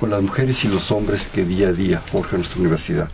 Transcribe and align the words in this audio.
con 0.00 0.08
las 0.08 0.22
mujeres 0.22 0.64
y 0.64 0.68
los 0.68 0.90
hombres 0.90 1.28
que 1.28 1.44
día 1.44 1.68
a 1.68 1.72
día 1.72 2.00
forjan 2.00 2.40
nuestra 2.40 2.58
universidad. 2.58 3.10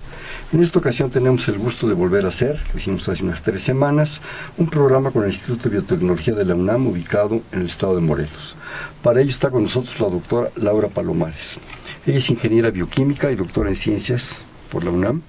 En 0.52 0.62
esta 0.62 0.78
ocasión 0.78 1.10
tenemos 1.10 1.48
el 1.48 1.58
gusto 1.58 1.88
de 1.88 1.94
volver 1.94 2.24
a 2.24 2.28
hacer, 2.28 2.60
lo 2.72 2.78
hicimos 2.78 3.08
hace 3.08 3.24
unas 3.24 3.42
tres 3.42 3.62
semanas, 3.62 4.20
un 4.56 4.70
programa 4.70 5.10
con 5.10 5.24
el 5.24 5.30
Instituto 5.30 5.64
de 5.64 5.78
Biotecnología 5.78 6.34
de 6.34 6.44
la 6.44 6.54
UNAM 6.54 6.86
ubicado 6.86 7.42
en 7.50 7.60
el 7.60 7.66
estado 7.66 7.96
de 7.96 8.02
Morelos. 8.02 8.54
Para 9.02 9.20
ello 9.20 9.30
está 9.30 9.50
con 9.50 9.64
nosotros 9.64 9.98
la 9.98 10.08
doctora 10.08 10.50
Laura 10.54 10.86
Palomares. 10.86 11.58
Ella 12.06 12.18
es 12.18 12.30
ingeniera 12.30 12.70
bioquímica 12.70 13.32
y 13.32 13.34
doctora 13.34 13.70
en 13.70 13.76
ciencias 13.76 14.36
por 14.70 14.84
la 14.84 14.90
UNAM. 14.90 15.22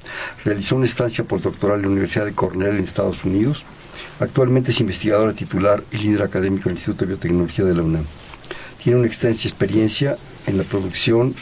Realizó 0.46 0.76
una 0.76 0.86
estancia 0.86 1.24
postdoctoral 1.24 1.78
en 1.78 1.84
la 1.84 1.90
Universidad 1.90 2.26
de 2.26 2.34
Cornell 2.34 2.78
en 2.78 2.84
Estados 2.84 3.26
Unidos. 3.26 3.66
Actualmente 4.20 4.70
es 4.70 4.80
investigadora 4.80 5.34
titular 5.34 5.84
y 5.92 5.98
líder 5.98 6.22
académico 6.22 6.70
en 6.70 6.74
el 6.74 6.78
Instituto 6.78 7.06
de 7.06 7.14
Biotecnología 7.14 7.66
de 7.66 7.74
la 7.74 7.82
UNAM. 7.82 8.06
Tiene 8.84 9.00
una 9.00 9.08
extensa 9.08 9.48
experiencia 9.48 10.18
en 10.48 10.58
la 10.58 10.64
producción 10.64 11.36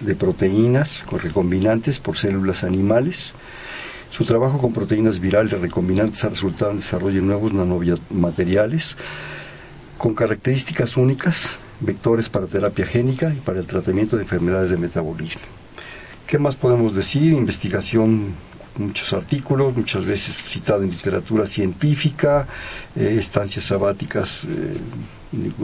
de 0.00 0.14
proteínas 0.14 1.02
recombinantes 1.10 2.00
por 2.00 2.16
células 2.16 2.64
animales. 2.64 3.34
Su 4.10 4.24
trabajo 4.24 4.58
con 4.58 4.72
proteínas 4.72 5.20
virales 5.20 5.60
recombinantes 5.60 6.24
ha 6.24 6.28
resultado 6.28 6.70
en 6.70 6.78
desarrollo 6.78 7.20
de 7.20 7.26
nuevos 7.26 7.52
nanomateriales 7.52 8.96
con 9.98 10.14
características 10.14 10.96
únicas, 10.96 11.50
vectores 11.80 12.28
para 12.28 12.46
terapia 12.46 12.86
génica 12.86 13.32
y 13.32 13.40
para 13.40 13.60
el 13.60 13.66
tratamiento 13.66 14.16
de 14.16 14.22
enfermedades 14.22 14.70
de 14.70 14.76
metabolismo. 14.76 15.42
¿Qué 16.26 16.38
más 16.38 16.56
podemos 16.56 16.94
decir? 16.94 17.32
Investigación 17.32 18.34
muchos 18.76 19.12
artículos, 19.12 19.76
muchas 19.76 20.04
veces 20.04 20.44
citado 20.44 20.82
en 20.82 20.90
literatura 20.90 21.46
científica, 21.46 22.46
eh, 22.96 23.16
estancias 23.18 23.64
sabáticas 23.64 24.44
eh, 24.44 24.76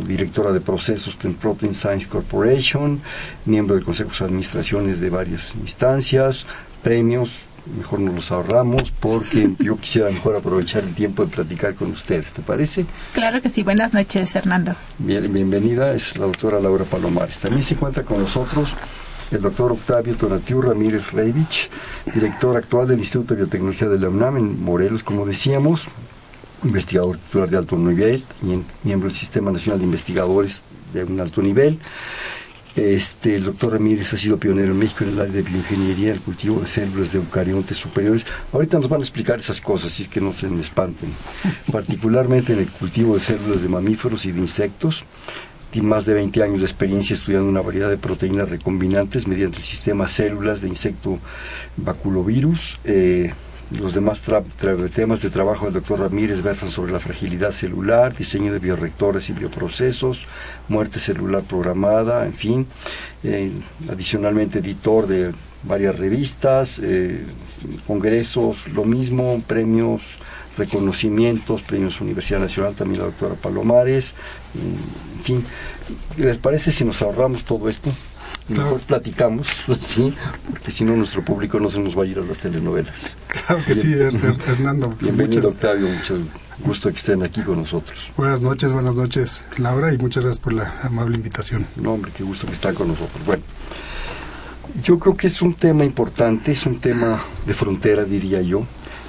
directora 0.07 0.53
de 0.53 0.61
procesos 0.61 1.17
en 1.25 1.35
Protein 1.35 1.75
Science 1.75 2.09
Corporation, 2.09 3.01
miembro 3.45 3.77
de 3.77 3.83
consejos 3.83 4.19
de 4.19 4.25
administraciones 4.25 5.01
de 5.01 5.11
varias 5.11 5.55
instancias, 5.57 6.47
premios, 6.83 7.41
mejor 7.77 8.01
nos 8.01 8.15
los 8.15 8.31
ahorramos 8.31 8.91
porque 8.99 9.51
yo 9.59 9.77
quisiera 9.77 10.11
mejor 10.11 10.37
aprovechar 10.37 10.85
el 10.85 10.95
tiempo 10.95 11.25
de 11.25 11.31
platicar 11.31 11.75
con 11.75 11.91
ustedes, 11.91 12.33
¿te 12.33 12.43
parece? 12.43 12.87
Claro 13.13 13.43
que 13.43 13.49
sí, 13.49 13.63
buenas 13.63 13.93
noches 13.93 14.35
Hernando. 14.35 14.75
Bien, 14.99 15.31
bienvenida, 15.33 15.93
es 15.93 16.17
la 16.17 16.27
doctora 16.27 16.61
Laura 16.61 16.85
Palomares. 16.85 17.39
También 17.41 17.63
se 17.63 17.75
encuentra 17.75 18.03
con 18.05 18.21
nosotros 18.21 18.75
el 19.31 19.43
doctor 19.43 19.73
Octavio 19.73 20.15
Tonatiu 20.15 20.63
Ramírez 20.63 21.13
Reivich, 21.13 21.71
director 22.15 22.57
actual 22.57 22.89
del 22.89 22.99
Instituto 22.99 23.35
de 23.35 23.43
Biotecnología 23.43 23.89
de 23.89 23.99
la 23.99 24.09
UNAM 24.09 24.39
en 24.39 24.63
Morelos, 24.63 25.03
como 25.03 25.27
decíamos, 25.27 25.89
investigador 26.65 27.19
titular 27.19 27.51
de 27.51 27.57
alto 27.59 27.77
nivel 27.77 28.23
y 28.43 28.87
miembro 28.87 29.09
del 29.09 29.17
Sistema 29.17 29.51
Nacional 29.51 29.79
de 29.81 29.85
Investigadores 29.85 30.63
de 30.93 31.05
un 31.05 31.21
alto 31.21 31.43
nivel. 31.43 31.79
Este, 32.77 33.35
el 33.35 33.45
doctor 33.45 33.73
Ramírez 33.73 34.13
ha 34.13 34.17
sido 34.17 34.39
pionero 34.39 34.73
en 34.73 34.79
México 34.79 35.03
en 35.03 35.11
el 35.11 35.21
área 35.21 35.33
de 35.33 35.43
bioingeniería, 35.43 36.13
el 36.13 36.21
cultivo 36.21 36.61
de 36.61 36.69
células 36.69 37.13
de 37.13 37.19
eucariontes 37.19 37.77
superiores. 37.77 38.25
Ahorita 38.53 38.79
nos 38.79 38.89
van 38.89 39.01
a 39.01 39.05
explicar 39.05 39.41
esas 39.41 39.61
cosas, 39.61 39.93
así 39.93 40.05
es 40.05 40.09
que 40.09 40.21
no 40.21 40.33
se 40.33 40.49
me 40.49 40.61
espanten. 40.61 41.11
Particularmente 41.73 42.53
en 42.53 42.61
el 42.61 42.69
cultivo 42.69 43.15
de 43.15 43.21
células 43.21 43.63
de 43.63 43.69
mamíferos 43.69 44.25
y 44.27 44.33
de 44.33 44.41
insectos. 44.41 45.05
Tiene 45.71 45.89
más 45.89 46.07
de 46.07 46.15
20 46.15 46.43
años 46.43 46.61
de 46.61 46.67
experiencia 46.67 47.15
estudiando 47.15 47.49
una 47.49 47.61
variedad 47.61 47.91
de 47.91 47.99
proteínas 47.99 48.49
recombinantes 48.49 49.27
mediante 49.27 49.59
el 49.59 49.65
sistema 49.65 50.09
células 50.09 50.61
de 50.61 50.69
insecto 50.69 51.19
baculovirus. 51.77 52.79
Eh, 52.85 53.33
los 53.79 53.93
demás 53.93 54.23
temas 54.95 55.21
de 55.21 55.29
trabajo 55.29 55.67
del 55.67 55.75
doctor 55.75 56.01
Ramírez 56.01 56.43
versan 56.43 56.71
sobre 56.71 56.91
la 56.91 57.01
fragilidad 57.01 57.53
celular, 57.53 58.17
diseño 58.17 58.51
de 58.51 58.61
bioreactores 58.61 59.29
y 59.29 59.35
bioprocesos, 59.35 60.25
muerte 60.69 60.99
celular 60.99 61.43
programada, 61.43 62.25
en 62.25 62.33
fin. 62.33 62.67
Eh, 63.23 63.53
adicionalmente, 63.91 64.61
editor 64.61 65.07
de 65.07 65.35
varias 65.65 65.99
revistas, 65.99 66.81
eh, 66.83 67.27
congresos, 67.87 68.69
lo 68.69 68.87
mismo, 68.87 69.43
premios, 69.47 70.01
reconocimientos, 70.57 71.61
premios 71.61 72.01
Universidad 72.01 72.41
Nacional, 72.41 72.75
también 72.75 73.01
la 73.01 73.07
doctora 73.07 73.35
Palomares, 73.35 74.15
fin. 75.29 75.45
¿Les 76.17 76.39
parece 76.39 76.73
si 76.73 76.85
nos 76.85 77.03
ahorramos 77.03 77.45
todo 77.45 77.69
esto? 77.69 77.91
Mejor 78.49 78.81
platicamos, 78.81 79.47
¿sí? 79.81 80.15
porque 80.51 80.71
si 80.71 80.85
no 80.85 80.97
nuestro 80.97 81.23
público 81.23 81.61
no 81.61 81.69
se 81.69 81.81
nos 81.81 81.99
va 81.99 82.05
a 82.05 82.07
ir 82.07 82.19
a 82.19 82.23
las 82.23 82.39
telenovelas. 82.39 83.17
Claro 83.47 83.63
que 83.65 83.75
sí, 83.75 83.93
Hernando. 83.93 84.91
Pues 84.99 85.15
Bienvenido, 85.17 85.49
Octavio, 85.49 85.87
mucho 85.87 86.19
gusto 86.65 86.91
que 86.91 86.97
estén 86.97 87.23
aquí 87.23 87.43
con 87.43 87.59
nosotros. 87.59 87.99
Buenas 88.17 88.41
noches, 88.41 88.73
buenas 88.73 88.95
noches, 88.95 89.43
Laura, 89.59 89.93
y 89.93 89.99
muchas 89.99 90.25
gracias 90.25 90.43
por 90.43 90.55
la 90.55 90.81
amable 90.83 91.17
invitación. 91.17 91.67
No, 91.77 91.93
hombre, 91.93 92.11
qué 92.17 92.25
gusto 92.25 92.47
que 92.47 92.55
están 92.55 92.75
con 92.75 92.89
nosotros. 92.89 93.25
Bueno, 93.27 93.43
yo 94.83 94.99
creo 94.99 95.15
que 95.15 95.27
es 95.27 95.43
un 95.43 95.55
tema 95.55 95.85
importante, 95.85 96.53
es 96.53 96.65
un 96.65 96.79
tema 96.81 97.23
de 97.47 97.53
frontera, 97.53 98.05
diría 98.05 98.41
yo. 98.41 98.65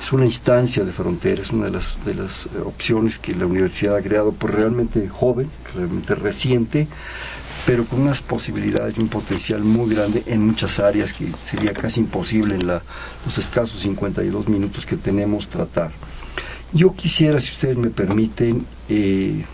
Es 0.09 0.13
una 0.13 0.25
instancia 0.25 0.83
de 0.83 0.91
frontera, 0.91 1.43
es 1.43 1.51
una 1.51 1.65
de 1.65 1.73
las, 1.73 2.03
de 2.03 2.15
las 2.15 2.47
opciones 2.65 3.19
que 3.19 3.35
la 3.35 3.45
universidad 3.45 3.95
ha 3.95 4.01
creado, 4.01 4.31
por 4.31 4.55
realmente 4.55 5.07
joven, 5.07 5.51
realmente 5.75 6.15
reciente, 6.15 6.87
pero 7.67 7.85
con 7.85 8.01
unas 8.01 8.19
posibilidades 8.19 8.97
y 8.97 9.01
un 9.01 9.07
potencial 9.07 9.61
muy 9.61 9.93
grande 9.93 10.23
en 10.25 10.47
muchas 10.47 10.79
áreas 10.79 11.13
que 11.13 11.27
sería 11.45 11.73
casi 11.73 11.99
imposible 11.99 12.55
en 12.55 12.65
la, 12.65 12.81
los 13.23 13.37
escasos 13.37 13.81
52 13.81 14.49
minutos 14.49 14.83
que 14.83 14.97
tenemos 14.97 15.47
tratar. 15.47 15.91
Yo 16.73 16.95
quisiera, 16.95 17.39
si 17.39 17.51
ustedes 17.51 17.77
me 17.77 17.91
permiten, 17.91 18.65
eh, 18.89 19.45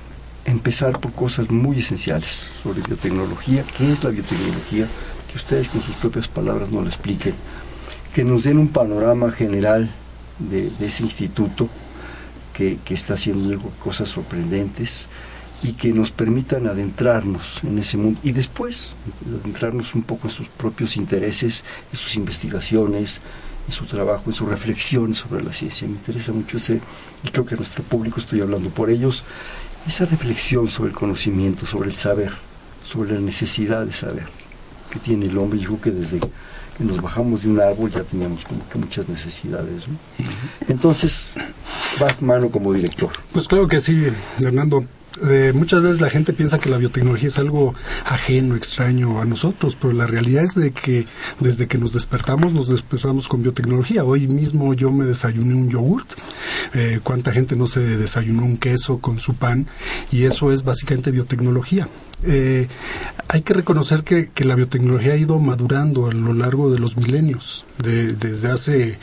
empezar 0.46 1.02
por 1.02 1.12
cosas 1.12 1.50
muy 1.50 1.80
esenciales 1.80 2.48
sobre 2.64 2.80
biotecnología. 2.80 3.66
¿Qué 3.78 3.92
es 3.92 4.02
la 4.02 4.10
biotecnología? 4.10 4.88
Que 5.30 5.38
ustedes 5.38 5.68
con 5.68 5.82
sus 5.82 5.96
propias 5.96 6.30
palabras 6.30 6.70
nos 6.70 6.84
lo 6.84 6.88
expliquen. 6.88 7.34
Que 8.14 8.24
nos 8.24 8.44
den 8.44 8.58
un 8.58 8.70
panorama 8.70 9.32
general 9.32 9.92
de, 10.40 10.72
ese 10.80 11.04
instituto 11.04 11.70
que, 12.54 12.78
que 12.84 12.94
está 12.94 13.16
haciendo 13.16 13.60
cosas 13.84 14.10
sorprendentes 14.10 15.08
y 15.64 15.74
que 15.74 15.94
nos 15.94 16.12
permitan 16.12 16.68
adentrarnos 16.68 17.64
en 17.64 17.80
ese 17.80 17.98
mundo 17.98 18.20
y 18.24 18.32
después 18.32 18.96
adentrarnos 19.42 19.96
un 19.96 20.04
poco 20.04 20.28
en 20.28 20.34
sus 20.34 20.48
propios 20.48 20.98
intereses, 20.98 21.64
en 21.92 21.98
sus 21.98 22.16
investigaciones, 22.16 23.20
en 23.68 23.74
su 23.74 23.86
trabajo, 23.86 24.24
en 24.28 24.34
su 24.34 24.46
reflexión 24.46 25.16
sobre 25.16 25.44
la 25.44 25.54
ciencia. 25.54 25.88
Me 25.88 25.94
interesa 25.94 26.32
mucho 26.32 26.58
ese, 26.58 26.82
y 27.24 27.30
creo 27.30 27.46
que 27.46 27.56
a 27.56 27.58
nuestro 27.58 27.84
público 27.84 28.20
estoy 28.20 28.42
hablando 28.42 28.70
por 28.70 28.90
ellos, 28.90 29.24
esa 29.88 30.06
reflexión 30.06 30.70
sobre 30.70 30.90
el 30.90 30.96
conocimiento, 30.96 31.66
sobre 31.66 31.90
el 31.90 31.96
saber, 31.96 32.34
sobre 32.84 33.14
la 33.14 33.20
necesidad 33.20 33.86
de 33.86 33.94
saber 33.94 34.26
que 34.90 35.00
tiene 35.00 35.26
el 35.28 35.38
hombre. 35.38 35.60
Yo 35.60 35.78
creo 35.78 35.82
que 35.82 35.92
desde 35.92 36.20
nos 36.80 37.02
bajamos 37.02 37.44
de 37.44 37.50
un 37.50 37.60
árbol 37.60 37.92
ya 37.92 38.04
teníamos 38.04 38.44
como 38.44 38.68
que 38.68 38.78
muchas 38.78 39.08
necesidades. 39.08 39.86
Entonces, 40.68 41.30
va 42.02 42.08
mano 42.20 42.50
como 42.50 42.74
director. 42.74 43.10
Pues 43.32 43.48
claro 43.48 43.68
que 43.68 43.80
sí, 43.80 44.08
Hernando. 44.40 44.86
Eh, 45.30 45.54
muchas 45.56 45.82
veces 45.82 46.02
la 46.02 46.10
gente 46.10 46.34
piensa 46.34 46.60
que 46.60 46.70
la 46.70 46.78
biotecnología 46.78 47.30
es 47.30 47.40
algo 47.40 47.74
ajeno, 48.04 48.56
extraño 48.56 49.22
a 49.22 49.26
nosotros, 49.26 49.78
pero 49.80 49.94
la 49.94 50.06
realidad 50.06 50.44
es 50.44 50.56
de 50.56 50.72
que 50.72 51.08
desde 51.40 51.68
que 51.68 51.78
nos 51.78 51.94
despertamos, 51.94 52.54
nos 52.54 52.68
despertamos 52.68 53.30
con 53.30 53.42
biotecnología. 53.42 54.04
Hoy 54.04 54.28
mismo 54.28 54.74
yo 54.74 54.92
me 54.92 55.06
desayuné 55.06 55.56
un 55.56 55.70
yogurt, 55.70 56.12
eh, 56.74 57.00
cuánta 57.02 57.32
gente 57.32 57.56
no 57.56 57.66
se 57.66 57.80
desayunó 57.80 58.44
un 58.44 58.58
queso 58.58 58.98
con 58.98 59.20
su 59.20 59.36
pan, 59.36 59.68
y 60.12 60.24
eso 60.24 60.52
es 60.52 60.64
básicamente 60.64 61.12
biotecnología. 61.12 61.88
Eh, 62.28 62.68
hay 63.28 63.42
que 63.42 63.54
reconocer 63.54 64.04
que, 64.04 64.30
la 64.46 64.56
biotecnología 64.56 65.14
ha 65.14 65.18
ido 65.18 65.40
madurando 65.40 66.08
a 66.08 66.14
lo 66.14 66.34
largo 66.34 66.72
de 66.72 66.80
los 66.80 66.98
milenios. 66.98 67.66
desde 67.78 68.52
hace 68.52 68.98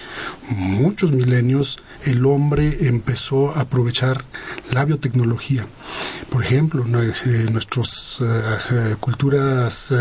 muchos 0.48 1.12
milenios 1.12 1.78
el 2.04 2.24
hombre 2.26 2.88
empezó 2.88 3.50
a 3.50 3.62
aprovechar 3.62 4.24
la 4.70 4.84
biotecnología. 4.84 5.66
Por 6.30 6.44
ejemplo, 6.44 6.84
eh, 7.02 7.46
nuestras 7.50 8.22
eh, 8.22 8.96
culturas 9.00 9.94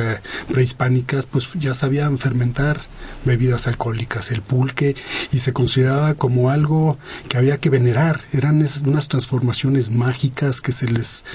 prehispánicas 0.48 1.26
pues 1.26 1.52
ya 1.54 1.74
sabían 1.74 2.18
fermentar 2.18 2.82
bebidas 3.26 3.68
alcohólicas, 3.68 4.32
el 4.32 4.42
pulque, 4.42 4.96
y 5.32 5.40
se 5.40 5.54
consideraba 5.54 6.14
como 6.16 6.50
algo 6.50 6.98
que 7.28 7.38
había 7.38 7.60
que 7.60 7.70
venerar. 7.70 8.22
Eran 8.34 8.66
unas 8.86 9.08
transformaciones 9.08 9.92
mágicas 9.92 10.62
que 10.62 10.72
se 10.72 10.88
les 10.88 11.26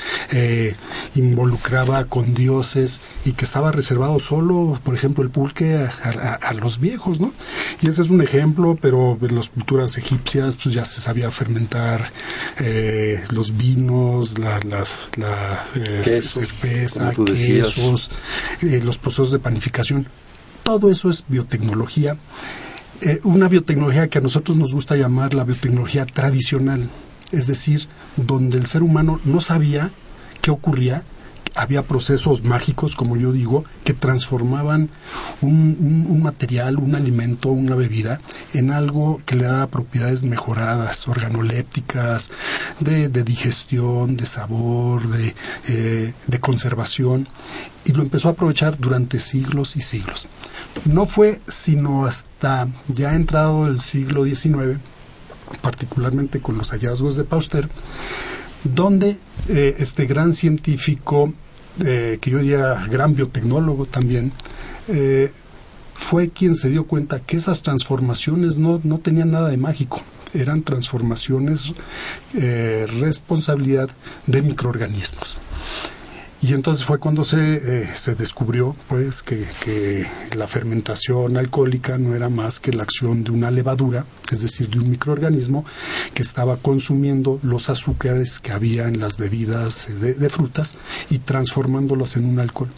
involucraban 1.15 1.77
jugaba 1.77 2.05
con 2.05 2.35
dioses 2.35 3.01
y 3.25 3.33
que 3.33 3.45
estaba 3.45 3.73
reservado 3.73 4.19
solo, 4.19 4.79
por 4.85 4.95
ejemplo, 4.95 5.23
el 5.23 5.31
pulque 5.31 5.77
a, 5.77 6.53
los 6.55 6.79
viejos, 6.81 7.21
¿no? 7.21 7.33
Y 7.83 7.89
ese 7.89 8.03
es 8.03 8.11
un 8.11 8.23
ejemplo, 8.23 8.79
pero 8.81 9.19
en 9.21 9.35
las 9.35 9.51
culturas 9.51 9.99
egipcias 9.99 10.57
pues 10.57 10.75
ya 10.75 10.85
se 10.85 11.01
sabía 11.01 11.31
fermentar 11.31 12.11
eh, 12.61 13.23
los 13.31 13.57
vinos, 13.57 14.39
la, 14.39 14.59
eh, 15.75 16.23
cerveza, 16.23 17.13
quesos, 17.13 18.11
eh, 18.63 18.81
los 18.83 18.97
procesos 18.97 19.33
de 19.33 19.39
panificación. 19.39 20.07
Todo 20.67 20.91
eso 20.91 21.11
es 21.11 21.25
biotecnología. 21.29 22.17
una 23.23 23.47
biotecnología 23.47 24.09
que 24.09 24.19
a 24.19 24.21
nosotros 24.21 24.57
nos 24.57 24.75
gusta 24.75 24.97
llamar 24.97 25.33
la 25.33 25.45
biotecnología 25.45 26.07
tradicional, 26.07 26.91
es 27.31 27.47
decir, 27.47 27.87
donde 28.17 28.59
el 28.59 28.67
ser 28.67 28.83
humano 28.83 29.21
no 29.25 29.41
sabía 29.41 29.93
qué 30.43 30.51
ocurría 30.51 31.05
había 31.55 31.83
procesos 31.83 32.45
mágicos, 32.45 32.97
como 32.97 33.17
yo 33.17 33.33
digo, 33.33 33.65
que 33.85 33.95
transformaban 33.95 34.91
un, 35.41 36.21
material, 36.23 36.79
un 36.79 36.95
alimento, 36.95 37.49
una 37.49 37.75
bebida, 37.75 38.21
en 38.53 38.71
algo 38.71 39.23
que 39.25 39.37
le 39.37 39.45
daba 39.45 39.69
propiedades 39.69 40.23
mejoradas, 40.23 41.09
organolépticas, 41.09 42.31
de, 42.81 43.09
digestión, 43.09 44.17
de 44.19 44.27
sabor, 44.27 45.09
de, 45.09 45.35
eh, 45.69 46.13
de 46.27 46.41
conservación, 46.41 47.27
y 47.87 47.93
lo 47.93 48.03
empezó 48.03 48.29
a 48.29 48.33
aprovechar 48.33 48.79
durante 48.79 49.21
siglos 49.21 49.77
y 49.77 49.81
siglos. 49.81 50.29
No 50.85 51.07
fue 51.07 51.41
sino 51.47 52.05
hasta 52.05 52.69
ya 52.89 53.15
entrado 53.15 53.67
el 53.67 53.81
siglo 53.81 54.25
XIX, 54.25 54.79
particularmente 55.63 56.41
con 56.41 56.59
los 56.59 56.71
hallazgos 56.71 57.17
de 57.17 57.25
Pauster, 57.25 57.69
donde 58.65 59.17
eh, 59.49 59.77
este 59.79 60.07
gran 60.07 60.33
científico 60.33 61.33
eh, 61.85 62.19
que 62.21 62.31
yo 62.31 62.39
diría 62.39 62.87
gran 62.91 63.15
biotecnólogo 63.15 63.87
también, 63.87 64.33
eh, 64.89 65.33
fue 65.95 66.31
quien 66.31 66.57
se 66.57 66.71
dio 66.71 66.87
cuenta 66.87 67.21
que 67.21 67.37
esas 67.37 67.63
transformaciones 67.63 68.57
no, 68.57 68.81
no 68.83 68.99
tenían 68.99 69.31
nada 69.31 69.49
de 69.49 69.57
mágico, 69.57 70.03
eran 70.35 70.63
transformaciones 70.63 71.73
responsabilidad 73.01 73.89
de 74.27 74.43
microorganismos. 74.43 75.39
Y 76.43 76.53
entonces 76.53 76.85
fue 76.85 76.99
cuando 76.99 77.25
se, 77.25 77.57
eh, 77.57 77.89
se 77.95 78.15
descubrió 78.15 78.77
pues 78.89 79.23
que, 79.23 79.47
que, 79.65 80.07
la 80.37 80.47
fermentación 80.47 81.39
alcohólica 81.39 81.97
no 81.97 82.15
era 82.15 82.29
más 82.29 82.61
que 82.61 82.73
la 82.73 82.83
acción 82.83 83.25
de 83.25 83.31
una 83.31 83.51
levadura, 83.51 84.05
es 84.31 84.43
decir, 84.43 84.69
de 84.69 84.79
un 84.79 84.91
microorganismo 84.91 85.65
que 86.13 86.23
estaba 86.23 86.59
consumiendo 86.59 87.41
los 87.43 87.71
azúcares 87.71 88.39
que 88.39 88.53
había 88.53 88.87
en 88.87 89.01
las 89.01 89.17
bebidas 89.17 89.89
de, 90.01 90.13
de 90.13 90.29
frutas 90.29 90.77
y 91.09 91.21
transformándolos 91.21 92.17
en 92.17 92.27
un 92.27 92.39
alcohol. 92.39 92.71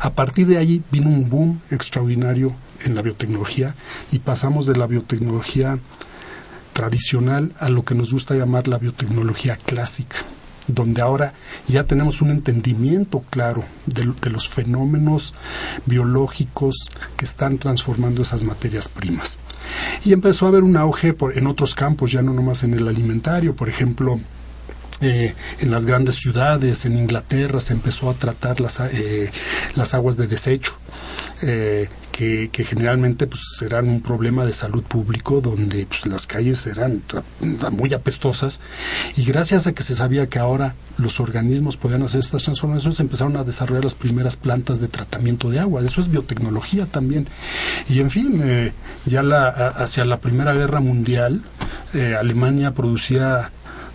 A 0.00 0.14
partir 0.14 0.46
de 0.46 0.56
allí 0.56 0.82
vino 0.90 1.10
un 1.10 1.28
boom 1.28 1.60
extraordinario 1.70 2.56
en 2.84 2.94
la 2.94 3.02
biotecnología 3.02 3.74
y 4.10 4.20
pasamos 4.20 4.66
de 4.66 4.76
la 4.76 4.86
biotecnología 4.86 5.78
tradicional 6.72 7.52
a 7.58 7.68
lo 7.68 7.84
que 7.84 7.94
nos 7.94 8.12
gusta 8.12 8.34
llamar 8.34 8.66
la 8.66 8.78
biotecnología 8.78 9.56
clásica 9.56 10.16
donde 10.66 11.02
ahora 11.02 11.34
ya 11.68 11.84
tenemos 11.84 12.22
un 12.22 12.30
entendimiento 12.30 13.24
claro 13.30 13.64
de, 13.86 14.30
los 14.30 14.48
fenómenos 14.48 15.34
biológicos 15.86 16.88
que 17.16 17.24
están 17.24 17.58
transformando 17.58 18.22
esas 18.22 18.44
materias 18.44 18.88
primas. 18.88 19.38
Y 20.04 20.12
empezó 20.12 20.46
a 20.46 20.48
haber 20.48 20.62
un 20.62 20.76
auge 20.76 21.14
en 21.34 21.46
otros 21.46 21.74
campos, 21.74 22.12
ya 22.12 22.22
no 22.22 22.32
nomás 22.32 22.62
en 22.62 22.74
el 22.74 22.88
alimentario, 22.88 23.54
por 23.54 23.68
ejemplo, 23.68 24.20
eh, 25.00 25.34
en 25.58 25.70
las 25.70 25.84
grandes 25.84 26.16
ciudades, 26.16 26.84
en 26.84 26.96
Inglaterra, 26.96 27.58
se 27.60 27.72
empezó 27.72 28.08
a 28.08 28.14
tratar 28.14 28.60
las, 28.60 28.78
eh, 28.80 29.30
las 29.74 29.94
aguas 29.94 30.16
de 30.16 30.28
desecho. 30.28 30.76
Eh, 31.42 31.88
que, 32.12 32.64
generalmente 32.64 33.26
pues 33.26 33.42
eran 33.62 33.88
un 33.88 34.00
problema 34.00 34.44
de 34.44 34.52
salud 34.52 34.84
público 34.84 35.40
donde 35.40 35.86
pues, 35.86 36.06
las 36.06 36.28
calles 36.28 36.66
eran 36.68 37.02
muy 37.72 37.92
apestosas. 37.94 38.60
Y 39.16 39.24
gracias 39.24 39.66
a 39.66 39.72
que 39.72 39.82
se 39.82 39.96
sabía 39.96 40.28
que 40.28 40.38
ahora 40.38 40.76
los 40.98 41.18
organismos 41.18 41.76
podían 41.76 42.02
hacer 42.02 42.20
estas 42.20 42.44
transformaciones 42.44 43.00
empezaron 43.00 43.36
a 43.36 43.44
desarrollar 43.44 43.82
las 43.82 43.96
primeras 43.96 44.36
plantas 44.36 44.78
de 44.80 44.86
tratamiento 44.86 45.50
de 45.50 45.58
agua. 45.58 45.82
Eso 45.82 46.00
es 46.00 46.10
biotecnología 46.10 46.86
también. 46.86 47.26
Y 47.88 48.00
en 48.00 48.10
fin 48.10 48.40
eh, 48.44 48.72
ya 49.06 49.22
la, 49.24 49.48
hacia 49.48 50.04
la 50.04 50.18
primera 50.18 50.52
guerra 50.54 50.80
mundial 50.80 51.42
eh, 51.94 52.14
Alemania 52.18 52.72
producía 52.72 53.50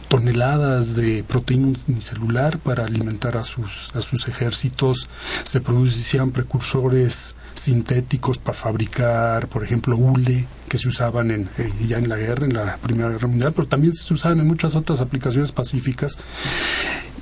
toneladas 0.08 0.96
de 0.96 1.24
proteína 1.24 1.78
unicelular 1.88 2.60
para 2.60 2.86
alimentar 2.86 3.38
a 3.38 3.44
sus, 3.44 3.92
a 3.94 4.02
sus 4.02 4.28
ejércitos, 4.28 5.10
se 5.44 5.62
producían 5.62 6.32
precursores 6.32 7.36
sintéticos 7.56 8.38
para 8.38 8.58
fabricar, 8.58 9.48
por 9.48 9.64
ejemplo, 9.64 9.98
hule, 9.98 10.48
que 10.70 10.78
se 10.78 10.88
usaban 10.88 11.32
eh, 11.32 11.48
ya 11.88 11.98
en 11.98 12.10
la 12.10 12.18
guerra, 12.18 12.46
en 12.46 12.54
la 12.54 12.78
Primera 12.78 13.10
Guerra 13.10 13.28
Mundial, 13.28 13.54
pero 13.54 13.68
también 13.68 13.94
se 13.94 14.14
usaban 14.14 14.40
en 14.40 14.48
muchas 14.48 14.76
otras 14.76 15.02
aplicaciones 15.02 15.52
pacíficas. 15.52 16.18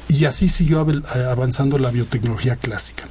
Y 0.07 0.25
así 0.25 0.49
siguió 0.49 0.85
avanzando 1.29 1.77
la 1.77 1.89
biotecnología 1.89 2.55
clásica. 2.55 3.05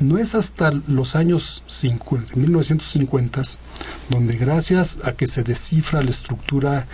No 0.00 0.18
es 0.18 0.36
hasta 0.36 0.70
los 0.86 1.16
años 1.16 1.64
50, 1.66 2.36
1950 2.36 3.42
donde 4.10 4.36
gracias 4.36 5.00
a 5.04 5.12
que 5.12 5.26
se 5.26 5.42
descifra 5.42 6.02
la 6.02 6.10
estructura 6.10 6.86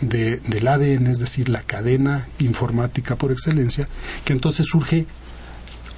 de, 0.00 0.36
del 0.46 0.68
ADN, 0.68 1.08
es 1.08 1.18
decir, 1.18 1.48
la 1.48 1.62
cadena 1.62 2.28
informática 2.38 3.16
por 3.16 3.32
excelencia, 3.32 3.88
que 4.24 4.32
entonces 4.32 4.66
surge 4.66 5.06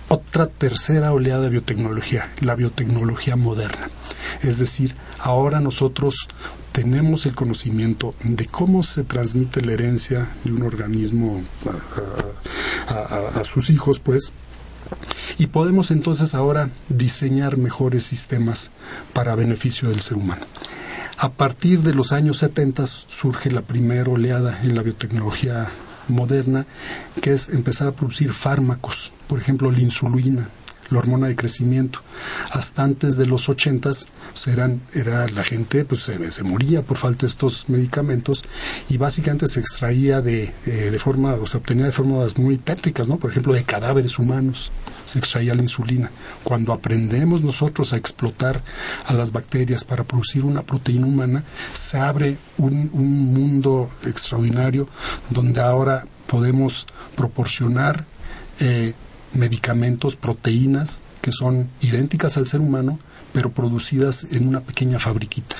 otra 0.08 0.46
tercera 0.46 1.12
oleada 1.12 1.42
de 1.42 1.50
biotecnología, 1.50 2.30
la 2.40 2.54
biotecnología 2.54 3.36
moderna. 3.36 3.90
Es 4.42 4.58
decir, 4.58 4.94
ahora 5.18 5.60
nosotros 5.60 6.28
tenemos 6.72 7.26
el 7.26 7.34
conocimiento 7.34 8.14
de 8.22 8.46
cómo 8.46 8.82
se 8.82 9.04
transmite 9.04 9.62
la 9.62 9.72
herencia 9.72 10.28
de 10.44 10.52
un 10.52 10.62
organismo 10.62 11.42
a 12.88 13.44
sus 13.44 13.70
hijos, 13.70 14.00
pues, 14.00 14.32
y 15.38 15.46
podemos 15.46 15.90
entonces 15.90 16.34
ahora 16.34 16.70
diseñar 16.88 17.56
mejores 17.56 18.04
sistemas 18.04 18.70
para 19.12 19.34
beneficio 19.34 19.88
del 19.88 20.00
ser 20.00 20.16
humano. 20.16 20.46
A 21.16 21.30
partir 21.30 21.80
de 21.80 21.94
los 21.94 22.12
años 22.12 22.38
70 22.38 22.86
surge 22.86 23.50
la 23.50 23.62
primera 23.62 24.10
oleada 24.10 24.60
en 24.62 24.74
la 24.74 24.82
biotecnología 24.82 25.68
moderna, 26.08 26.66
que 27.20 27.32
es 27.32 27.48
empezar 27.48 27.88
a 27.88 27.92
producir 27.92 28.32
fármacos, 28.32 29.12
por 29.28 29.40
ejemplo 29.40 29.70
la 29.70 29.80
insulina, 29.80 30.48
la 30.94 31.00
hormona 31.00 31.26
de 31.26 31.36
crecimiento. 31.36 32.00
Hasta 32.50 32.82
antes 32.82 33.16
de 33.16 33.26
los 33.26 33.48
ochentas 33.48 34.06
pues 34.32 34.46
era 34.94 35.28
la 35.28 35.44
gente 35.44 35.84
pues 35.84 36.02
se, 36.02 36.42
moría 36.42 36.82
por 36.82 36.96
falta 36.96 37.22
de 37.22 37.28
estos 37.28 37.68
medicamentos 37.68 38.44
y 38.88 38.96
básicamente 38.96 39.48
se 39.48 39.60
extraía 39.60 40.20
de, 40.22 40.54
eh, 40.66 40.70
de 40.90 40.98
forma, 40.98 41.34
o 41.34 41.46
se 41.46 41.56
obtenía 41.56 41.86
de 41.86 41.92
formas 41.92 42.38
muy 42.38 42.56
tétricas, 42.56 43.08
¿no? 43.08 43.18
Por 43.18 43.30
ejemplo, 43.30 43.52
de 43.52 43.64
cadáveres 43.64 44.18
humanos 44.18 44.72
se 45.04 45.18
extraía 45.18 45.54
la 45.54 45.62
insulina. 45.62 46.10
Cuando 46.42 46.72
aprendemos 46.72 47.42
nosotros 47.42 47.92
a 47.92 47.96
explotar 47.96 48.62
a 49.06 49.12
las 49.12 49.32
bacterias 49.32 49.84
para 49.84 50.04
producir 50.04 50.44
una 50.44 50.62
proteína 50.62 51.06
humana, 51.06 51.44
se 51.72 51.98
abre 51.98 52.38
un, 52.58 52.90
un 52.92 53.34
mundo 53.34 53.90
extraordinario 54.04 54.88
donde 55.30 55.60
ahora 55.60 56.06
podemos 56.26 56.86
proporcionar 57.16 58.06
eh, 58.60 58.94
medicamentos, 59.34 60.16
proteínas 60.16 61.02
que 61.20 61.32
son 61.32 61.68
idénticas 61.80 62.36
al 62.36 62.46
ser 62.46 62.60
humano, 62.60 62.98
pero 63.32 63.50
producidas 63.50 64.26
en 64.30 64.48
una 64.48 64.60
pequeña 64.60 64.98
fabriquita 64.98 65.56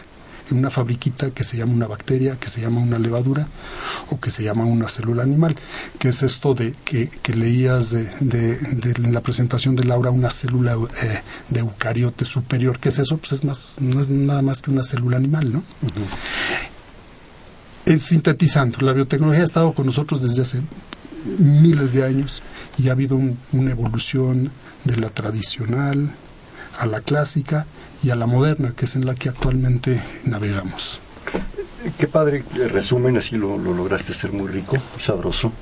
en 0.51 0.59
una 0.59 0.71
fabriquita 0.71 1.31
que 1.31 1.45
se 1.45 1.57
llama 1.57 1.73
una 1.73 1.87
bacteria, 1.87 2.37
que 2.39 2.49
se 2.49 2.61
llama 2.61 2.81
una 2.81 2.99
levadura 2.99 3.49
o 4.11 4.21
que 4.21 4.31
se 4.31 4.43
llama 4.43 4.65
una 4.65 4.89
célula 4.89 5.23
animal, 5.23 5.57
que 5.99 6.09
es 6.09 6.23
esto 6.23 6.55
de 6.55 6.75
que, 6.85 7.11
leías 7.35 7.91
de, 7.91 8.05
de, 8.21 8.95
la 9.11 9.21
presentación 9.23 9.75
de 9.77 9.85
Laura, 9.85 10.11
una 10.11 10.31
célula 10.31 10.77
eh, 11.03 11.23
de 11.49 11.61
eucariote 11.61 12.25
superior, 12.25 12.79
¿qué 12.79 12.91
es 12.91 12.99
eso? 12.99 13.17
Pues 13.17 13.33
es 13.33 13.45
más, 13.45 13.77
no 13.81 14.01
es 14.01 14.11
nada 14.11 14.43
más 14.43 14.61
que 14.61 14.71
una 14.71 14.85
célula 14.85 15.17
animal, 15.17 15.53
¿no? 15.53 15.63
En 17.87 18.01
sintetizando, 18.01 18.79
la 18.81 18.93
biotecnología 18.93 19.43
ha 19.43 19.47
estado 19.47 19.75
con 19.75 19.87
nosotros 19.87 20.23
desde 20.23 20.43
hace 20.43 20.61
miles 21.39 21.93
de 21.93 22.05
años 22.05 22.43
y 22.79 22.89
ha 22.89 22.93
habido 22.93 23.19
una 23.53 23.71
evolución 23.71 24.51
de 24.85 24.97
la 24.97 25.11
tradicional 25.11 26.11
a 26.79 26.87
la 26.87 27.01
clásica 27.01 27.67
y 28.03 28.11
a 28.11 28.17
la 28.17 28.27
moderna, 28.27 28.75
que 28.77 28.85
es 28.85 28.97
en 28.97 29.07
la 29.07 29.15
que 29.15 29.29
actualmente 29.29 30.03
navegamos. 30.25 31.01
Qué 31.99 32.09
padre 32.09 32.45
resumen, 32.71 33.17
así 33.17 33.37
lo, 33.37 33.59
lograste 33.59 34.15
ser 34.15 34.33
muy 34.33 34.49
rico, 34.49 34.77
sabroso. 34.99 35.53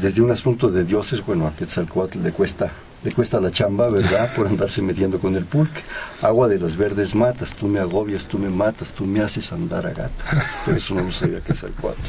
Desde 0.00 0.22
un 0.22 0.30
asunto 0.30 0.70
de 0.70 0.84
dioses, 0.84 1.24
bueno, 1.24 1.46
a 1.46 1.54
Quetzalcoatl 1.54 2.22
le 2.22 2.32
cuesta 2.32 2.70
le 3.04 3.12
cuesta 3.12 3.40
la 3.40 3.50
chamba, 3.50 3.88
¿verdad? 3.88 4.28
Por 4.34 4.46
andarse 4.46 4.82
metiendo 4.82 5.18
con 5.18 5.36
el 5.36 5.44
pulque. 5.44 5.80
Agua 6.22 6.48
de 6.48 6.58
las 6.58 6.76
verdes 6.76 7.14
matas, 7.14 7.54
tú 7.54 7.66
me 7.68 7.78
agobias, 7.78 8.26
tú 8.26 8.38
me 8.38 8.48
matas, 8.48 8.92
tú 8.92 9.04
me 9.04 9.20
haces 9.20 9.52
andar 9.52 9.86
a 9.86 9.90
gatas. 9.90 10.56
Por 10.64 10.76
eso 10.76 10.94
no 10.94 11.04
me 11.04 11.12
sabía 11.12 11.40
que 11.40 11.52
es 11.52 11.62
el 11.62 11.72
cuatro. 11.72 12.02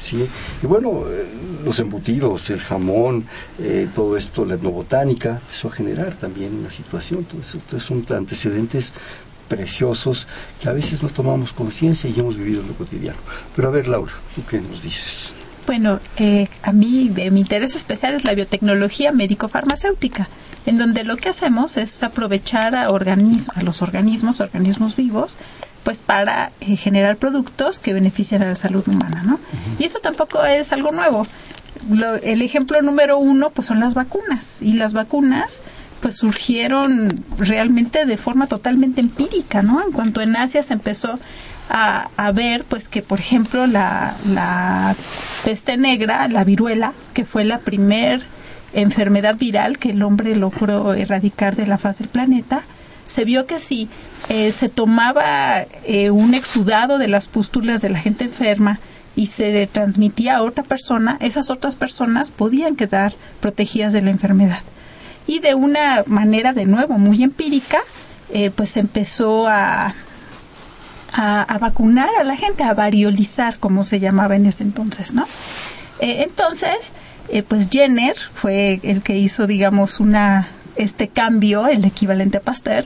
¿sí? 0.00 0.28
Y 0.62 0.66
bueno, 0.66 1.04
eh, 1.08 1.26
los 1.64 1.78
embutidos, 1.80 2.50
el 2.50 2.60
jamón, 2.60 3.24
eh, 3.58 3.88
todo 3.94 4.16
esto, 4.16 4.44
la 4.44 4.54
etnobotánica, 4.54 5.40
empezó 5.42 5.68
a 5.68 5.72
generar 5.72 6.14
también 6.14 6.54
una 6.54 6.70
situación. 6.70 7.24
Todo 7.24 7.40
esto 7.40 7.80
son 7.80 8.04
antecedentes 8.10 8.92
preciosos 9.48 10.26
que 10.60 10.68
a 10.68 10.72
veces 10.72 11.02
no 11.02 11.08
tomamos 11.08 11.52
conciencia 11.52 12.10
y 12.10 12.18
hemos 12.18 12.36
vivido 12.36 12.62
en 12.62 12.68
lo 12.68 12.74
cotidiano. 12.74 13.18
Pero 13.54 13.68
a 13.68 13.70
ver, 13.70 13.88
Laura, 13.88 14.12
¿tú 14.34 14.42
qué 14.48 14.60
nos 14.60 14.82
dices? 14.82 15.32
Bueno, 15.66 15.98
eh, 16.16 16.48
a 16.62 16.72
mí 16.72 17.08
de 17.08 17.30
mi 17.32 17.40
interés 17.40 17.74
especial 17.74 18.14
es 18.14 18.24
la 18.24 18.34
biotecnología 18.34 19.10
médico-farmacéutica, 19.10 20.28
en 20.64 20.78
donde 20.78 21.04
lo 21.04 21.16
que 21.16 21.28
hacemos 21.28 21.76
es 21.76 22.02
aprovechar 22.04 22.76
a, 22.76 22.86
a 22.86 23.62
los 23.62 23.82
organismos, 23.82 24.40
organismos 24.40 24.94
vivos, 24.94 25.36
pues 25.82 26.02
para 26.02 26.50
eh, 26.60 26.76
generar 26.76 27.16
productos 27.16 27.80
que 27.80 27.92
benefician 27.92 28.42
a 28.42 28.46
la 28.46 28.54
salud 28.54 28.86
humana, 28.88 29.22
¿no? 29.24 29.40
Y 29.78 29.84
eso 29.84 29.98
tampoco 30.00 30.44
es 30.44 30.72
algo 30.72 30.92
nuevo. 30.92 31.26
el 32.22 32.42
ejemplo 32.42 32.80
número 32.82 33.18
uno, 33.18 33.50
pues 33.50 33.66
son 33.66 33.80
las 33.80 33.94
vacunas. 33.94 34.62
Y 34.62 34.74
las 34.74 34.92
vacunas, 34.92 35.62
pues 36.00 36.16
surgieron 36.16 37.08
realmente 37.38 38.04
de 38.04 38.16
forma 38.16 38.46
totalmente 38.46 39.00
empírica, 39.00 39.62
¿no? 39.62 39.82
En 39.82 39.92
cuanto 39.92 40.20
en 40.20 40.36
Asia 40.36 40.62
se 40.62 40.74
empezó 40.74 41.18
a, 41.68 42.32
ver 42.32 42.64
pues 42.64 42.88
que 42.88 43.02
por 43.02 43.18
ejemplo 43.18 43.66
la, 43.66 44.16
la 44.26 44.94
peste 45.44 45.76
negra, 45.76 46.28
la 46.28 46.44
viruela, 46.44 46.92
que 47.14 47.24
fue 47.24 47.44
la 47.44 47.58
primer 47.58 48.22
enfermedad 48.72 49.36
viral 49.36 49.78
que 49.78 49.90
el 49.90 50.02
hombre 50.02 50.36
logró 50.36 50.94
erradicar 50.94 51.56
de 51.56 51.66
la 51.66 51.78
faz 51.78 51.98
del 51.98 52.08
planeta, 52.08 52.62
se 53.06 53.24
vio 53.24 53.46
que 53.46 53.58
si 53.58 53.88
eh, 54.28 54.52
se 54.52 54.68
tomaba 54.68 55.62
eh, 55.84 56.10
un 56.10 56.34
exudado 56.34 56.98
de 56.98 57.08
las 57.08 57.28
pústulas 57.28 57.80
de 57.80 57.88
la 57.88 58.00
gente 58.00 58.24
enferma 58.24 58.80
y 59.14 59.26
se 59.26 59.66
transmitía 59.68 60.36
a 60.36 60.42
otra 60.42 60.62
persona, 60.62 61.16
esas 61.20 61.48
otras 61.48 61.76
personas 61.76 62.30
podían 62.30 62.76
quedar 62.76 63.14
protegidas 63.40 63.92
de 63.92 64.02
la 64.02 64.10
enfermedad. 64.10 64.60
Y 65.26 65.38
de 65.38 65.54
una 65.54 66.04
manera, 66.06 66.52
de 66.52 66.66
nuevo, 66.66 66.98
muy 66.98 67.22
empírica, 67.22 67.78
eh, 68.32 68.50
pues 68.54 68.76
empezó 68.76 69.48
a, 69.48 69.94
a, 71.12 71.58
vacunar 71.58 72.08
a 72.20 72.24
la 72.24 72.36
gente, 72.36 72.64
a 72.64 72.74
variolizar, 72.74 73.58
como 73.58 73.84
se 73.84 74.00
llamaba 74.00 74.36
en 74.36 74.46
ese 74.46 74.64
entonces, 74.64 75.14
¿no? 75.14 75.24
Eh, 76.00 76.22
entonces, 76.22 76.92
eh, 77.28 77.42
pues 77.42 77.68
Jenner 77.70 78.16
fue 78.34 78.80
el 78.82 79.02
que 79.02 79.16
hizo, 79.16 79.46
digamos, 79.46 80.00
una 80.00 80.48
este 80.76 81.08
cambio, 81.08 81.68
el 81.68 81.84
equivalente 81.84 82.38
a 82.38 82.40
Pasteur, 82.40 82.84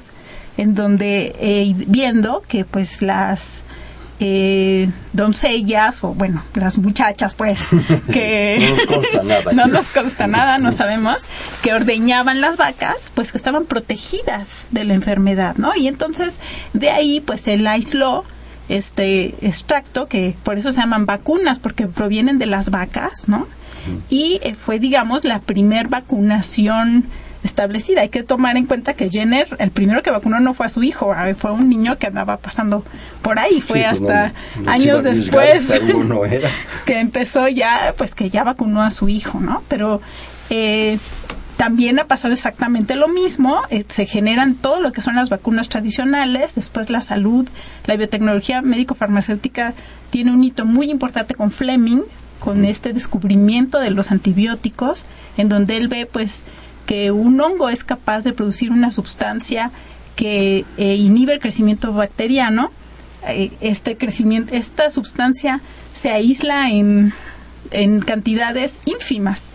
en 0.57 0.75
donde 0.75 1.35
eh, 1.41 1.75
viendo 1.89 2.43
que 2.47 2.65
pues 2.65 3.03
las 3.03 3.65
eh, 4.23 4.91
doncellas 5.15 6.05
o 6.05 6.13
bueno, 6.15 6.45
las 6.55 6.77
muchachas 6.77 7.35
pues 7.35 7.69
que 8.13 8.59
no 8.61 8.77
nos 8.77 8.87
consta 8.87 9.23
nada, 9.23 9.53
no 9.55 9.67
nos 9.67 9.89
consta 9.89 10.27
nada, 10.27 10.59
no 10.59 10.73
sabemos, 10.73 11.25
que 11.63 11.73
ordeñaban 11.73 12.43
las 12.43 12.59
vacas, 12.59 13.11
pues 13.15 13.33
que 13.33 13.39
estaban 13.39 13.65
protegidas 13.65 14.69
de 14.73 14.85
la 14.85 14.93
enfermedad, 14.93 15.57
¿no? 15.57 15.75
Y 15.75 15.89
entonces 15.89 16.39
de 16.75 16.91
ahí 16.91 17.21
pues 17.21 17.49
él 17.49 17.67
aisló 17.67 18.25
este 18.69 19.35
extracto 19.41 20.07
que 20.07 20.37
por 20.45 20.59
eso 20.59 20.71
se 20.71 20.81
llaman 20.81 21.07
vacunas 21.07 21.59
porque 21.59 21.87
provienen 21.87 22.39
de 22.39 22.47
las 22.47 22.71
vacas, 22.71 23.27
¿no? 23.27 23.49
Y 24.11 24.39
eh, 24.43 24.55
fue 24.55 24.79
digamos 24.79 25.25
la 25.25 25.41
primer 25.41 25.89
vacunación 25.89 27.07
establecida. 27.43 28.03
Hay 28.03 28.09
que 28.09 28.23
tomar 28.23 28.57
en 28.57 28.67
cuenta 28.67 28.95
que 28.95 29.11
Jenner, 29.11 29.49
el 29.59 29.71
primero 29.71 30.03
que 30.03 30.11
vacunó 30.11 30.41
no 30.41 30.55
fue 30.55 30.67
a 30.67 30.69
su 30.69 30.83
hijo, 30.83 31.15
fue 31.39 31.53
un 31.53 31.69
niño 31.69 31.99
que 31.99 32.07
andaba 32.07 32.37
pasando 32.37 32.85
por 33.23 33.39
ahí. 33.39 33.61
Fue 33.61 33.81
pues 33.81 33.87
hasta 33.87 34.33
años 34.67 35.03
después 35.03 35.81
que 36.87 37.01
empezó 37.01 37.49
ya, 37.49 37.95
pues 37.97 38.15
que 38.15 38.31
ya 38.31 38.45
vacunó 38.45 38.83
a 38.83 38.91
su 38.91 39.09
hijo, 39.09 39.41
¿no? 39.41 39.63
Pero 39.69 40.01
eh, 40.51 40.99
también 41.57 41.99
ha 41.99 42.05
pasado 42.05 42.33
exactamente 42.33 42.97
lo 42.97 43.09
mismo. 43.09 43.61
Eh, 43.71 43.85
se 43.87 44.07
generan 44.07 44.55
todo 44.55 44.81
lo 44.81 44.93
que 44.93 45.03
son 45.03 45.17
las 45.17 45.29
vacunas 45.29 45.69
tradicionales, 45.69 46.55
después 46.55 46.89
la 46.89 47.03
salud, 47.03 47.47
la 47.87 47.97
biotecnología 47.97 48.63
médico-farmacéutica 48.63 49.75
tiene 50.11 50.33
un 50.33 50.43
hito 50.43 50.65
muy 50.65 50.91
importante 50.91 51.35
con 51.35 51.51
Fleming, 51.51 52.03
con 52.39 52.65
este 52.65 52.93
descubrimiento 52.93 53.79
de 53.79 53.91
los 53.91 54.11
antibióticos, 54.11 55.07
en 55.37 55.49
donde 55.49 55.77
él 55.77 55.89
ve 55.89 56.07
pues 56.07 56.45
que 56.91 57.13
un 57.13 57.41
hongo 57.41 57.69
es 57.69 57.85
capaz 57.85 58.25
de 58.25 58.33
producir 58.33 58.73
una 58.73 58.91
sustancia 58.91 59.71
que 60.17 60.65
eh, 60.77 60.97
inhibe 60.97 61.35
el 61.35 61.39
crecimiento 61.39 61.93
bacteriano, 61.93 62.73
eh, 63.29 63.53
este 63.61 63.97
crecimiento, 63.97 64.53
esta 64.57 64.91
sustancia 64.91 65.61
se 65.93 66.11
aísla 66.11 66.69
en, 66.69 67.13
en 67.71 68.01
cantidades 68.01 68.81
ínfimas. 68.87 69.53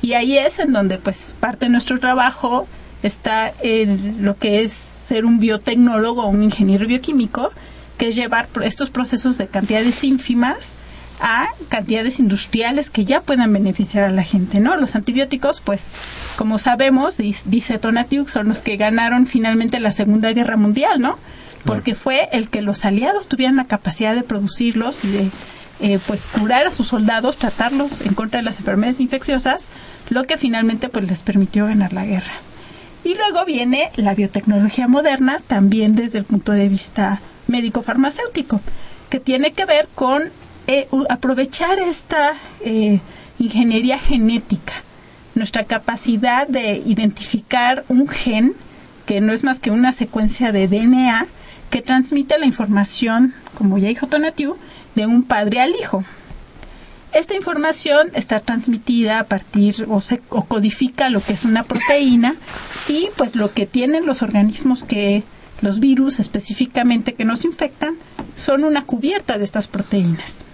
Y 0.00 0.14
ahí 0.14 0.38
es 0.38 0.58
en 0.58 0.72
donde 0.72 0.96
pues 0.96 1.36
parte 1.38 1.66
de 1.66 1.70
nuestro 1.70 2.00
trabajo 2.00 2.66
está 3.02 3.52
en 3.60 4.24
lo 4.24 4.38
que 4.38 4.62
es 4.62 4.72
ser 4.72 5.26
un 5.26 5.38
biotecnólogo 5.38 6.22
o 6.22 6.28
un 6.28 6.42
ingeniero 6.42 6.86
bioquímico, 6.86 7.50
que 7.98 8.08
es 8.08 8.16
llevar 8.16 8.48
estos 8.62 8.88
procesos 8.88 9.36
de 9.36 9.48
cantidades 9.48 10.02
ínfimas 10.02 10.76
a 11.20 11.48
cantidades 11.68 12.18
industriales 12.18 12.90
que 12.90 13.04
ya 13.04 13.20
puedan 13.20 13.52
beneficiar 13.52 14.04
a 14.04 14.10
la 14.10 14.22
gente, 14.22 14.60
¿no? 14.60 14.76
Los 14.76 14.96
antibióticos, 14.96 15.60
pues, 15.60 15.88
como 16.36 16.58
sabemos, 16.58 17.18
dice 17.18 17.78
Tonatiuh, 17.78 18.26
son 18.26 18.48
los 18.48 18.60
que 18.60 18.76
ganaron 18.76 19.26
finalmente 19.26 19.80
la 19.80 19.90
Segunda 19.90 20.32
Guerra 20.32 20.56
Mundial, 20.56 21.00
¿no? 21.00 21.18
Porque 21.64 21.94
fue 21.94 22.28
el 22.32 22.48
que 22.48 22.62
los 22.62 22.84
aliados 22.84 23.28
tuvieran 23.28 23.56
la 23.56 23.64
capacidad 23.64 24.14
de 24.14 24.22
producirlos 24.22 25.04
y 25.04 25.08
de 25.08 25.30
eh, 25.82 25.98
pues 26.06 26.26
curar 26.26 26.66
a 26.66 26.70
sus 26.70 26.88
soldados, 26.88 27.38
tratarlos 27.38 28.02
en 28.02 28.14
contra 28.14 28.38
de 28.38 28.44
las 28.44 28.58
enfermedades 28.58 29.00
infecciosas, 29.00 29.68
lo 30.10 30.24
que 30.24 30.36
finalmente 30.36 30.88
pues 30.88 31.06
les 31.06 31.22
permitió 31.22 31.66
ganar 31.66 31.92
la 31.92 32.04
guerra. 32.04 32.32
Y 33.02 33.14
luego 33.14 33.46
viene 33.46 33.90
la 33.96 34.14
biotecnología 34.14 34.88
moderna, 34.88 35.40
también 35.46 35.94
desde 35.94 36.18
el 36.18 36.24
punto 36.24 36.52
de 36.52 36.68
vista 36.68 37.22
médico-farmacéutico, 37.46 38.60
que 39.08 39.20
tiene 39.20 39.52
que 39.52 39.64
ver 39.64 39.88
con 39.94 40.30
eh, 40.66 40.88
aprovechar 41.08 41.78
esta 41.78 42.34
eh, 42.60 43.00
ingeniería 43.38 43.98
genética, 43.98 44.74
nuestra 45.34 45.64
capacidad 45.64 46.46
de 46.46 46.82
identificar 46.84 47.84
un 47.88 48.08
gen, 48.08 48.54
que 49.06 49.20
no 49.20 49.32
es 49.32 49.44
más 49.44 49.58
que 49.58 49.70
una 49.70 49.92
secuencia 49.92 50.52
de 50.52 50.68
DNA, 50.68 51.26
que 51.70 51.82
transmite 51.82 52.38
la 52.38 52.46
información, 52.46 53.34
como 53.54 53.78
ya 53.78 53.88
dijo 53.88 54.06
Tonatiu, 54.06 54.56
de 54.94 55.06
un 55.06 55.22
padre 55.22 55.60
al 55.60 55.74
hijo. 55.80 56.04
Esta 57.12 57.34
información 57.34 58.10
está 58.14 58.40
transmitida 58.40 59.18
a 59.18 59.24
partir 59.24 59.86
o, 59.88 60.00
se, 60.00 60.20
o 60.28 60.44
codifica 60.44 61.10
lo 61.10 61.20
que 61.20 61.32
es 61.32 61.44
una 61.44 61.64
proteína 61.64 62.36
y 62.88 63.08
pues 63.16 63.34
lo 63.34 63.52
que 63.52 63.66
tienen 63.66 64.06
los 64.06 64.22
organismos 64.22 64.84
que 64.84 65.24
los 65.60 65.80
virus 65.80 66.20
específicamente 66.20 67.14
que 67.14 67.24
nos 67.24 67.44
infectan 67.44 67.96
son 68.40 68.64
una 68.64 68.84
cubierta 68.84 69.38
de 69.38 69.44
estas 69.44 69.68
proteínas. 69.68 70.44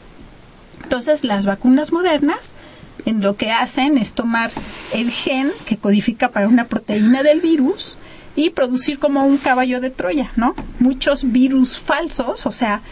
Entonces, 0.82 1.24
las 1.24 1.46
vacunas 1.46 1.92
modernas 1.92 2.54
en 3.04 3.20
lo 3.20 3.36
que 3.36 3.52
hacen 3.52 3.96
es 3.98 4.14
tomar 4.14 4.50
el 4.92 5.10
gen 5.10 5.52
que 5.64 5.76
codifica 5.76 6.30
para 6.30 6.48
una 6.48 6.66
proteína 6.66 7.22
del 7.22 7.40
virus 7.40 7.96
y 8.34 8.50
producir 8.50 8.98
como 8.98 9.24
un 9.24 9.38
caballo 9.38 9.80
de 9.80 9.90
Troya, 9.90 10.32
¿no? 10.36 10.54
Muchos 10.80 11.32
virus 11.32 11.78
falsos, 11.78 12.46
o 12.46 12.52
sea, 12.52 12.82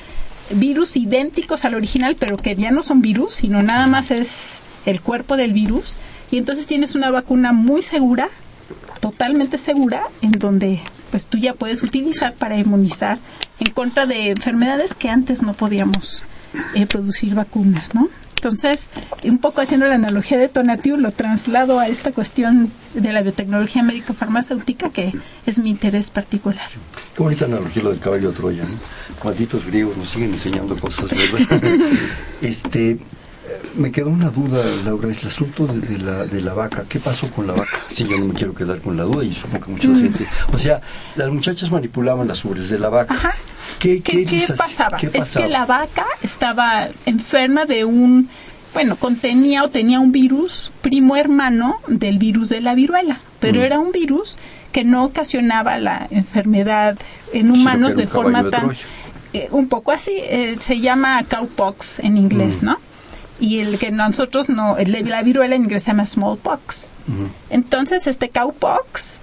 virus 0.50 0.96
idénticos 0.96 1.64
al 1.64 1.74
original, 1.74 2.16
pero 2.18 2.36
que 2.36 2.54
ya 2.54 2.70
no 2.70 2.82
son 2.82 3.02
virus, 3.02 3.34
sino 3.34 3.62
nada 3.62 3.86
más 3.86 4.10
es 4.10 4.62
el 4.86 5.00
cuerpo 5.00 5.36
del 5.36 5.52
virus. 5.52 5.96
Y 6.30 6.38
entonces 6.38 6.66
tienes 6.66 6.94
una 6.94 7.10
vacuna 7.10 7.52
muy 7.52 7.82
segura, 7.82 8.28
totalmente 9.04 9.58
segura, 9.58 10.04
en 10.23 10.30
donde 10.30 10.80
pues 11.11 11.26
tú 11.26 11.37
ya 11.37 11.52
puedes 11.52 11.82
utilizar 11.82 12.32
para 12.32 12.56
inmunizar 12.56 13.18
en 13.61 13.70
contra 13.70 14.06
de 14.06 14.30
enfermedades 14.30 14.94
que 14.94 15.11
antes 15.11 15.42
no 15.42 15.52
podíamos 15.52 16.23
eh, 16.75 16.87
producir 16.87 17.34
vacunas, 17.34 17.94
¿no? 17.94 18.08
Entonces, 18.37 18.88
un 19.23 19.37
poco 19.37 19.61
haciendo 19.61 19.87
la 19.87 19.96
analogía 19.96 20.38
de 20.38 20.49
Tonatiu, 20.49 20.96
lo 20.96 21.12
traslado 21.12 21.80
a 21.80 21.88
esta 21.88 22.12
cuestión 22.12 22.73
de 22.94 23.12
la 23.12 23.20
biotecnología 23.20 23.82
médico-farmacéutica, 23.82 24.88
que 24.88 25.12
es 25.44 25.58
mi 25.58 25.68
interés 25.68 26.08
particular. 26.08 26.68
Qué 27.14 27.23
bonita 27.23 27.44
analogía 27.44 27.82
lo 27.82 27.90
del 27.90 28.00
caballo 28.00 28.30
de 28.30 28.37
Troya, 28.37 28.62
¿no? 28.62 28.78
Malditos 29.23 29.66
griegos 29.66 29.99
nos 29.99 30.08
siguen 30.08 30.32
enseñando 30.32 30.78
cosas, 30.78 31.11
¿verdad? 31.11 31.62
este, 32.40 32.99
me 33.76 33.90
quedó 33.90 34.10
una 34.10 34.30
duda, 34.30 34.62
Laura, 34.84 35.08
el 35.08 35.26
asunto 35.26 35.66
de, 35.66 35.98
la, 35.98 36.24
de 36.24 36.40
la 36.40 36.54
vaca. 36.54 36.84
¿Qué 36.88 37.00
pasó 37.00 37.30
con 37.30 37.46
la 37.46 37.54
vaca? 37.54 37.78
Sí, 37.90 38.06
yo 38.08 38.18
no 38.18 38.26
me 38.26 38.34
quiero 38.34 38.54
quedar 38.54 38.80
con 38.80 38.96
la 38.96 39.04
duda 39.04 39.24
y 39.24 39.34
supongo 39.34 39.66
que 39.66 39.72
mucha 39.72 39.88
mm. 39.88 40.02
gente. 40.02 40.26
O 40.52 40.58
sea, 40.58 40.80
las 41.16 41.30
muchachas 41.30 41.70
manipulaban 41.70 42.28
las 42.28 42.44
ubres 42.44 42.68
de 42.68 42.78
la 42.78 42.88
vaca. 42.88 43.14
Ajá. 43.14 43.34
¿Qué, 43.78 44.02
pasaba? 44.56 44.98
Es 45.12 45.36
que 45.36 45.48
la 45.48 45.66
vaca 45.66 46.06
estaba 46.22 46.88
enferma 47.06 47.64
de 47.64 47.84
un. 47.84 48.28
Bueno, 48.72 48.96
contenía 48.96 49.62
o 49.62 49.68
tenía 49.68 50.00
un 50.00 50.10
virus 50.10 50.72
primo 50.80 51.16
hermano 51.16 51.76
del 51.86 52.18
virus 52.18 52.48
de 52.48 52.60
la 52.60 52.74
viruela 52.74 53.20
pero 53.44 53.60
mm. 53.60 53.64
era 53.64 53.78
un 53.78 53.92
virus 53.92 54.36
que 54.72 54.84
no 54.84 55.04
ocasionaba 55.04 55.78
la 55.78 56.06
enfermedad 56.10 56.96
en 57.32 57.50
humanos 57.50 57.94
de 57.94 58.06
forma 58.06 58.48
tan... 58.50 58.72
Eh, 59.34 59.48
un 59.50 59.68
poco 59.68 59.90
así, 59.90 60.12
eh, 60.16 60.56
se 60.60 60.80
llama 60.80 61.22
cowpox 61.28 61.98
en 61.98 62.16
inglés, 62.16 62.62
mm. 62.62 62.66
¿no? 62.66 62.78
Y 63.44 63.58
el 63.58 63.78
que 63.78 63.90
nosotros 63.90 64.48
no, 64.48 64.76
la 64.78 65.22
viruela 65.22 65.54
en 65.54 65.64
inglés 65.64 65.82
se 65.82 65.90
llama 65.90 66.06
smallpox. 66.06 66.90
Entonces, 67.50 68.06
este 68.06 68.30
cowpox 68.30 69.20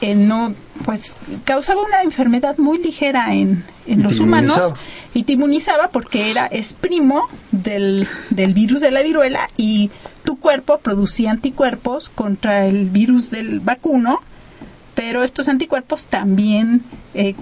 eh, 0.00 0.14
no, 0.14 0.54
pues 0.84 1.16
causaba 1.44 1.82
una 1.82 2.02
enfermedad 2.02 2.56
muy 2.56 2.78
ligera 2.82 3.34
en, 3.34 3.64
en 3.86 4.02
los 4.02 4.20
humanos 4.20 4.74
y 5.12 5.24
te 5.24 5.34
inmunizaba 5.34 5.88
porque 5.88 6.30
era, 6.30 6.46
es 6.46 6.72
primo 6.72 7.28
del, 7.50 8.08
del 8.30 8.54
virus 8.54 8.80
de 8.80 8.90
la 8.90 9.02
viruela 9.02 9.50
y 9.56 9.90
tu 10.24 10.38
cuerpo 10.38 10.78
producía 10.78 11.30
anticuerpos 11.30 12.08
contra 12.08 12.64
el 12.64 12.86
virus 12.86 13.30
del 13.30 13.60
vacuno 13.60 14.20
pero 14.98 15.22
estos 15.22 15.46
anticuerpos 15.46 16.08
también 16.08 16.82
eh, 17.14 17.36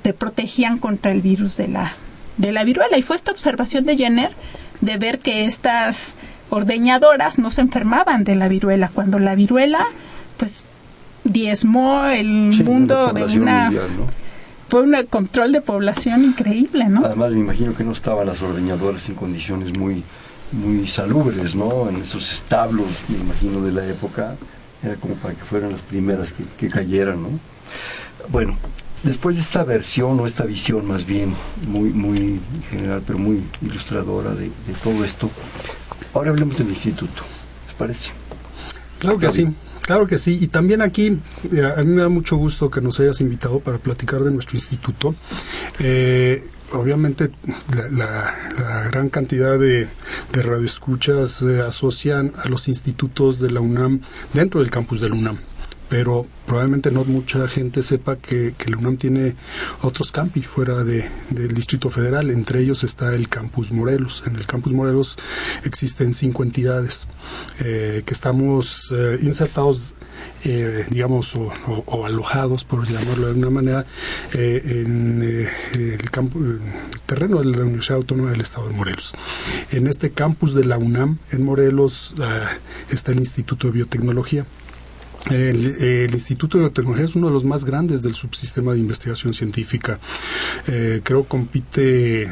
te 0.00 0.14
protegían 0.14 0.78
contra 0.78 1.12
el 1.12 1.20
virus 1.20 1.58
de 1.58 1.68
la, 1.68 1.92
de 2.38 2.52
la 2.52 2.64
viruela. 2.64 2.96
Y 2.96 3.02
fue 3.02 3.16
esta 3.16 3.32
observación 3.32 3.84
de 3.84 3.98
Jenner 3.98 4.30
de 4.80 4.96
ver 4.98 5.18
que 5.18 5.46
estas 5.46 6.14
ordeñadoras 6.50 7.38
no 7.38 7.50
se 7.50 7.60
enfermaban 7.60 8.24
de 8.24 8.34
la 8.34 8.48
viruela, 8.48 8.90
cuando 8.92 9.18
la 9.18 9.34
viruela, 9.34 9.86
pues, 10.36 10.64
diezmó 11.24 12.06
el 12.06 12.52
mundo 12.64 13.12
de 13.12 13.24
una... 13.38 13.72
Fue 14.68 14.82
un 14.82 14.96
control 15.06 15.52
de 15.52 15.60
población 15.60 16.24
increíble, 16.24 16.88
¿no? 16.88 17.04
Además, 17.04 17.30
me 17.30 17.38
imagino 17.38 17.72
que 17.76 17.84
no 17.84 17.92
estaban 17.92 18.26
las 18.26 18.42
ordeñadoras 18.42 19.08
en 19.08 19.14
condiciones 19.14 19.78
muy, 19.78 20.02
muy 20.50 20.88
salubres, 20.88 21.54
¿no? 21.54 21.88
En 21.88 22.02
esos 22.02 22.32
establos, 22.32 22.88
me 23.06 23.16
imagino, 23.18 23.60
de 23.60 23.70
la 23.70 23.86
época 23.86 24.34
era 24.82 24.96
como 24.96 25.14
para 25.14 25.34
que 25.34 25.44
fueran 25.44 25.72
las 25.72 25.82
primeras 25.82 26.34
que, 26.58 26.68
cayeran, 26.68 27.22
¿no? 27.22 27.28
Bueno, 28.28 28.56
después 29.06 29.36
de 29.36 29.42
esta 29.42 29.64
versión 29.64 30.18
o 30.20 30.26
esta 30.26 30.44
visión 30.44 30.86
más 30.86 31.06
bien 31.06 31.34
muy, 31.66 31.90
muy 31.90 32.40
general, 32.68 33.02
pero 33.06 33.18
muy 33.18 33.42
ilustradora 33.62 34.34
de, 34.34 34.50
todo 34.82 35.04
esto, 35.04 35.30
ahora 36.12 36.30
hablemos 36.30 36.58
del 36.58 36.68
instituto, 36.68 37.22
¿les 37.66 37.74
parece? 37.76 38.10
Claro 38.98 39.18
que 39.18 39.30
sí. 39.30 39.48
Claro 39.82 40.08
que 40.08 40.18
sí, 40.18 40.36
y 40.40 40.48
también 40.48 40.82
aquí 40.82 41.20
eh, 41.52 41.72
a 41.76 41.80
mí 41.84 41.92
me 41.92 42.02
da 42.02 42.08
mucho 42.08 42.36
gusto 42.36 42.68
que 42.68 42.80
nos 42.80 42.98
hayas 42.98 43.20
invitado 43.20 43.60
para 43.60 43.78
platicar 43.78 44.20
de 44.24 44.32
nuestro 44.32 44.56
instituto. 44.56 45.14
Eh, 45.78 46.44
obviamente 46.72 47.30
la, 47.92 48.34
gran 48.90 49.10
cantidad 49.10 49.56
de, 49.56 49.86
de 50.32 50.42
radioescuchas 50.42 51.30
se 51.30 51.60
asocian 51.60 52.32
a 52.42 52.48
los 52.48 52.66
institutos 52.66 53.38
de 53.38 53.50
la 53.50 53.60
UNAM 53.60 54.00
dentro 54.32 54.60
del 54.60 54.70
campus 54.70 55.00
de 55.00 55.08
la 55.08 55.14
UNAM 55.14 55.38
pero 55.88 56.26
probablemente 56.46 56.90
no 56.90 57.04
mucha 57.04 57.46
gente 57.48 57.82
sepa 57.82 58.16
que, 58.16 58.54
la 58.66 58.76
UNAM 58.76 58.96
tiene 58.96 59.36
otros 59.82 60.10
campi 60.10 60.42
fuera 60.42 60.82
de, 60.82 61.08
del 61.30 61.54
Distrito 61.54 61.90
Federal. 61.90 62.30
Entre 62.30 62.60
ellos 62.60 62.82
está 62.82 63.14
el 63.14 63.28
Campus 63.28 63.70
Morelos. 63.72 64.24
En 64.26 64.36
el 64.36 64.46
Campus 64.46 64.72
Morelos 64.72 65.18
existen 65.64 66.12
cinco 66.12 66.42
entidades 66.42 67.08
eh, 67.60 68.02
que 68.04 68.12
estamos 68.14 68.92
eh, 68.96 69.18
insertados, 69.22 69.94
eh, 70.44 70.86
digamos, 70.90 71.34
o, 71.36 72.06
alojados, 72.06 72.64
por 72.64 72.86
llamarlo 72.88 73.26
de 73.26 73.30
alguna 73.30 73.50
manera, 73.50 73.86
en 74.32 75.22
el, 75.22 76.10
campo, 76.10 76.38
el 76.38 76.60
terreno 77.06 77.38
de 77.38 77.44
la 77.44 77.62
Universidad 77.62 77.98
Autónoma 77.98 78.30
del 78.32 78.40
Estado 78.40 78.68
de 78.68 78.74
Morelos. 78.74 79.14
En 79.70 79.86
este 79.86 80.10
campus 80.10 80.54
de 80.54 80.64
la 80.64 80.78
UNAM, 80.78 81.18
en 81.30 81.44
Morelos, 81.44 82.14
ah, 82.20 82.50
está 82.90 83.12
el 83.12 83.18
Instituto 83.18 83.68
de 83.68 83.74
Biotecnología 83.74 84.46
el, 85.30 86.10
Instituto 86.12 86.58
de 86.58 86.64
Biotecnología 86.64 87.04
es 87.04 87.16
uno 87.16 87.26
de 87.28 87.32
los 87.32 87.44
más 87.44 87.64
grandes 87.64 88.02
del 88.02 88.14
subsistema 88.14 88.72
de 88.72 88.78
investigación 88.78 89.34
científica. 89.34 89.98
Eh, 90.68 91.00
creo 91.02 91.24
compite 91.24 92.30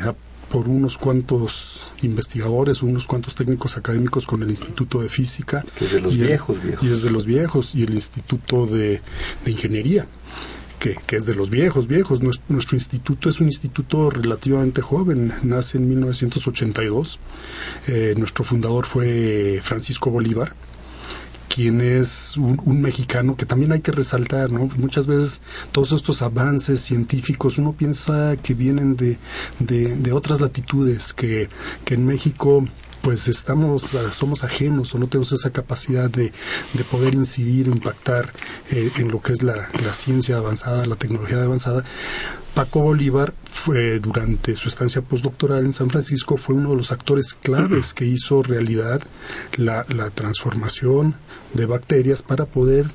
por 0.50 0.68
unos 0.68 0.96
cuantos 0.96 1.90
investigadores, 2.02 2.82
unos 2.82 3.06
cuantos 3.06 3.34
técnicos 3.34 3.76
académicos 3.76 4.26
con 4.26 4.42
el 4.42 4.50
Instituto 4.50 5.00
de 5.00 5.08
Física. 5.08 5.64
Que 5.76 5.86
es 5.86 5.92
de 5.92 6.00
los 6.00 6.16
viejos, 6.16 6.56
Y 6.82 6.92
es 6.92 7.02
de 7.02 7.10
los 7.10 7.26
viejos, 7.26 7.74
y 7.74 7.82
el 7.82 7.94
Instituto 7.94 8.66
de, 8.66 9.02
Ingeniería. 9.46 10.06
Que, 10.78 11.16
es 11.16 11.24
de 11.24 11.34
los 11.34 11.48
viejos, 11.48 11.88
viejos. 11.88 12.22
Nuestro, 12.22 12.44
nuestro, 12.50 12.76
instituto 12.76 13.30
es 13.30 13.40
un 13.40 13.46
instituto 13.46 14.10
relativamente 14.10 14.82
joven, 14.82 15.32
nace 15.42 15.78
en 15.78 15.88
1982. 15.88 17.20
Eh, 17.88 18.14
nuestro 18.18 18.44
fundador 18.44 18.84
fue 18.84 19.60
Francisco 19.62 20.10
Bolívar 20.10 20.54
quien 21.54 21.80
es 21.80 22.36
un, 22.36 22.82
mexicano 22.82 23.36
que 23.36 23.46
también 23.46 23.70
hay 23.70 23.80
que 23.80 23.92
resaltar, 23.92 24.50
¿no? 24.50 24.68
Muchas 24.76 25.06
veces 25.06 25.40
todos 25.70 25.92
estos 25.92 26.20
avances 26.20 26.80
científicos 26.80 27.58
uno 27.58 27.72
piensa 27.72 28.36
que 28.42 28.54
vienen 28.54 28.96
de, 28.96 29.18
de, 29.60 30.12
otras 30.12 30.40
latitudes, 30.40 31.14
que, 31.14 31.48
que 31.84 31.94
en 31.94 32.06
México 32.06 32.66
pues 33.04 33.28
estamos, 33.28 33.94
somos 34.12 34.44
ajenos 34.44 34.94
o 34.94 34.98
no 34.98 35.08
tenemos 35.08 35.30
esa 35.32 35.50
capacidad 35.50 36.08
de, 36.08 36.32
de 36.72 36.84
poder 36.84 37.12
incidir, 37.12 37.66
impactar 37.68 38.32
eh, 38.70 38.90
en 38.96 39.10
lo 39.10 39.20
que 39.20 39.34
es 39.34 39.42
la, 39.42 39.68
la, 39.84 39.92
ciencia 39.92 40.38
avanzada, 40.38 40.86
la 40.86 40.96
tecnología 40.96 41.42
avanzada. 41.42 41.84
Paco 42.54 42.80
Bolívar 42.80 43.34
fue 43.44 44.00
durante 44.00 44.56
su 44.56 44.68
estancia 44.68 45.02
postdoctoral 45.02 45.66
en 45.66 45.74
San 45.74 45.90
Francisco 45.90 46.38
fue 46.38 46.54
uno 46.54 46.70
de 46.70 46.76
los 46.76 46.92
actores 46.92 47.34
claves 47.34 47.92
que 47.92 48.06
hizo 48.06 48.42
realidad 48.42 49.02
la, 49.56 49.84
la 49.90 50.08
transformación 50.08 51.14
de 51.52 51.66
bacterias 51.66 52.22
para 52.22 52.46
poder 52.46 52.86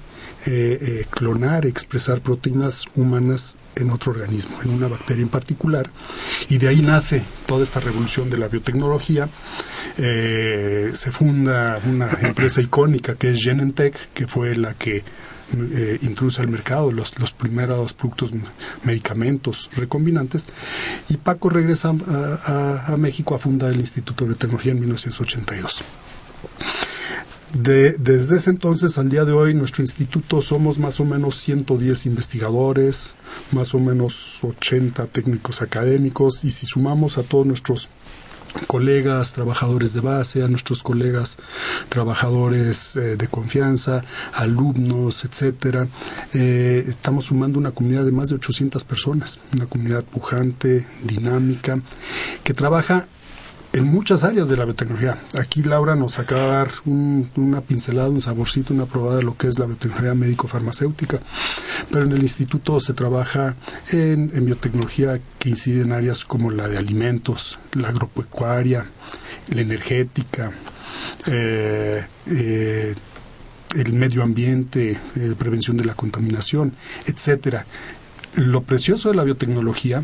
eh, 0.45 0.77
eh, 0.81 1.05
clonar, 1.09 1.65
expresar 1.65 2.21
proteínas 2.21 2.85
humanas 2.95 3.57
en 3.75 3.89
otro 3.89 4.13
organismo, 4.13 4.61
en 4.63 4.69
una 4.69 4.87
bacteria 4.87 5.21
en 5.21 5.29
particular. 5.29 5.89
Y 6.47 6.57
de 6.57 6.69
ahí 6.69 6.81
nace 6.81 7.25
toda 7.45 7.61
esta 7.61 7.81
revolución 7.81 8.29
de 8.29 8.37
la 8.37 8.47
biotecnología. 8.47 9.27
Eh, 9.97 10.91
se 10.93 11.11
funda 11.11 11.81
una 11.85 12.09
empresa 12.21 12.61
icónica 12.61 13.15
que 13.15 13.31
es 13.31 13.43
Genentech, 13.43 13.95
que 14.13 14.27
fue 14.27 14.55
la 14.55 14.73
que 14.75 15.03
introduce 16.03 16.43
al 16.43 16.47
mercado 16.47 16.91
los, 16.91 17.17
los 17.17 17.31
primeros 17.31 17.93
productos 17.93 18.31
medicamentos 18.83 19.71
recombinantes 19.75 20.45
y 21.09 21.17
Paco 21.17 21.49
regresa 21.49 21.91
a, 22.07 22.83
a 22.85 22.97
México 22.97 23.33
a 23.33 23.39
fundar 23.39 23.71
el 23.71 23.79
Instituto 23.79 24.25
de 24.25 24.29
Biotecnología 24.29 24.73
en 24.73 24.81
1982 24.81 25.83
desde 27.53 28.35
ese 28.35 28.49
entonces 28.51 28.97
al 28.97 29.09
día 29.09 29.25
de 29.25 29.33
hoy, 29.33 29.53
nuestro 29.53 29.83
instituto 29.83 30.41
somos 30.41 30.77
más 30.77 30.99
o 30.99 31.05
menos 31.05 31.35
110 31.35 32.05
investigadores, 32.05 33.15
más 33.51 33.73
o 33.73 33.79
menos 33.79 34.43
80 34.43 35.07
técnicos 35.07 35.61
académicos, 35.61 36.43
y 36.45 36.51
si 36.51 36.65
sumamos 36.65 37.17
a 37.17 37.23
todos 37.23 37.47
nuestros 37.47 37.89
colegas 38.67 39.33
trabajadores 39.33 39.93
de 39.93 40.01
base, 40.01 40.43
a 40.43 40.47
nuestros 40.47 40.83
colegas 40.83 41.37
trabajadores 41.89 42.95
eh, 42.95 43.15
de 43.15 43.27
confianza, 43.27 44.03
alumnos, 44.33 45.25
etcétera. 45.25 45.87
Eh, 46.33 46.83
estamos 46.87 47.25
sumando 47.25 47.59
una 47.59 47.71
comunidad 47.71 48.05
de 48.05 48.11
más 48.11 48.29
de 48.29 48.35
800 48.35 48.83
personas, 48.85 49.39
una 49.53 49.65
comunidad 49.65 50.03
pujante, 50.03 50.87
dinámica, 51.03 51.81
que 52.43 52.53
trabaja 52.53 53.07
en 53.73 53.85
muchas 53.85 54.23
áreas 54.23 54.49
de 54.49 54.57
la 54.57 54.65
biotecnología. 54.65 55.17
Aquí 55.39 55.61
Laura 55.61 55.95
nos 55.95 56.17
acaba 56.19 56.41
de 56.41 56.47
dar 56.47 56.71
una 56.85 57.61
pincelada, 57.61 58.09
un 58.09 58.21
saborcito, 58.21 58.73
una 58.73 58.85
probada 58.85 59.17
de 59.17 59.23
lo 59.23 59.37
que 59.37 59.47
es 59.47 59.59
la 59.59 59.65
biotecnología 59.65 60.15
médico-farmacéutica. 60.15 61.19
Pero 61.91 62.05
en 62.05 62.11
el 62.11 62.21
instituto 62.21 62.79
se 62.79 62.93
trabaja 62.93 63.55
en, 63.91 64.29
biotecnología 64.45 65.19
que 65.37 65.49
incide 65.49 65.81
en 65.81 65.91
áreas 65.91 66.25
como 66.25 66.49
la 66.51 66.67
de 66.67 66.77
alimentos, 66.77 67.59
la 67.73 67.89
agropecuaria, 67.89 68.87
la 69.53 69.61
energética, 69.61 70.51
eh, 71.27 72.05
eh, 72.27 72.95
el 73.75 73.93
medio 73.93 74.23
ambiente, 74.23 74.99
eh, 75.15 75.35
prevención 75.37 75.77
de 75.77 75.85
la 75.85 75.93
contaminación, 75.93 76.73
etcétera. 77.05 77.65
Lo 78.35 78.63
precioso 78.63 79.09
de 79.09 79.15
la 79.15 79.23
biotecnología 79.23 80.03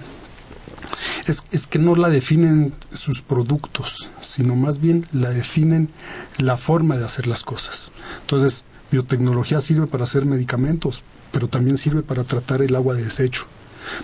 es, 1.26 1.44
es 1.52 1.68
que 1.68 1.80
no 1.80 1.96
la 1.96 2.10
definen 2.10 2.74
sus 2.94 3.22
productos, 3.22 4.10
sino 4.22 4.56
más 4.56 4.80
bien 4.80 5.06
la 5.12 5.30
definen 5.30 5.90
la 6.38 6.58
forma 6.58 6.98
de 6.98 7.06
hacer 7.06 7.28
las 7.28 7.44
cosas. 7.44 7.92
Entonces, 8.22 8.64
biotecnología 8.92 9.62
sirve 9.62 9.88
para 9.88 10.04
hacer 10.04 10.26
medicamentos, 10.26 11.04
pero 11.32 11.48
también 11.48 11.78
sirve 11.78 12.04
para 12.04 12.24
tratar 12.24 12.62
el 12.62 12.76
agua 12.76 12.96
de 12.96 13.04
desecho 13.04 13.48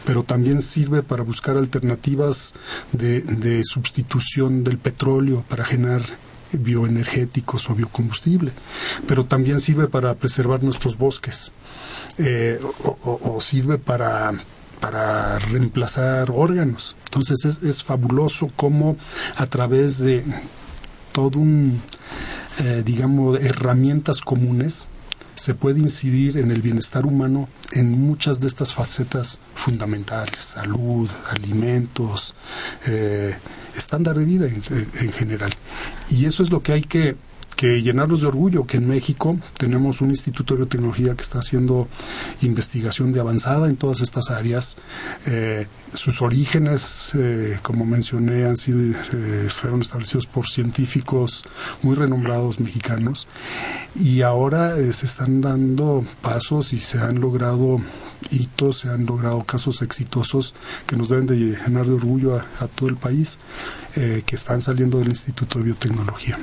pero 0.06 0.22
también 0.22 0.62
sirve 0.62 1.02
para 1.02 1.24
buscar 1.24 1.58
alternativas 1.58 2.54
de, 2.92 3.22
de, 3.22 3.64
sustitución 3.64 4.64
del 4.64 4.78
petróleo 4.78 5.44
para 5.50 5.66
generar 5.66 6.04
bioenergéticos 6.54 7.70
o 7.70 7.76
biocombustible, 7.76 8.52
pero 9.08 9.26
también 9.26 9.60
sirve 9.60 9.88
para 9.88 10.16
preservar 10.16 10.64
nuestros 10.64 10.98
bosques 10.98 11.52
eh, 12.18 12.60
o, 12.84 13.40
sirve 13.40 13.78
para 13.78 14.34
para 14.82 15.40
reemplazar 15.40 16.30
órganos. 16.32 16.98
Entonces 17.06 17.46
es, 17.46 17.64
es 17.64 17.84
fabuloso 17.84 18.52
cómo 18.58 18.98
a 19.38 19.46
través 19.46 20.00
de 20.00 20.26
todo 21.14 21.40
un, 21.40 21.82
eh, 22.60 22.82
digamos, 22.86 23.40
herramientas 23.40 24.20
comunes, 24.22 24.90
se 25.36 25.54
puede 25.56 25.80
incidir 25.80 26.38
en 26.38 26.52
el 26.52 26.62
bienestar 26.62 27.06
humano 27.06 27.48
en 27.72 27.90
muchas 27.92 28.42
de 28.42 28.48
estas 28.48 28.74
facetas 28.74 29.40
fundamentales, 29.56 30.44
salud, 30.44 31.10
alimentos, 31.30 32.36
eh, 32.86 33.36
estándar 33.76 34.18
de 34.18 34.26
vida 34.26 34.48
en 34.48 35.12
general. 35.14 35.52
Y 36.10 36.26
eso 36.26 36.44
es 36.44 36.52
lo 36.52 36.62
que 36.62 36.74
hay 36.74 36.82
que 36.82 37.16
que 37.62 37.80
llenarnos 37.80 38.22
de 38.22 38.28
orgullo 38.28 38.66
que 38.66 38.78
en 38.78 38.88
México 38.88 39.38
tenemos 39.56 40.02
un 40.02 40.10
instituto 40.10 40.56
de 40.56 40.62
biotecnología 40.62 41.14
que 41.14 41.22
está 41.22 41.38
haciendo 41.38 41.88
investigación 42.42 43.14
de 43.14 43.20
avanzada 43.20 43.70
en 43.70 43.78
todas 43.78 44.02
estas 44.02 44.32
áreas. 44.32 44.78
Eh, 45.28 45.68
sus 45.94 46.24
orígenes, 46.24 47.12
eh, 47.14 47.60
como 47.62 47.86
mencioné, 47.86 48.46
han 48.46 48.58
sido 48.58 48.80
eh, 49.14 49.48
fueron 49.50 49.82
establecidos 49.82 50.26
por 50.26 50.48
científicos 50.48 51.44
muy 51.84 51.94
renombrados 51.94 52.60
mexicanos 52.60 53.28
y 53.94 54.24
ahora 54.24 54.70
se 54.92 55.06
están 55.06 55.42
dando 55.42 56.04
pasos 56.24 56.74
y 56.74 56.80
se 56.80 56.98
han 56.98 57.22
logrado 57.22 57.80
hitos, 58.32 58.80
se 58.80 58.90
han 58.90 59.06
logrado 59.06 59.44
casos 59.44 59.84
exitosos 59.84 60.56
que 60.88 60.98
nos 60.98 61.10
deben 61.10 61.28
de 61.28 61.36
llenar 61.36 61.86
de 61.86 61.94
orgullo 61.94 62.38
a, 62.38 62.48
a 62.60 62.68
todo 62.68 62.90
el 62.90 62.98
país 62.98 63.38
que 63.94 64.36
están 64.36 64.62
saliendo 64.62 64.98
del 64.98 65.10
Instituto 65.10 65.60
de 65.60 65.66
Biotecnología. 65.66 66.40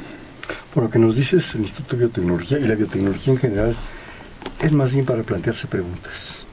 Por 0.72 0.84
lo 0.84 0.90
que 0.90 0.98
nos 0.98 1.16
dices, 1.16 1.54
el 1.54 1.62
Instituto 1.62 1.96
de 1.96 2.06
Biotecnología 2.06 2.58
y 2.58 2.68
la 2.68 2.74
biotecnología 2.74 3.32
en 3.32 3.38
general 3.38 3.76
es 4.60 4.72
más 4.72 4.92
bien 4.92 5.04
para 5.04 5.22
plantearse 5.22 5.66
preguntas, 5.66 6.44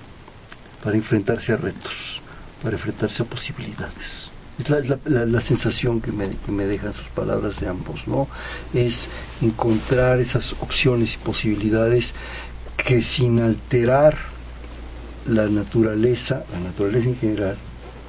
para 0.84 0.96
enfrentarse 0.96 1.54
a 1.54 1.58
retos, 1.58 2.22
para 2.64 2.76
enfrentarse 2.76 3.24
a 3.24 3.26
posibilidades. 3.26 4.30
Es 4.58 4.70
la, 4.70 5.42
sensación 5.42 6.00
que 6.00 6.14
me, 6.14 6.30
que 6.30 6.52
me, 6.52 6.66
dejan 6.66 6.94
sus 6.94 7.08
palabras 7.08 7.60
de 7.60 7.68
ambos, 7.68 8.08
¿no? 8.08 8.30
Es 8.74 9.10
encontrar 9.42 10.22
esas 10.22 10.54
opciones 10.62 11.16
y 11.16 11.18
posibilidades 11.18 12.14
que 12.78 13.02
sin 13.02 13.42
alterar 13.42 14.16
la 15.28 15.48
naturaleza, 15.48 16.44
la 16.54 16.60
naturaleza 16.60 17.10
en 17.10 17.18
general, 17.18 17.58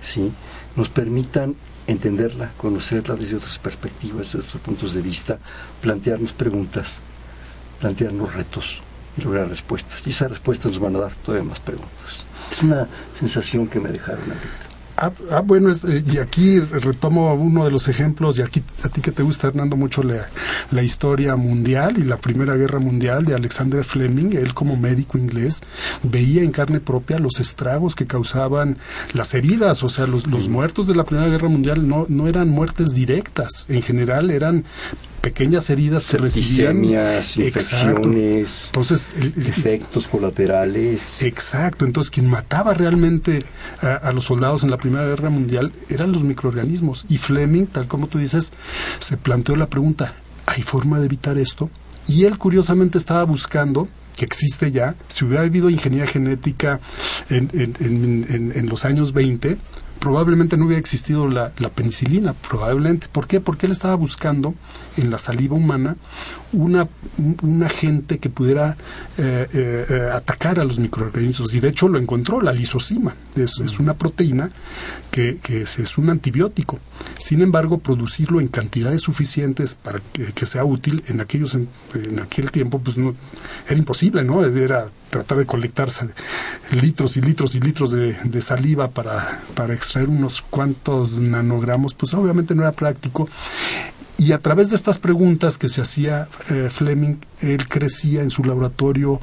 ¿sí? 0.03 0.33
nos 0.77 0.88
permitan 0.88 1.57
entenderla, 1.87 2.51
conocerla 2.57 3.14
desde 3.14 3.37
otras 3.37 3.59
perspectivas, 3.59 4.33
desde 4.33 4.40
otros 4.40 4.62
puntos 4.62 4.94
de 4.94 5.03
vista, 5.03 5.38
plantearnos 5.81 6.33
preguntas, 6.33 7.01
plantearnos 7.81 8.35
retos 8.35 8.83
y 9.16 9.22
lograr 9.22 9.49
respuestas. 9.49 10.07
Y 10.07 10.11
esas 10.11 10.31
respuestas 10.31 10.72
nos 10.72 10.81
van 10.81 10.96
a 10.96 11.01
dar 11.01 11.14
todavía 11.14 11.49
más 11.49 11.61
preguntas. 11.61 12.25
Es 12.51 12.62
una 12.62 12.87
sensación 13.18 13.66
que 13.66 13.81
me 13.81 13.90
dejaron 13.90 14.25
ahorita. 14.25 14.66
Ah, 14.99 15.13
ah, 15.31 15.41
bueno, 15.41 15.71
eh, 15.71 16.05
y 16.11 16.17
aquí 16.17 16.59
retomo 16.59 17.35
uno 17.35 17.67
de 17.67 17.71
los 17.71 17.87
ejemplos, 17.87 18.39
y 18.39 18.43
aquí 18.43 18.63
a 18.83 18.89
ti 18.89 19.03
que 19.03 19.13
te 19.13 19.23
gusta, 19.23 19.49
Hernando, 19.49 19.77
mucho 19.77 20.03
la, 20.03 20.29
la, 20.71 20.83
historia 20.83 21.37
mundial 21.37 21.99
y 21.99 22.03
la 22.03 22.17
Primera 22.17 22.57
Guerra 22.57 22.79
Mundial 22.79 23.27
de 23.27 23.35
Alexander 23.35 23.85
Fleming, 23.85 24.33
él 24.33 24.55
como 24.55 24.75
médico 24.77 25.19
inglés 25.19 25.61
veía 26.03 26.43
en 26.43 26.51
carne 26.51 26.81
propia 26.81 27.19
los 27.19 27.41
estragos 27.41 27.95
que 27.95 28.07
causaban 28.07 28.79
las 29.13 29.35
heridas, 29.35 29.83
o 29.83 29.91
sea, 29.91 30.07
los, 30.07 30.27
los 30.29 30.49
muertos 30.49 30.87
de 30.87 30.95
la 30.95 31.05
Primera 31.05 31.29
Guerra 31.29 31.51
Mundial 31.51 31.87
no, 31.87 32.07
no 32.09 32.27
eran 32.27 32.49
muertes 32.49 32.95
directas, 32.95 33.67
en 33.69 33.83
general 33.83 34.31
eran 34.31 34.65
pequeñas 35.27 35.69
heridas 35.71 36.07
que 36.07 36.19
recibían 36.19 36.85
infecciones, 36.85 38.67
entonces 38.67 39.12
efectos 39.37 40.07
colaterales. 40.07 41.21
Exacto, 41.21 41.85
entonces 41.85 42.12
quien 42.12 42.31
mataba 42.31 42.75
realmente 42.75 43.45
a, 43.83 44.12
los 44.12 44.23
soldados 44.23 44.62
en 44.62 44.71
la 44.71 44.77
Primera 44.77 45.05
Guerra 45.05 45.29
Mundial 45.29 45.73
eran 45.89 46.12
los 46.12 46.23
microorganismos 46.23 47.07
y 47.09 47.19
Fleming, 47.19 47.67
tal 47.67 47.89
como 47.89 48.07
tú 48.07 48.19
dices, 48.19 48.53
se 49.01 49.17
planteó 49.17 49.57
la 49.57 49.67
pregunta, 49.67 50.15
¿hay 50.47 50.62
forma 50.62 51.01
de 51.01 51.07
evitar 51.07 51.39
esto? 51.39 51.71
Y 52.07 52.23
él 52.23 52.39
curiosamente 52.39 52.97
estaba 52.97 53.25
buscando 53.25 53.89
que 54.17 54.25
existe 54.25 54.71
ya, 54.71 54.95
si 55.09 55.25
hubiera 55.25 55.43
habido 55.43 55.71
ingeniería 55.71 56.07
genética 56.07 56.79
en, 57.31 57.51
en, 57.53 58.53
en 58.55 58.67
los 58.69 58.85
años 58.85 59.12
20, 59.12 59.59
probablemente 59.99 60.57
no 60.57 60.67
hubiera 60.67 60.79
existido 60.81 61.29
la, 61.29 61.51
penicilina, 61.75 62.33
probablemente. 62.33 63.09
¿Por 63.11 63.27
qué? 63.27 63.41
Porque 63.41 63.67
él 63.67 63.73
estaba 63.73 63.95
buscando 63.95 64.55
en 64.97 65.11
la 65.11 65.19
saliva 65.19 65.57
humana 65.57 65.97
una, 66.53 66.89
un 67.43 67.63
agente 67.63 68.19
que 68.19 68.31
pudiera 68.31 68.77
eh, 69.19 69.47
eh, 69.53 70.11
atacar 70.13 70.59
a 70.61 70.65
los 70.65 70.79
microorganismos 70.79 71.55
y 71.55 71.61
de 71.61 71.69
hecho 71.69 71.89
lo 71.89 71.99
encontró, 71.99 72.41
la 72.41 72.53
lisocima. 72.53 73.15
Es, 73.37 73.61
es 73.61 73.79
una 73.79 73.95
proteína 73.95 74.51
que, 75.11 75.63
es, 75.63 75.99
un 75.99 76.11
antibiótico. 76.11 76.79
Sin 77.19 77.41
embargo, 77.41 77.79
producirlo 77.79 78.41
en 78.41 78.49
cantidades 78.49 79.01
suficientes 79.01 79.75
para 79.75 80.01
que, 80.13 80.47
sea 80.47 80.65
útil 80.65 81.03
en 81.09 81.21
aquellos 81.21 81.55
en, 81.55 81.69
aquel 82.21 82.51
tiempo 82.51 82.79
pues 82.79 82.99
no 82.99 83.15
era 83.67 83.79
imposible, 83.79 84.23
¿no? 84.25 84.45
Era 84.45 84.89
tratar 85.09 85.39
de 85.39 85.47
colectarse 85.47 86.09
litros 86.83 87.17
y 87.17 87.23
litros 87.23 87.55
y 87.55 87.61
litros 87.61 87.93
de, 87.93 88.43
saliva 88.43 88.89
para, 88.89 89.41
para 89.55 89.73
extraer 89.73 90.09
unos 90.09 90.43
cuantos 90.43 91.21
nanogramos, 91.21 91.95
pues 91.95 92.13
obviamente 92.13 92.55
no 92.55 92.63
era 92.63 92.73
práctico. 92.73 93.29
Y 94.19 94.33
a 94.33 94.39
través 94.39 94.71
de 94.71 94.77
estas 94.77 94.99
preguntas 94.99 95.59
que 95.59 95.69
se 95.69 95.83
hacía 95.83 96.29
eh, 96.51 96.71
Fleming, 96.73 97.17
él 97.43 97.69
crecía 97.69 98.23
en 98.23 98.31
su 98.31 98.45
laboratorio 98.45 99.21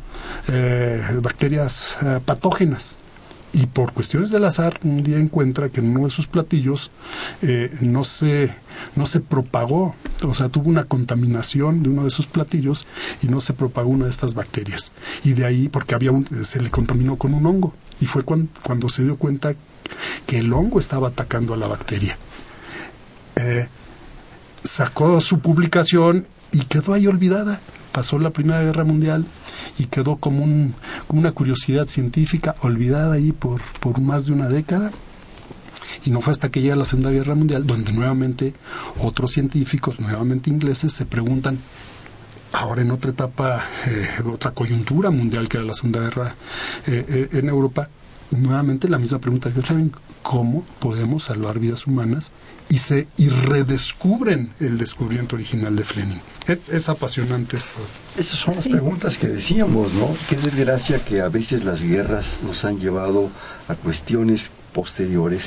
eh, 0.49 1.01
bacterias 1.21 1.97
eh, 2.03 2.19
patógenas. 2.23 2.95
Y 3.53 3.67
por 3.67 3.93
cuestiones 3.93 4.29
del 4.31 4.45
azar, 4.45 4.79
un 4.83 5.03
día 5.03 5.17
encuentra 5.17 5.69
que 5.69 5.79
en 5.79 5.89
uno 5.89 6.05
de 6.05 6.09
sus 6.09 6.25
platillos 6.25 6.89
no, 7.81 8.03
se, 8.03 8.55
no 8.95 9.05
se 9.05 9.19
propagó, 9.19 9.93
o 10.23 10.33
sea, 10.33 10.49
tuvo 10.49 10.69
una 10.69 10.85
contaminación 10.85 11.83
de 11.83 11.89
uno 11.89 12.03
de 12.03 12.09
sus 12.09 12.25
platillos 12.25 12.87
y 13.21 13.27
no 13.27 13.39
se 13.41 13.53
propagó 13.53 13.89
una 13.89 14.05
de 14.05 14.11
estas 14.11 14.33
bacterias. 14.33 14.91
Y 15.23 15.33
de 15.33 15.45
ahí, 15.45 15.69
porque 15.69 15.93
había 15.93 16.11
se 16.41 16.61
le 16.61 16.71
contaminó 16.71 17.17
con 17.17 17.35
un 17.35 17.45
hongo. 17.45 17.75
Y 18.01 18.07
fue 18.07 18.23
cuando, 18.23 18.49
cuando 18.63 18.89
se 18.89 19.03
dio 19.03 19.17
cuenta 19.17 19.53
que 20.25 20.39
el 20.39 20.51
hongo 20.51 20.79
estaba 20.79 21.09
atacando 21.09 21.53
a 21.53 21.57
la 21.57 21.67
bacteria 21.67 22.17
sacó 24.63 25.19
su 25.21 25.39
publicación 25.39 26.25
y 26.51 26.59
quedó 26.65 26.93
ahí 26.93 27.07
olvidada. 27.07 27.59
Pasó 27.91 28.17
la 28.17 28.31
Primera 28.31 28.61
Guerra 28.61 28.83
Mundial 28.83 29.25
y 29.77 29.85
quedó 29.85 30.15
como 30.15 30.43
un, 30.43 30.73
una 31.09 31.31
curiosidad 31.31 31.87
científica 31.87 32.55
olvidada 32.61 33.13
ahí 33.13 33.31
por, 33.31 33.61
por 33.79 33.99
más 34.01 34.25
de 34.25 34.33
una 34.33 34.47
década. 34.47 34.91
Y 36.05 36.11
no 36.11 36.21
fue 36.21 36.31
hasta 36.31 36.49
que 36.49 36.61
llega 36.61 36.75
la 36.75 36.85
Segunda 36.85 37.11
Guerra 37.11 37.35
Mundial 37.35 37.67
donde 37.67 37.93
nuevamente 37.93 38.53
otros 38.99 39.31
científicos, 39.31 39.99
nuevamente 39.99 40.49
ingleses, 40.49 40.91
se 40.91 41.05
preguntan, 41.05 41.59
ahora 42.51 42.81
en 42.81 42.91
otra 42.91 43.11
etapa, 43.11 43.63
eh, 43.87 44.07
otra 44.25 44.51
coyuntura 44.51 45.09
mundial 45.09 45.49
que 45.49 45.57
era 45.57 45.65
la 45.65 45.73
Segunda 45.73 46.01
Guerra 46.01 46.35
eh, 46.87 47.05
eh, 47.07 47.29
en 47.33 47.49
Europa, 47.49 47.89
nuevamente 48.37 48.89
la 48.89 48.97
misma 48.97 49.19
pregunta, 49.19 49.51
¿cómo 50.21 50.65
podemos 50.79 51.23
salvar 51.23 51.59
vidas 51.59 51.87
humanas? 51.87 52.31
Y 52.69 52.77
se 52.79 53.07
y 53.17 53.29
redescubren 53.29 54.51
el 54.59 54.77
descubrimiento 54.77 55.35
original 55.35 55.75
de 55.75 55.83
Fleming. 55.83 56.19
Es, 56.71 56.89
apasionante 56.89 57.57
esto. 57.57 57.79
Esas 58.17 58.39
son 58.39 58.55
las 58.55 58.67
preguntas 58.67 59.17
que 59.17 59.27
decíamos, 59.27 59.93
¿no? 59.93 60.09
Qué 60.29 60.35
desgracia 60.35 61.03
que 61.03 61.21
a 61.21 61.29
veces 61.29 61.65
las 61.65 61.81
guerras 61.81 62.39
nos 62.43 62.65
han 62.65 62.79
llevado 62.79 63.29
a 63.67 63.75
cuestiones 63.75 64.49
posteriores. 64.73 65.43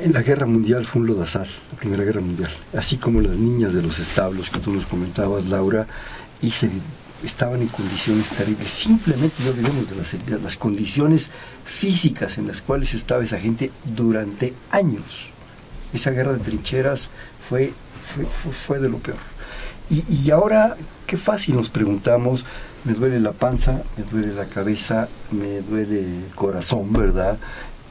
En 0.00 0.12
la 0.12 0.22
guerra 0.22 0.46
mundial 0.46 0.84
fue 0.84 1.02
un 1.02 1.08
lodazal, 1.08 1.48
la 1.72 1.78
primera 1.78 2.04
guerra 2.04 2.20
mundial. 2.20 2.50
Así 2.76 2.96
como 2.96 3.20
las 3.20 3.36
niñas 3.36 3.72
de 3.72 3.82
los 3.82 3.98
establos 3.98 4.50
que 4.50 4.60
tú 4.60 4.72
nos 4.72 4.86
comentabas, 4.86 5.46
Laura, 5.46 5.86
y 6.42 6.50
se 6.50 6.70
estaban 7.24 7.60
en 7.62 7.68
condiciones 7.68 8.28
terribles. 8.30 8.70
Simplemente 8.70 9.42
no 9.44 9.50
olvidemos 9.50 9.90
de 9.90 9.96
las, 9.96 10.42
las 10.42 10.56
condiciones 10.56 11.30
físicas 11.64 12.38
en 12.38 12.46
las 12.46 12.62
cuales 12.62 12.94
estaba 12.94 13.24
esa 13.24 13.38
gente 13.38 13.70
durante 13.84 14.54
años. 14.70 15.30
Esa 15.92 16.10
guerra 16.10 16.32
de 16.32 16.40
trincheras 16.40 17.10
fue, 17.48 17.72
fue, 18.14 18.52
fue, 18.52 18.78
de 18.78 18.88
lo 18.88 18.98
peor. 18.98 19.18
Y, 19.90 20.04
y, 20.12 20.30
ahora, 20.30 20.76
qué 21.06 21.16
fácil 21.16 21.56
nos 21.56 21.68
preguntamos, 21.68 22.44
me 22.84 22.94
duele 22.94 23.20
la 23.20 23.32
panza, 23.32 23.82
me 23.96 24.04
duele 24.04 24.34
la 24.34 24.46
cabeza, 24.46 25.08
me 25.30 25.60
duele 25.60 26.00
el 26.00 26.24
corazón, 26.34 26.92
¿verdad? 26.92 27.38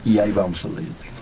Y 0.04 0.18
ahí 0.18 0.32
vamos 0.32 0.64
a 0.64 0.68
la 0.68 0.80
biotecnología. 0.80 1.14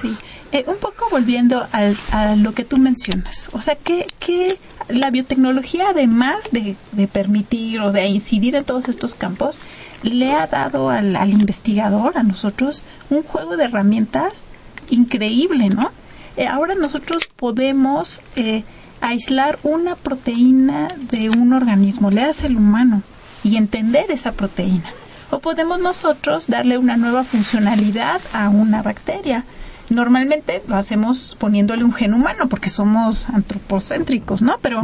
Sí, 0.00 0.16
eh, 0.50 0.64
un 0.66 0.76
poco 0.78 1.08
volviendo 1.10 1.66
al, 1.72 1.96
a 2.10 2.34
lo 2.34 2.52
que 2.52 2.64
tú 2.64 2.78
mencionas. 2.78 3.50
O 3.52 3.60
sea, 3.60 3.76
que, 3.76 4.06
que 4.28 4.58
la 4.90 5.10
biotecnología, 5.10 5.86
además 5.88 6.50
de, 6.52 6.76
permitir 7.10 7.80
o 7.80 7.92
de 7.92 8.06
incidir 8.08 8.56
en 8.56 8.64
todos 8.64 8.90
estos 8.90 9.14
campos, 9.14 9.62
le 10.02 10.34
ha 10.34 10.46
dado 10.46 10.90
al, 10.90 11.30
investigador, 11.30 12.18
a 12.18 12.22
nosotros, 12.22 12.82
un 13.08 13.22
juego 13.22 13.56
de 13.56 13.64
herramientas 13.64 14.46
increíble, 14.90 15.70
¿no? 15.70 15.92
Eh, 16.36 16.46
ahora 16.46 16.74
nosotros 16.74 17.22
podemos 17.36 18.20
eh, 18.36 18.64
aislar 19.00 19.58
una 19.62 19.96
proteína 19.96 20.88
de 21.10 21.30
un 21.30 21.54
organismo, 21.54 22.10
le 22.10 22.24
hace 22.24 22.48
el 22.48 22.58
humano, 22.58 23.02
y 23.42 23.56
entender 23.56 24.10
esa 24.10 24.32
proteína. 24.32 24.92
O 25.30 25.38
podemos 25.38 25.80
nosotros 25.80 26.48
darle 26.48 26.76
una 26.76 26.98
nueva 26.98 27.24
funcionalidad 27.24 28.20
a 28.34 28.50
una 28.50 28.82
bacteria 28.82 29.46
Normalmente 29.90 30.62
lo 30.68 30.76
hacemos 30.76 31.36
poniéndole 31.38 31.84
un 31.84 31.92
gen 31.92 32.14
humano 32.14 32.48
porque 32.48 32.68
somos 32.68 33.28
antropocéntricos, 33.30 34.42
¿no? 34.42 34.58
Pero 34.60 34.82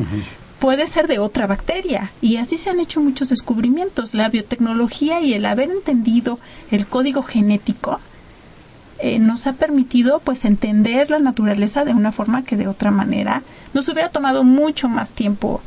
puede 0.58 0.86
ser 0.86 1.08
de 1.08 1.18
otra 1.18 1.46
bacteria. 1.46 2.12
Y 2.22 2.36
así 2.36 2.56
se 2.56 2.70
han 2.70 2.80
hecho 2.80 3.00
muchos 3.00 3.28
descubrimientos. 3.28 4.14
La 4.14 4.28
biotecnología 4.30 5.20
y 5.20 5.34
el 5.34 5.44
haber 5.44 5.70
entendido 5.70 6.38
el 6.70 6.86
código 6.86 7.22
genético 7.22 8.00
eh, 8.98 9.18
nos 9.18 9.46
ha 9.46 9.52
permitido 9.54 10.20
pues 10.20 10.44
entender 10.46 11.10
la 11.10 11.18
naturaleza 11.18 11.84
de 11.84 11.92
una 11.92 12.12
forma 12.12 12.44
que 12.44 12.56
de 12.56 12.68
otra 12.68 12.90
manera 12.90 13.42
nos 13.74 13.88
hubiera 13.88 14.08
tomado 14.08 14.44
mucho 14.44 14.88
más 14.88 15.12
tiempo 15.12 15.60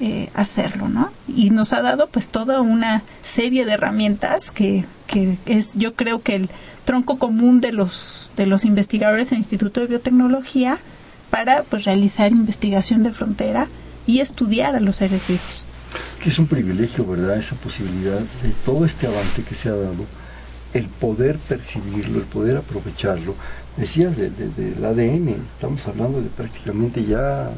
eh, 0.00 0.28
hacerlo, 0.34 0.88
¿no? 0.88 1.10
Y 1.28 1.50
nos 1.50 1.72
ha 1.72 1.80
dado 1.80 2.08
pues 2.08 2.28
toda 2.28 2.60
una 2.60 3.02
serie 3.22 3.64
de 3.64 3.72
herramientas 3.72 4.50
que, 4.50 4.84
que 5.06 5.38
es 5.46 5.74
yo 5.76 5.94
creo 5.94 6.20
que 6.20 6.34
el 6.34 6.50
tronco 6.84 7.18
común 7.18 7.60
de 7.60 7.72
los 7.72 8.30
de 8.36 8.46
los 8.46 8.64
investigadores 8.64 9.30
del 9.30 9.38
Instituto 9.38 9.80
de 9.80 9.86
Biotecnología 9.86 10.78
para 11.30 11.64
pues 11.64 11.84
realizar 11.84 12.30
investigación 12.30 13.02
de 13.02 13.12
frontera 13.12 13.68
y 14.06 14.20
estudiar 14.20 14.76
a 14.76 14.80
los 14.80 14.96
seres 14.96 15.26
vivos. 15.26 15.66
Que 16.22 16.28
es 16.28 16.38
un 16.38 16.46
privilegio, 16.46 17.06
¿verdad? 17.06 17.38
Esa 17.38 17.56
posibilidad 17.56 18.18
de 18.18 18.50
todo 18.64 18.84
este 18.84 19.06
avance 19.06 19.42
que 19.42 19.54
se 19.54 19.68
ha 19.68 19.74
dado, 19.74 20.04
el 20.72 20.86
poder 20.86 21.38
percibirlo, 21.38 22.18
el 22.18 22.24
poder 22.26 22.56
aprovecharlo. 22.56 23.34
Decías 23.76 24.16
del 24.16 24.84
ADN, 24.84 25.28
estamos 25.54 25.86
hablando 25.88 26.20
de 26.20 26.28
prácticamente 26.28 27.04
ya 27.04 27.50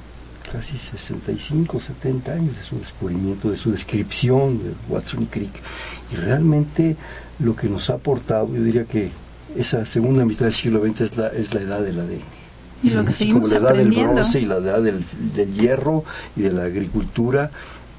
casi 0.51 0.79
65, 0.79 1.81
70 1.81 2.33
años 2.33 2.57
de 2.57 2.63
su 2.63 2.79
descubrimiento, 2.79 3.51
de 3.51 3.57
su 3.57 3.73
descripción 3.73 4.59
de 4.63 4.73
Watson 4.89 5.25
y 5.25 5.27
Crick. 5.27 5.63
Y 6.13 6.17
realmente 6.17 6.97
lo 7.39 7.55
que 7.55 7.69
nos 7.69 7.91
ha 7.91 7.95
aportado, 7.95 8.49
yo 8.55 8.63
diría 8.63 8.85
que 8.85 9.11
esa 9.57 9.87
segunda 9.87 10.25
mitad 10.25 10.47
del 10.47 10.55
siglo 10.55 10.85
XX 10.85 11.01
es 11.01 11.17
la, 11.17 11.29
es 11.29 11.55
la 11.55 11.61
edad 11.61 11.81
del 11.81 12.01
ADN 12.01 12.37
y 12.83 12.91
lo 12.91 13.05
que 13.05 13.13
seguimos 13.13 13.49
como 13.49 13.61
la 13.61 13.71
edad 13.71 13.79
del 13.79 13.91
bronce 13.91 14.41
y 14.41 14.47
la 14.47 14.57
edad 14.57 14.83
del, 14.83 15.05
hierro 15.55 16.05
y 16.37 16.43
de 16.43 16.53
la 16.53 16.65
agricultura 16.65 17.51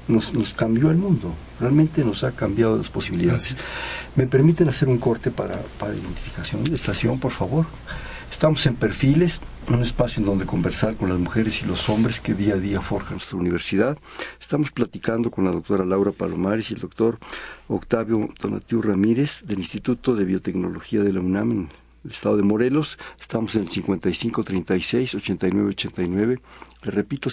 nos, 0.06 0.32
nos, 0.32 0.54
cambió 0.54 0.90
el 0.90 0.96
mundo, 0.96 1.34
realmente 1.60 2.04
nos 2.04 2.24
ha 2.24 2.30
cambiado 2.30 2.78
las 2.78 2.88
posibilidades. 2.88 3.56
¿Me 4.16 4.26
permiten 4.26 4.68
hacer 4.68 4.88
un 4.88 4.96
corte 4.98 5.30
para, 5.30 5.58
para 5.78 5.94
identificación 5.94 6.64
de 6.64 6.74
estación, 6.74 7.18
por 7.20 7.32
favor? 7.32 7.66
Estamos 8.30 8.64
en 8.66 8.76
Perfiles, 8.76 9.40
un 9.68 9.82
espacio 9.82 10.20
en 10.20 10.26
donde 10.26 10.46
conversar 10.46 10.96
con 10.96 11.08
las 11.08 11.18
mujeres 11.18 11.62
y 11.62 11.66
los 11.66 11.88
hombres 11.88 12.20
que 12.20 12.34
día 12.34 12.54
a 12.54 12.58
día 12.58 12.80
forjan 12.80 13.14
nuestra 13.14 13.36
universidad. 13.36 13.98
Estamos 14.40 14.70
platicando 14.70 15.30
con 15.30 15.44
la 15.44 15.50
doctora 15.50 15.84
Laura 15.84 16.12
Palomares 16.12 16.70
y 16.70 16.74
el 16.74 16.80
doctor 16.80 17.18
Octavio 17.68 18.28
Donatiu 18.40 18.80
Ramírez 18.82 19.42
del 19.44 19.58
Instituto 19.58 20.14
de 20.14 20.24
Biotecnología 20.24 21.02
de 21.02 21.12
la 21.12 21.20
UNAM 21.20 21.68
el 22.04 22.10
estado 22.10 22.36
de 22.36 22.42
Morelos. 22.42 22.98
Estamos 23.20 23.54
en 23.54 23.62
el 23.62 23.70
5536 23.70 25.14
8989. 25.14 26.40
Le 26.82 26.90
repito, 26.90 27.28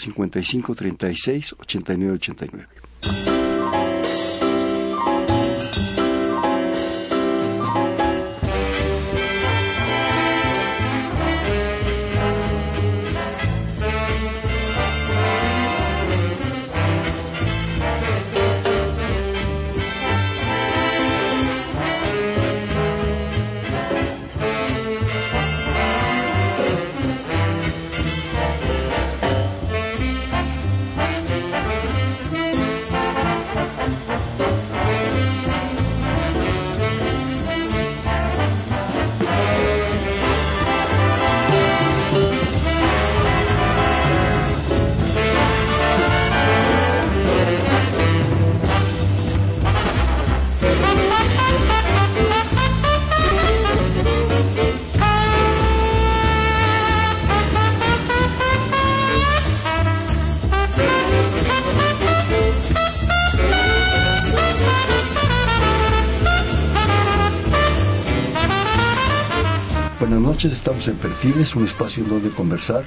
5536 69.97 70.45
8989. 70.45 70.53
estamos 70.53 70.87
en 70.89 70.95
Perfiles, 70.97 71.55
un 71.55 71.65
espacio 71.65 72.03
en 72.03 72.09
donde 72.09 72.29
conversar 72.29 72.83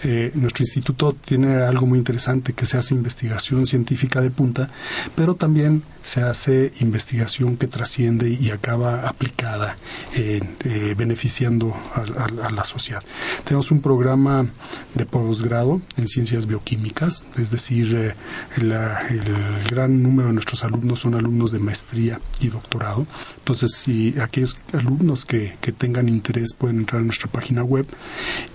Eh, 0.05 0.33
nuestro 0.35 0.65
instituto 0.65 1.15
tiene 1.15 1.57
algo 1.57 1.87
muy 1.87 1.99
interesante 1.99 2.53
que 2.53 2.67
se 2.67 2.77
hace 2.77 2.95
investigación 2.95 3.65
científica 3.65 4.21
de 4.21 4.31
punta, 4.31 4.69
pero 5.15 5.37
también 5.37 5.83
se 6.03 6.23
hace 6.23 6.73
investigación 6.81 7.57
que 7.57 7.67
trasciende 7.67 8.31
y 8.31 8.51
acaba 8.51 9.09
aplicada, 9.09 9.77
eh, 10.15 10.43
beneficiando 10.97 11.75
a, 11.95 12.51
la 12.51 12.65
sociedad. 12.65 13.03
Tenemos 13.45 13.71
un 13.71 13.81
programa 13.81 14.47
de 14.95 15.07
posgrado 15.07 15.81
en 15.97 16.07
ciencias 16.07 16.47
bioquímicas, 16.47 17.25
es 17.37 17.51
decir, 17.51 17.95
eh, 17.95 18.15
el 18.57 18.75
gran 19.71 20.03
número 20.03 20.29
de 20.29 20.35
nuestros 20.35 20.65
alumnos 20.65 21.01
son 21.01 21.15
alumnos 21.15 21.53
de 21.53 21.59
maestría 21.59 22.21
y 22.41 22.49
doctorado. 22.49 23.07
Entonces, 23.39 23.73
si 23.75 24.19
aquellos 24.21 24.57
alumnos 24.73 25.25
que, 25.25 25.57
tengan 25.79 26.09
interés 26.09 26.55
pueden 26.55 26.79
entrar 26.81 27.01
a 27.01 27.05
nuestra 27.05 27.31
página 27.31 27.65
web 27.65 27.87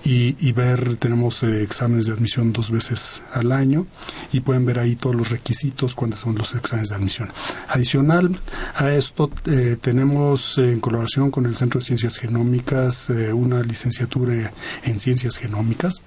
y, 0.04 0.36
y 0.46 0.52
ver, 0.52 0.96
tenemos 0.98 1.42
eh, 1.42 1.62
exámenes 1.62 2.06
de 2.06 2.12
admisión 2.12 2.52
dos 2.52 2.70
veces 2.70 3.22
al 3.32 3.52
año 3.52 3.86
y 4.32 4.40
pueden 4.40 4.64
ver 4.64 4.78
ahí 4.78 4.96
todos 4.96 5.16
los 5.16 5.30
requisitos 5.30 5.94
cuando 5.94 6.16
son 6.16 6.36
los 6.36 6.54
exámenes 6.54 6.90
de 6.90 6.94
admisión. 6.94 7.30
Adicional 7.68 8.40
a 8.76 8.90
esto, 8.92 9.30
eh, 9.46 9.76
tenemos 9.80 10.56
eh, 10.56 10.72
en 10.72 10.80
colaboración 10.80 11.30
con 11.30 11.44
el 11.44 11.54
Centro 11.54 11.80
de 11.80 11.86
Ciencias 11.86 12.16
Genómicas 12.16 13.10
eh, 13.10 13.32
una 13.32 13.62
licenciatura 13.62 14.52
en 14.84 14.98
Ciencias 14.98 15.36
Genómicas 15.36 16.02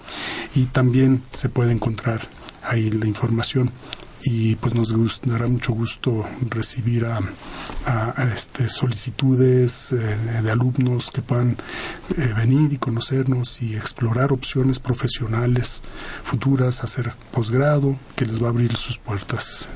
y 0.55 0.65
también 0.65 1.23
se 1.29 1.49
puede 1.49 1.71
encontrar 1.71 2.27
ahí 2.63 2.89
la 2.89 3.05
información. 3.05 3.71
Y 4.23 4.55
pues 4.55 4.75
nos 4.75 5.21
dará 5.23 5.47
mucho 5.47 5.73
gusto 5.73 6.23
recibir 6.47 7.05
a, 7.05 7.19
este, 8.31 8.69
solicitudes 8.69 9.95
de 10.43 10.51
alumnos 10.51 11.09
que 11.09 11.23
puedan 11.23 11.57
venir 12.37 12.71
y 12.71 12.77
conocernos 12.77 13.63
y 13.63 13.75
explorar 13.75 14.31
opciones 14.31 14.77
profesionales 14.77 15.81
futuras, 16.23 16.83
hacer 16.83 17.13
posgrado, 17.31 17.97
que 18.15 18.27
les 18.27 18.39
va 18.39 18.45
a 18.45 18.49
abrir 18.51 18.77
sus 18.77 18.99
puertas 18.99 19.67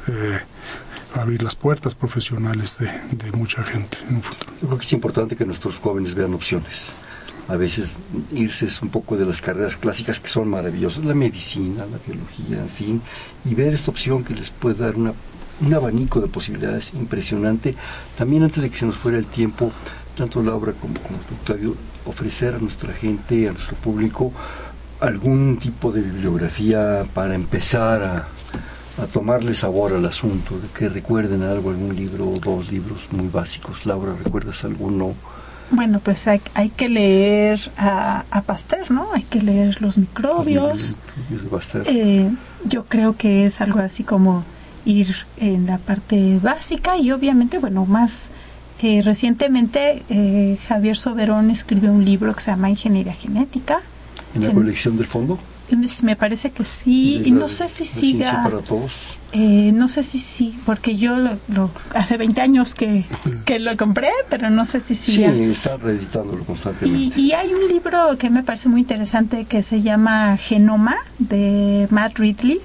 abrir 1.21 1.43
las 1.43 1.55
puertas 1.55 1.95
profesionales 1.95 2.79
de, 2.79 3.31
mucha 3.31 3.63
gente 3.63 3.97
en 4.07 4.17
un 4.17 4.23
futuro. 4.23 4.51
Yo 4.61 4.67
creo 4.67 4.77
que 4.77 4.85
es 4.85 4.93
importante 4.93 5.35
que 5.35 5.45
nuestros 5.45 5.79
jóvenes 5.79 6.13
vean 6.15 6.33
opciones 6.33 6.93
a 7.47 7.55
veces 7.57 7.97
irse 8.33 8.67
un 8.81 8.89
poco 8.89 9.17
de 9.17 9.25
las 9.25 9.39
carreras 9.39 9.77
clásicas 9.77 10.19
que 10.19 10.27
son 10.27 10.49
maravillosas, 10.49 11.05
la 11.05 11.13
medicina, 11.13 11.85
la 11.85 11.99
biología, 12.05 12.57
en 12.57 12.69
fin, 12.69 13.01
y 13.45 13.53
ver 13.53 13.73
esta 13.73 13.91
opción 13.91 14.23
que 14.23 14.33
les 14.33 14.49
puede 14.49 14.75
dar 14.83 14.95
una, 14.95 15.13
un 15.61 15.73
abanico 15.73 16.21
de 16.21 16.27
posibilidades 16.27 16.93
impresionante. 16.93 17.75
También 18.17 18.43
antes 18.43 18.63
de 18.63 18.69
que 18.69 18.77
se 18.77 18.85
nos 18.85 18.97
fuera 18.97 19.17
el 19.17 19.27
tiempo, 19.27 19.71
tanto 20.15 20.41
Laura 20.41 20.73
como, 20.73 20.95
como 20.95 21.19
Octavio, 21.39 21.75
ofrecer 22.05 22.55
a 22.55 22.59
nuestra 22.59 22.93
gente, 22.93 23.47
a 23.47 23.51
nuestro 23.51 23.75
público, 23.75 24.33
algún 24.99 25.57
tipo 25.57 25.91
de 25.91 26.01
bibliografía 26.01 27.05
para 27.13 27.35
empezar 27.35 28.01
a, 28.03 28.27
a 29.01 29.05
tomarle 29.07 29.55
sabor 29.55 29.93
al 29.93 30.05
asunto, 30.05 30.57
de 30.57 30.67
que 30.69 30.89
recuerden 30.89 31.43
algo, 31.43 31.69
algún 31.69 31.95
libro 31.95 32.29
o 32.29 32.39
dos 32.39 32.71
libros 32.71 33.07
muy 33.11 33.27
básicos. 33.27 33.85
Laura, 33.85 34.15
¿recuerdas 34.23 34.63
alguno? 34.63 35.15
Bueno, 35.71 35.99
pues 35.99 36.27
hay, 36.27 36.41
hay 36.53 36.69
que 36.69 36.87
leer 36.87 37.59
a, 37.77 38.23
a, 38.29 38.41
Pasteur, 38.43 38.91
¿no? 38.91 39.11
Hay 39.13 39.23
que 39.23 39.41
leer 39.41 39.81
los 39.81 39.97
microbios. 39.97 40.97
Eh, 41.85 42.29
yo 42.65 42.85
creo 42.85 43.17
que 43.17 43.45
es 43.45 43.61
algo 43.61 43.79
así 43.79 44.03
como 44.03 44.45
ir 44.85 45.15
en 45.37 45.65
la 45.65 45.79
parte 45.79 46.39
básica 46.41 46.97
y 46.97 47.11
obviamente, 47.11 47.57
bueno, 47.57 47.85
más 47.85 48.29
eh, 48.81 49.01
recientemente 49.03 50.03
eh, 50.09 50.57
Javier 50.67 50.95
Soberón 50.95 51.49
escribió 51.49 51.91
un 51.91 52.05
libro 52.05 52.33
que 52.35 52.41
se 52.41 52.51
llama 52.51 52.69
Ingeniería 52.69 53.13
Genética. 53.13 53.81
¿En 54.35 54.43
la 54.43 54.53
colección 54.53 54.97
del 54.97 55.07
fondo? 55.07 55.39
Me 56.03 56.15
parece 56.15 56.51
que 56.51 56.65
sí, 56.65 57.21
y 57.25 57.31
no 57.31 57.47
sé 57.47 57.67
si 57.69 57.85
siga. 57.85 58.43
para 58.43 58.59
todos? 58.59 58.91
Eh, 59.31 59.71
no 59.73 59.87
sé 59.87 60.03
si 60.03 60.17
sí, 60.17 60.57
porque 60.65 60.95
yo 60.95 61.17
lo, 61.17 61.69
hace 61.93 62.15
20 62.15 62.39
años 62.39 62.73
que, 62.73 63.03
que, 63.45 63.59
lo 63.59 63.75
compré, 63.75 64.09
pero 64.29 64.49
no 64.49 64.63
sé 64.63 64.79
si 64.79 64.95
siga. 64.95 65.33
Sí, 65.33 65.43
está 65.43 65.75
reeditándolo 65.75 66.45
constantemente. 66.45 67.19
Y, 67.19 67.27
y, 67.27 67.31
hay 67.33 67.53
un 67.53 67.67
libro 67.67 68.17
que 68.17 68.29
me 68.29 68.43
parece 68.43 68.69
muy 68.69 68.81
interesante 68.81 69.45
que 69.45 69.61
se 69.61 69.81
llama 69.81 70.37
Genoma, 70.37 70.95
de 71.19 71.87
Matt 71.89 72.17
Ridley, 72.17 72.61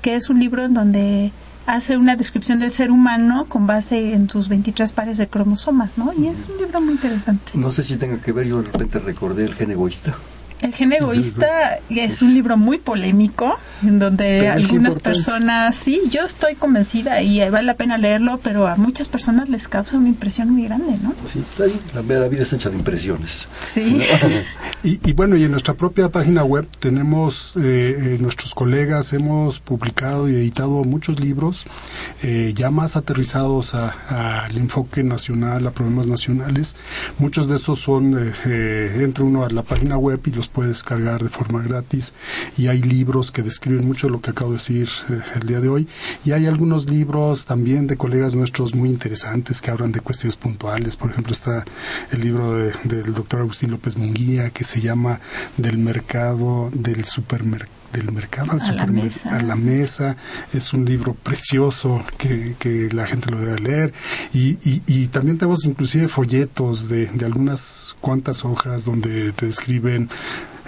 que 0.00 0.14
es 0.14 0.30
un 0.30 0.40
libro 0.40 0.64
en 0.64 0.74
donde 0.74 1.32
hace 1.66 1.98
una 1.98 2.16
descripción 2.16 2.58
del 2.60 2.70
ser 2.70 2.90
humano 2.90 3.44
con 3.46 3.66
base 3.66 4.14
en 4.14 4.30
sus 4.30 4.48
23 4.48 4.90
pares 4.92 5.18
de 5.18 5.28
cromosomas, 5.28 5.98
¿no? 5.98 6.14
Y 6.14 6.28
es 6.28 6.48
un 6.48 6.56
libro 6.56 6.80
muy 6.80 6.94
interesante. 6.94 7.52
No 7.52 7.70
sé 7.70 7.84
si 7.84 7.96
tenga 7.96 8.18
que 8.18 8.32
ver, 8.32 8.46
yo 8.46 8.62
de 8.62 8.70
repente 8.72 8.98
recordé 8.98 9.44
El 9.44 9.54
gen 9.54 9.72
egoísta. 9.72 10.16
El 10.60 10.74
gen 10.74 10.92
egoísta 10.92 11.78
es 11.88 12.20
un 12.20 12.34
libro 12.34 12.56
muy 12.56 12.78
polémico, 12.78 13.56
en 13.82 14.00
donde 14.00 14.48
algunas 14.48 14.98
personas, 14.98 15.76
sí, 15.76 16.02
yo 16.10 16.22
estoy 16.22 16.56
convencida 16.56 17.22
y 17.22 17.38
vale 17.48 17.64
la 17.64 17.74
pena 17.74 17.96
leerlo, 17.96 18.40
pero 18.42 18.66
a 18.66 18.74
muchas 18.74 19.08
personas 19.08 19.48
les 19.48 19.68
causa 19.68 19.96
una 19.96 20.08
impresión 20.08 20.50
muy 20.50 20.64
grande, 20.64 20.98
¿no? 21.02 21.14
Sí, 21.32 21.44
la, 21.94 22.02
vida 22.02 22.42
está 22.42 22.56
hecha 22.56 22.70
de 22.70 22.76
impresiones. 22.76 23.48
Sí. 23.64 24.02
y, 24.82 25.12
bueno, 25.12 25.36
y 25.36 25.44
en 25.44 25.52
nuestra 25.52 25.74
propia 25.74 26.10
página 26.10 26.42
web 26.42 26.66
tenemos, 26.80 27.56
eh, 27.56 27.60
eh, 27.60 28.18
nuestros 28.20 28.54
colegas 28.54 29.12
hemos 29.12 29.60
publicado 29.60 30.28
y 30.28 30.34
editado 30.34 30.82
muchos 30.84 31.20
libros 31.20 31.66
eh, 32.22 32.52
ya 32.54 32.70
más 32.70 32.96
aterrizados 32.96 33.74
al 33.74 34.56
enfoque 34.56 35.04
nacional, 35.04 35.66
a 35.66 35.70
problemas 35.70 36.08
nacionales. 36.08 36.74
Muchos 37.18 37.48
de 37.48 37.56
estos 37.56 37.78
son, 37.78 38.32
entra 38.44 39.24
uno 39.24 39.44
a 39.44 39.50
la 39.50 39.62
página 39.62 39.96
web 39.98 40.20
y 40.26 40.30
los 40.32 40.47
puede 40.48 40.70
descargar 40.70 41.22
de 41.22 41.28
forma 41.28 41.62
gratis. 41.62 42.14
Y 42.56 42.68
hay 42.68 42.82
libros 42.82 43.30
que 43.30 43.42
describen 43.42 43.86
mucho 43.86 44.08
lo 44.08 44.20
que 44.20 44.30
acabo 44.30 44.50
de 44.50 44.58
decir 44.58 44.88
eh, 45.10 45.20
el 45.40 45.46
día 45.46 45.60
de 45.60 45.68
hoy. 45.68 45.88
Y 46.24 46.32
hay 46.32 46.46
algunos 46.46 46.88
libros 46.90 47.46
también 47.46 47.86
de 47.86 47.96
colegas 47.96 48.34
nuestros 48.34 48.74
muy 48.74 48.88
interesantes 48.88 49.60
que 49.60 49.70
hablan 49.70 49.92
de 49.92 50.00
cuestiones 50.00 50.36
puntuales. 50.36 50.96
Por 50.96 51.10
ejemplo, 51.10 51.32
está 51.32 51.64
el 52.10 52.20
libro 52.20 52.52
del 52.52 53.14
doctor 53.14 53.40
Agustín 53.40 53.70
López 53.70 53.96
Munguía 53.96 54.50
que 54.50 54.64
se 54.64 54.80
llama 54.80 55.20
Del 55.56 55.78
mercado 55.78 56.70
del 56.72 57.04
supermercado 57.04 57.77
del 57.92 58.12
mercado 58.12 58.52
al 58.52 58.60
a, 58.78 59.36
a 59.36 59.42
la 59.42 59.56
mesa. 59.56 60.16
Es 60.52 60.72
un 60.72 60.84
libro 60.84 61.14
precioso 61.14 62.04
que, 62.16 62.54
que 62.58 62.88
la 62.92 63.06
gente 63.06 63.30
lo 63.30 63.38
debe 63.40 63.58
leer. 63.58 63.92
Y, 64.32 64.58
y, 64.68 64.82
y, 64.86 65.06
también 65.08 65.38
tenemos 65.38 65.64
inclusive 65.64 66.08
folletos 66.08 66.88
de, 66.88 67.06
de 67.06 67.26
algunas 67.26 67.96
cuantas 68.00 68.44
hojas 68.44 68.84
donde 68.84 69.32
te 69.32 69.46
describen 69.46 70.08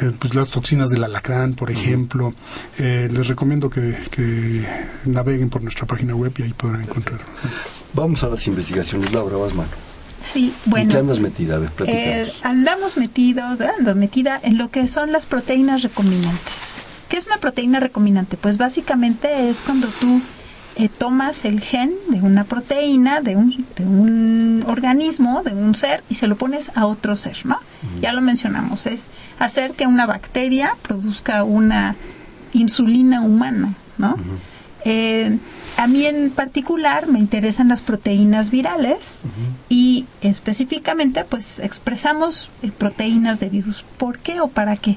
eh, 0.00 0.12
pues 0.18 0.34
las 0.34 0.50
toxinas 0.50 0.88
del 0.90 1.04
alacrán, 1.04 1.54
por 1.54 1.70
ejemplo. 1.70 2.34
Eh, 2.78 3.08
les 3.10 3.28
recomiendo 3.28 3.68
que, 3.68 3.96
que, 4.10 4.64
naveguen 5.04 5.50
por 5.50 5.62
nuestra 5.62 5.86
página 5.86 6.14
web 6.14 6.32
y 6.38 6.42
ahí 6.42 6.52
podrán 6.52 6.82
encontrar. 6.82 7.20
Vamos 7.92 8.22
a 8.22 8.28
las 8.28 8.46
investigaciones, 8.46 9.12
Laura, 9.12 9.36
vas 9.36 9.54
mano. 9.54 9.68
Sí, 10.18 10.52
bueno. 10.66 10.84
¿En 10.84 10.90
qué 10.90 10.98
andas 10.98 11.18
metida? 11.18 11.56
A 11.56 11.58
ver, 11.58 11.70
eh, 11.86 12.32
andamos 12.42 12.96
metidos, 12.96 13.60
ando 13.60 13.94
metida 13.94 14.38
en 14.42 14.58
lo 14.58 14.70
que 14.70 14.86
son 14.86 15.12
las 15.12 15.26
proteínas 15.26 15.82
recombinantes. 15.82 16.82
¿Qué 17.10 17.16
es 17.16 17.26
una 17.26 17.38
proteína 17.38 17.80
recombinante? 17.80 18.36
Pues 18.36 18.56
básicamente 18.56 19.50
es 19.50 19.62
cuando 19.62 19.88
tú 19.88 20.22
eh, 20.76 20.88
tomas 20.88 21.44
el 21.44 21.60
gen 21.60 21.92
de 22.08 22.20
una 22.20 22.44
proteína, 22.44 23.20
de 23.20 23.34
un, 23.34 23.66
de 23.76 23.84
un 23.84 24.64
organismo, 24.68 25.42
de 25.42 25.52
un 25.52 25.74
ser, 25.74 26.04
y 26.08 26.14
se 26.14 26.28
lo 26.28 26.36
pones 26.36 26.70
a 26.76 26.86
otro 26.86 27.16
ser, 27.16 27.44
¿no? 27.44 27.58
Ya 28.00 28.12
lo 28.12 28.20
mencionamos, 28.20 28.86
es 28.86 29.10
hacer 29.40 29.72
que 29.72 29.88
una 29.88 30.06
bacteria 30.06 30.76
produzca 30.82 31.42
una 31.42 31.96
insulina 32.52 33.22
humana, 33.22 33.74
¿no? 33.98 34.14
Eh, 34.84 35.36
a 35.76 35.88
mí 35.88 36.06
en 36.06 36.30
particular 36.30 37.08
me 37.08 37.18
interesan 37.18 37.68
las 37.68 37.82
proteínas 37.82 38.50
virales 38.50 39.22
y 39.68 40.06
específicamente 40.20 41.24
pues 41.24 41.58
expresamos 41.58 42.52
eh, 42.62 42.70
proteínas 42.70 43.40
de 43.40 43.48
virus. 43.48 43.84
¿Por 43.98 44.18
qué 44.18 44.40
o 44.40 44.46
para 44.46 44.76
qué? 44.76 44.96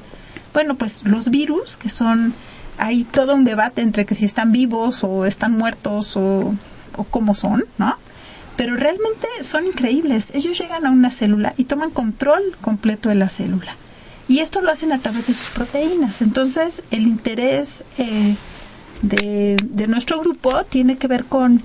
Bueno, 0.54 0.76
pues 0.76 1.04
los 1.04 1.30
virus, 1.30 1.78
que 1.78 1.90
son, 1.90 2.34
hay 2.78 3.04
todo 3.04 3.34
un 3.34 3.44
debate 3.44 3.82
entre 3.82 4.06
que 4.06 4.16
si 4.16 4.26
están 4.26 4.52
vivos 4.52 5.04
o 5.04 5.26
están 5.26 5.58
muertos 5.58 6.16
o, 6.16 6.56
cómo 7.10 7.34
son, 7.34 7.64
¿no? 7.80 7.96
Pero 8.56 8.76
realmente 8.76 9.28
son 9.42 9.66
increíbles. 9.66 10.32
Ellos 10.36 10.60
llegan 10.60 10.86
a 10.86 10.92
una 10.92 11.10
célula 11.10 11.56
y 11.58 11.64
toman 11.64 11.90
control 11.90 12.56
completo 12.62 13.10
de 13.10 13.16
la 13.16 13.30
célula. 13.30 13.76
Y 14.28 14.40
esto 14.40 14.62
lo 14.62 14.72
hacen 14.72 14.92
a 14.92 15.00
través 15.00 15.26
de 15.28 15.34
sus 15.34 15.50
proteínas. 15.50 16.22
Entonces, 16.22 16.84
el 16.92 17.08
interés 17.08 17.84
eh, 17.98 18.36
de, 19.02 19.58
de 19.64 19.88
nuestro 19.88 20.20
grupo 20.20 20.64
tiene 20.66 20.98
que 20.98 21.08
ver 21.08 21.26
con 21.26 21.64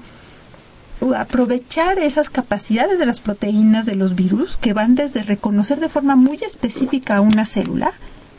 aprovechar 1.14 1.98
esas 1.98 2.30
capacidades 2.30 2.98
de 2.98 3.06
las 3.06 3.20
proteínas 3.20 3.86
de 3.86 3.94
los 3.94 4.14
virus 4.14 4.56
que 4.56 4.72
van 4.72 4.94
desde 4.94 5.22
reconocer 5.22 5.78
de 5.78 5.88
forma 5.88 6.16
muy 6.16 6.38
específica 6.38 7.16
a 7.16 7.20
una 7.20 7.46
célula 7.46 7.92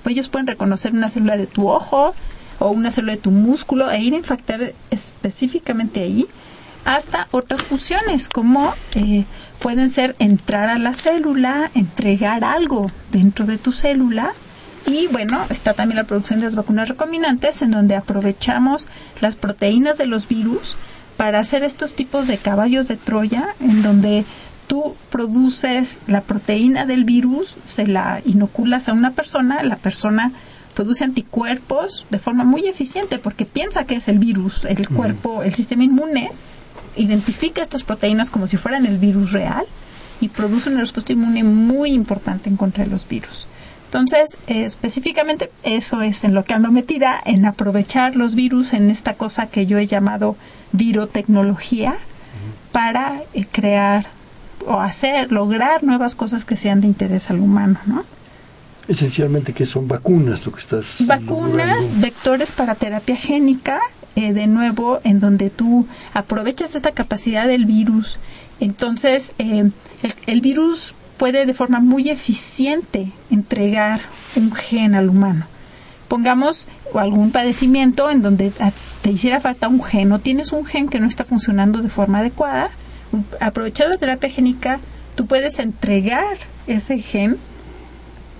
ellos 0.05 0.29
pueden 0.29 0.47
reconocer 0.47 0.93
una 0.93 1.09
célula 1.09 1.37
de 1.37 1.47
tu 1.47 1.69
ojo 1.69 2.13
o 2.59 2.69
una 2.69 2.91
célula 2.91 3.13
de 3.13 3.21
tu 3.21 3.31
músculo 3.31 3.89
e 3.89 4.01
ir 4.01 4.13
a 4.13 4.17
infectar 4.17 4.73
específicamente 4.91 6.01
ahí 6.01 6.27
hasta 6.85 7.27
otras 7.31 7.61
funciones 7.61 8.29
como 8.29 8.73
eh, 8.95 9.25
pueden 9.59 9.89
ser 9.89 10.15
entrar 10.19 10.69
a 10.69 10.79
la 10.79 10.95
célula, 10.95 11.69
entregar 11.75 12.43
algo 12.43 12.91
dentro 13.11 13.45
de 13.45 13.57
tu 13.57 13.71
célula 13.71 14.33
y 14.85 15.07
bueno, 15.07 15.45
está 15.49 15.73
también 15.73 15.97
la 15.97 16.05
producción 16.05 16.39
de 16.39 16.45
las 16.45 16.55
vacunas 16.55 16.89
recombinantes 16.89 17.61
en 17.61 17.71
donde 17.71 17.95
aprovechamos 17.95 18.87
las 19.21 19.35
proteínas 19.35 19.97
de 19.97 20.07
los 20.07 20.27
virus 20.27 20.77
para 21.17 21.39
hacer 21.39 21.63
estos 21.63 21.95
tipos 21.95 22.27
de 22.27 22.37
caballos 22.37 22.87
de 22.87 22.95
Troya 22.95 23.49
en 23.59 23.83
donde 23.83 24.25
tú 24.69 24.95
produces 25.09 25.99
la 26.05 26.21
proteína 26.21 26.85
del 26.85 27.03
virus, 27.03 27.57
se 27.65 27.87
la 27.87 28.21
inoculas 28.23 28.87
a 28.87 28.93
una 28.93 29.11
persona, 29.11 29.63
la 29.63 29.77
persona 29.77 30.31
produce 30.75 31.03
anticuerpos 31.03 32.05
de 32.11 32.19
forma 32.19 32.43
muy 32.43 32.67
eficiente 32.67 33.17
porque 33.17 33.45
piensa 33.45 33.85
que 33.85 33.95
es 33.95 34.07
el 34.07 34.19
virus, 34.19 34.65
el 34.65 34.87
cuerpo, 34.87 35.41
el 35.41 35.55
sistema 35.55 35.83
inmune 35.83 36.29
identifica 36.95 37.63
estas 37.63 37.81
proteínas 37.81 38.29
como 38.29 38.45
si 38.45 38.57
fueran 38.57 38.85
el 38.85 38.99
virus 38.99 39.31
real 39.31 39.65
y 40.21 40.29
produce 40.29 40.69
una 40.69 40.81
respuesta 40.81 41.13
inmune 41.13 41.43
muy 41.43 41.91
importante 41.91 42.47
en 42.47 42.55
contra 42.55 42.83
de 42.83 42.91
los 42.91 43.07
virus. 43.07 43.47
Entonces, 43.85 44.37
específicamente 44.45 45.49
eso 45.63 46.03
es 46.03 46.23
en 46.23 46.35
lo 46.35 46.45
que 46.45 46.53
ando 46.53 46.71
metida, 46.71 47.19
en 47.25 47.45
aprovechar 47.45 48.15
los 48.15 48.35
virus 48.35 48.73
en 48.73 48.91
esta 48.91 49.15
cosa 49.15 49.47
que 49.47 49.65
yo 49.65 49.79
he 49.79 49.87
llamado 49.87 50.35
virotecnología 50.73 51.97
para 52.71 53.23
eh, 53.33 53.47
crear 53.51 54.18
o 54.65 54.79
hacer, 54.79 55.31
lograr 55.31 55.83
nuevas 55.83 56.15
cosas 56.15 56.45
que 56.45 56.57
sean 56.57 56.81
de 56.81 56.87
interés 56.87 57.29
al 57.29 57.39
humano, 57.39 57.79
¿no? 57.85 58.03
Esencialmente, 58.87 59.53
que 59.53 59.65
son 59.65 59.87
vacunas 59.87 60.45
lo 60.45 60.51
que 60.51 60.61
estás 60.61 60.85
Vacunas, 61.01 61.99
vectores 61.99 62.51
para 62.51 62.73
terapia 62.73 63.15
génica, 63.15 63.79
eh, 64.15 64.33
de 64.33 64.47
nuevo, 64.47 64.99
en 65.03 65.19
donde 65.19 65.51
tú 65.51 65.87
aprovechas 66.13 66.73
esta 66.73 66.91
capacidad 66.91 67.47
del 67.47 67.65
virus. 67.65 68.19
Entonces, 68.59 69.33
eh, 69.37 69.69
el, 70.01 70.13
el 70.25 70.41
virus 70.41 70.95
puede 71.17 71.45
de 71.45 71.53
forma 71.53 71.79
muy 71.81 72.09
eficiente 72.09 73.11
entregar 73.29 74.01
un 74.35 74.51
gen 74.53 74.95
al 74.95 75.09
humano. 75.09 75.45
Pongamos, 76.07 76.67
o 76.91 76.99
algún 76.99 77.31
padecimiento 77.31 78.09
en 78.09 78.23
donde 78.23 78.51
te 79.01 79.11
hiciera 79.11 79.39
falta 79.39 79.67
un 79.67 79.83
gen 79.83 80.11
o 80.11 80.19
tienes 80.19 80.51
un 80.51 80.65
gen 80.65 80.87
que 80.87 80.99
no 80.99 81.05
está 81.05 81.25
funcionando 81.25 81.81
de 81.83 81.89
forma 81.89 82.19
adecuada, 82.19 82.71
aprovechando 83.39 83.93
la 83.93 83.99
terapia 83.99 84.29
génica, 84.29 84.79
tú 85.15 85.25
puedes 85.25 85.59
entregar 85.59 86.37
ese 86.67 86.99
gen 86.99 87.37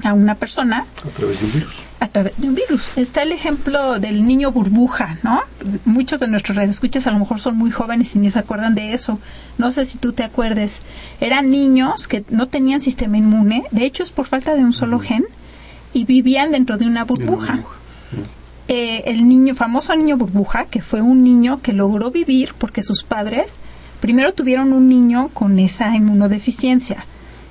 a 0.03 0.13
una 0.13 0.35
persona. 0.35 0.85
A 1.05 1.09
través 1.09 1.39
de 1.39 1.45
un 1.45 1.51
virus. 1.51 1.73
A 1.99 2.07
través 2.07 2.37
de 2.37 2.47
un 2.47 2.55
virus. 2.55 2.97
Está 2.97 3.23
el 3.23 3.31
ejemplo 3.31 3.99
del 3.99 4.25
niño 4.25 4.51
burbuja, 4.51 5.17
¿no? 5.23 5.41
Muchos 5.85 6.21
de 6.21 6.27
nuestros 6.27 6.55
radioescuchas 6.55 7.07
a 7.07 7.11
lo 7.11 7.19
mejor 7.19 7.39
son 7.39 7.57
muy 7.57 7.71
jóvenes 7.71 8.15
y 8.15 8.19
ni 8.19 8.31
se 8.31 8.39
acuerdan 8.39 8.75
de 8.75 8.93
eso. 8.93 9.19
No 9.57 9.71
sé 9.71 9.85
si 9.85 9.97
tú 9.97 10.13
te 10.13 10.23
acuerdes. 10.23 10.79
Eran 11.19 11.51
niños 11.51 12.07
que 12.07 12.23
no 12.29 12.47
tenían 12.47 12.81
sistema 12.81 13.17
inmune, 13.17 13.63
de 13.71 13.85
hecho 13.85 14.03
es 14.03 14.11
por 14.11 14.27
falta 14.27 14.55
de 14.55 14.63
un 14.63 14.73
solo 14.73 14.99
gen, 14.99 15.25
y 15.93 16.05
vivían 16.05 16.51
dentro 16.51 16.77
de 16.77 16.85
una 16.85 17.03
burbuja. 17.03 17.59
Eh, 18.67 19.03
el 19.07 19.27
niño, 19.27 19.55
famoso 19.55 19.95
niño 19.95 20.15
burbuja, 20.15 20.65
que 20.65 20.81
fue 20.81 21.01
un 21.01 21.23
niño 21.23 21.59
que 21.61 21.73
logró 21.73 22.11
vivir 22.11 22.53
porque 22.57 22.83
sus 22.83 23.03
padres 23.03 23.59
primero 23.99 24.33
tuvieron 24.33 24.73
un 24.73 24.89
niño 24.89 25.29
con 25.33 25.59
esa 25.59 25.95
inmunodeficiencia 25.95 27.05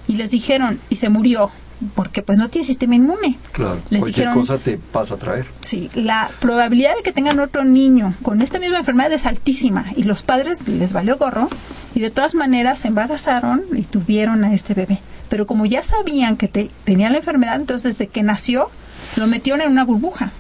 y 0.07 0.15
les 0.15 0.31
dijeron, 0.31 0.81
y 0.89 0.97
se 0.97 1.09
murió, 1.09 1.51
porque 1.95 2.23
pues 2.23 2.39
no 2.39 2.49
tiene 2.49 2.67
sistema 2.67 2.95
inmune. 2.97 3.39
Claro, 3.53 3.81
Les 3.91 4.01
cualquier 4.01 4.31
cosa 4.33 4.59
te 4.59 4.79
pasa 4.79 5.15
a 5.15 5.19
traer. 5.19 5.47
Sí, 5.61 5.91
la 5.95 6.31
probabilidad 6.41 6.97
de 6.97 7.03
que 7.03 7.13
tengan 7.13 7.39
otro 7.41 7.65
niño 7.65 8.15
con 8.23 8.43
esta 8.43 8.59
misma 8.59 8.79
enfermedad 8.79 9.13
es 9.13 9.27
altísima 9.27 9.87
y 9.97 10.05
los 10.05 10.23
padres 10.23 10.67
les 10.67 10.93
valió 10.93 11.19
gorro 11.19 11.49
y 11.95 12.01
de 12.01 12.11
todas 12.11 12.35
maneras 12.35 12.81
se 12.81 12.89
embarazaron 12.89 13.63
y 13.75 13.83
tuvieron 13.83 14.45
a 14.45 14.53
este 14.53 14.75
bebé. 14.75 15.01
Pero 15.29 15.47
como 15.47 15.67
ya 15.67 15.83
sabían 15.83 16.37
que 16.37 16.49
te, 16.49 16.71
tenía 16.85 17.11
la 17.11 17.19
enfermedad, 17.19 17.57
entonces 17.57 17.99
desde 17.99 18.11
que 18.11 18.23
nació 18.23 18.71
lo 19.17 19.27
metieron 19.27 19.61
en 19.61 19.71
una 19.71 19.85
burbuja. 19.85 20.33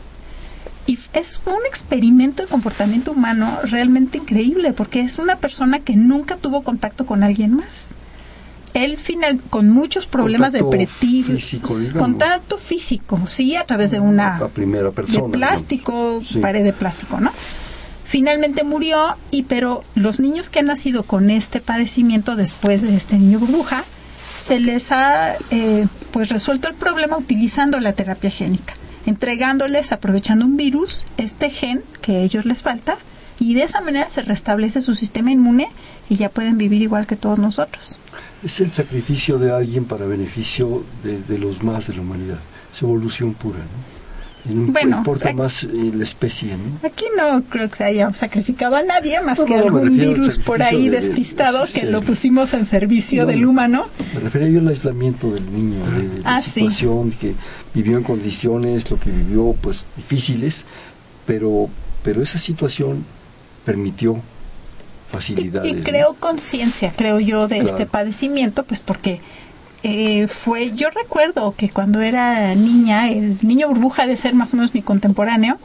Y 0.88 0.98
es 1.12 1.42
un 1.44 1.66
experimento 1.68 2.42
de 2.42 2.48
comportamiento 2.48 3.12
humano 3.12 3.58
realmente 3.64 4.16
increíble 4.16 4.72
porque 4.72 5.02
es 5.02 5.18
una 5.18 5.36
persona 5.36 5.80
que 5.80 5.94
nunca 5.96 6.38
tuvo 6.38 6.62
contacto 6.62 7.04
con 7.04 7.22
alguien 7.22 7.54
más. 7.54 7.90
Él 8.72 8.96
final 8.96 9.38
con 9.50 9.68
muchos 9.68 10.06
problemas 10.06 10.54
de 10.54 10.86
físico, 10.86 11.74
contacto 11.98 12.56
físico, 12.56 13.20
sí, 13.26 13.54
a 13.54 13.66
través 13.66 13.90
de 13.90 14.00
una 14.00 14.40
primera 14.54 14.90
persona, 14.90 15.26
de 15.26 15.32
plástico, 15.32 16.22
pared 16.40 16.64
de 16.64 16.72
plástico, 16.72 17.20
¿no? 17.20 17.32
Finalmente 18.04 18.64
murió 18.64 19.18
y 19.30 19.42
pero 19.42 19.84
los 19.94 20.20
niños 20.20 20.48
que 20.48 20.60
han 20.60 20.66
nacido 20.66 21.02
con 21.02 21.28
este 21.28 21.60
padecimiento 21.60 22.34
después 22.34 22.80
de 22.80 22.96
este 22.96 23.18
niño 23.18 23.40
burbuja 23.40 23.84
se 24.36 24.58
les 24.58 24.90
ha 24.90 25.34
eh, 25.50 25.86
pues 26.12 26.30
resuelto 26.30 26.68
el 26.68 26.74
problema 26.74 27.18
utilizando 27.18 27.78
la 27.80 27.92
terapia 27.92 28.30
génica, 28.30 28.72
entregándoles 29.08 29.92
aprovechando 29.92 30.44
un 30.44 30.56
virus 30.56 31.04
este 31.16 31.50
gen 31.50 31.82
que 32.02 32.16
a 32.16 32.20
ellos 32.20 32.44
les 32.44 32.62
falta 32.62 32.96
y 33.40 33.54
de 33.54 33.62
esa 33.62 33.80
manera 33.80 34.08
se 34.08 34.22
restablece 34.22 34.80
su 34.80 34.94
sistema 34.94 35.30
inmune 35.30 35.68
y 36.08 36.16
ya 36.16 36.28
pueden 36.28 36.58
vivir 36.58 36.82
igual 36.82 37.06
que 37.06 37.16
todos 37.16 37.38
nosotros 37.38 38.00
es 38.44 38.60
el 38.60 38.72
sacrificio 38.72 39.38
de 39.38 39.50
alguien 39.50 39.84
para 39.84 40.06
beneficio 40.06 40.84
de, 41.02 41.38
los 41.38 41.62
más 41.62 41.88
de 41.88 41.94
la 41.94 42.02
humanidad. 42.02 42.38
Es 42.72 42.82
evolución 42.82 43.34
pura, 43.34 43.58
¿no? 43.58 43.97
Bueno, 44.48 44.98
importa 44.98 45.32
más 45.32 45.64
eh, 45.64 45.68
la 45.94 46.04
especie, 46.04 46.56
¿no? 46.56 46.86
Aquí 46.88 47.04
no 47.16 47.42
creo 47.44 47.68
que 47.68 47.76
se 47.76 47.84
haya 47.84 48.12
sacrificado 48.14 48.76
a 48.76 48.82
nadie 48.82 49.20
más 49.20 49.40
que 49.40 49.54
algún 49.54 49.96
virus 49.96 50.38
por 50.38 50.62
ahí 50.62 50.88
despistado 50.88 51.64
que 51.72 51.84
lo 51.84 52.02
pusimos 52.02 52.54
en 52.54 52.64
servicio 52.64 53.26
del 53.26 53.44
humano. 53.44 53.86
Me 54.14 54.20
refería 54.20 54.48
yo 54.48 54.60
al 54.60 54.68
aislamiento 54.68 55.30
del 55.30 55.52
niño, 55.52 55.84
de, 55.84 56.22
la 56.22 56.36
ah, 56.36 56.42
situación 56.42 57.10
que 57.10 57.34
vivió 57.74 57.98
en 57.98 58.04
condiciones, 58.04 58.90
lo 58.90 58.98
que 58.98 59.10
vivió, 59.10 59.54
pues 59.60 59.86
difíciles, 59.96 60.64
pero, 61.26 61.68
pero 62.02 62.22
esa 62.22 62.38
situación 62.38 63.04
permitió 63.64 64.20
facilidades. 65.10 65.72
Y, 65.72 65.82
creo 65.82 66.14
conciencia, 66.14 66.92
creo 66.96 67.20
yo, 67.20 67.48
de 67.48 67.58
este 67.58 67.86
padecimiento, 67.86 68.64
pues 68.64 68.80
porque 68.80 69.20
eh, 69.82 70.26
fue, 70.26 70.72
yo 70.74 70.88
recuerdo 70.90 71.54
que 71.56 71.70
cuando 71.70 72.00
era 72.00 72.54
niña, 72.54 73.10
el 73.10 73.38
niño 73.42 73.68
burbuja 73.68 74.06
de 74.06 74.16
ser 74.16 74.34
más 74.34 74.52
o 74.52 74.56
menos 74.56 74.74
mi 74.74 74.82
contemporáneo, 74.82 75.58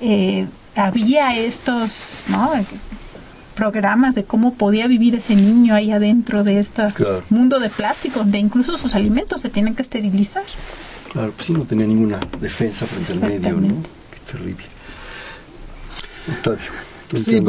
eh, 0.00 0.46
había 0.74 1.36
estos, 1.36 2.24
¿no? 2.28 2.52
programas 3.54 4.14
de 4.14 4.24
cómo 4.24 4.54
podía 4.54 4.86
vivir 4.86 5.14
ese 5.14 5.36
niño 5.36 5.74
ahí 5.74 5.90
adentro 5.90 6.44
de 6.44 6.60
este 6.60 6.84
mundo 7.28 7.60
de 7.60 7.68
plástico, 7.68 8.20
donde 8.20 8.38
incluso 8.38 8.78
sus 8.78 8.94
alimentos 8.94 9.42
se 9.42 9.50
tienen 9.50 9.74
que 9.74 9.82
esterilizar. 9.82 10.44
Claro, 11.12 11.32
pues 11.32 11.48
sí, 11.48 11.52
no 11.52 11.64
tenía 11.64 11.86
ninguna 11.86 12.18
defensa 12.40 12.86
frente 12.86 13.12
al 13.12 13.40
medio, 13.40 13.60
¿no? 13.60 13.82
Qué 14.10 14.32
terrible. 14.32 14.64
Octavio. 16.30 16.89
Sí, 17.14 17.40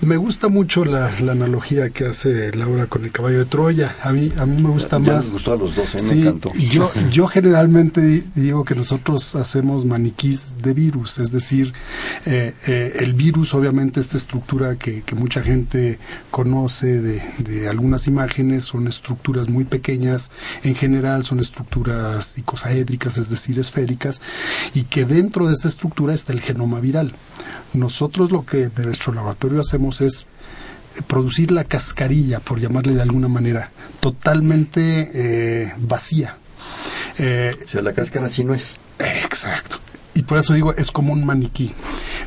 me, 0.00 0.16
gusta 0.16 0.48
mucho 0.48 0.84
la, 0.84 1.06
analogía 1.06 1.90
que 1.90 2.06
hace 2.06 2.52
Laura 2.56 2.86
con 2.86 3.04
el 3.04 3.12
caballo 3.12 3.38
de 3.38 3.44
Troya. 3.44 3.96
A 4.02 4.12
mí, 4.12 4.32
a 4.36 4.44
mí 4.44 4.60
me 4.60 4.70
gusta 4.70 4.98
más. 4.98 5.26
Me 5.26 5.32
gustó 5.32 5.52
a 5.52 5.56
los 5.56 5.76
dos, 5.76 5.94
¿eh? 5.94 6.14
me 6.14 6.20
encantó. 6.22 6.52
Yo, 6.54 6.90
yo 7.10 7.28
generalmente 7.28 8.24
digo 8.34 8.64
que 8.64 8.74
nosotros 8.74 9.36
hacemos 9.36 9.84
maniquís 9.84 10.56
de 10.60 10.74
virus, 10.74 11.18
es 11.18 11.30
decir, 11.30 11.72
eh, 12.26 12.54
eh, 12.66 12.96
el 12.98 13.14
virus, 13.14 13.54
obviamente, 13.54 14.00
esta 14.00 14.16
estructura 14.16 14.76
que, 14.76 15.02
que 15.02 15.14
mucha 15.14 15.42
gente 15.42 15.98
conoce 16.30 17.00
de, 17.00 17.22
de, 17.38 17.68
algunas 17.68 18.08
imágenes, 18.08 18.64
son 18.64 18.88
estructuras 18.88 19.48
muy 19.48 19.64
pequeñas, 19.64 20.32
en 20.64 20.74
general 20.74 21.24
son 21.24 21.38
estructuras 21.38 22.36
icosaédricas, 22.36 23.18
es 23.18 23.30
decir, 23.30 23.58
esféricas, 23.58 24.20
y 24.74 24.84
que 24.84 25.04
dentro 25.04 25.46
de 25.46 25.54
esta 25.54 25.68
estructura 25.68 26.14
está 26.14 26.32
el 26.32 26.40
genoma 26.40 26.80
viral. 26.80 27.14
Nosotros 27.74 28.32
lo 28.32 28.46
que 28.46 28.70
nuestro 28.88 29.12
laboratorio 29.12 29.60
hacemos 29.60 30.00
es 30.00 30.26
producir 31.06 31.52
la 31.52 31.64
cascarilla, 31.64 32.40
por 32.40 32.60
llamarle 32.60 32.94
de 32.94 33.02
alguna 33.02 33.28
manera, 33.28 33.70
totalmente 34.00 35.10
eh, 35.14 35.72
vacía. 35.78 36.36
Eh, 37.18 37.54
o 37.64 37.68
sea, 37.68 37.82
la 37.82 37.92
cáscara 37.92 38.26
así 38.26 38.44
no 38.44 38.54
es. 38.54 38.76
Exacto. 38.98 39.78
Y 40.14 40.22
por 40.22 40.38
eso 40.38 40.54
digo, 40.54 40.74
es 40.74 40.90
como 40.90 41.12
un 41.12 41.24
maniquí. 41.24 41.72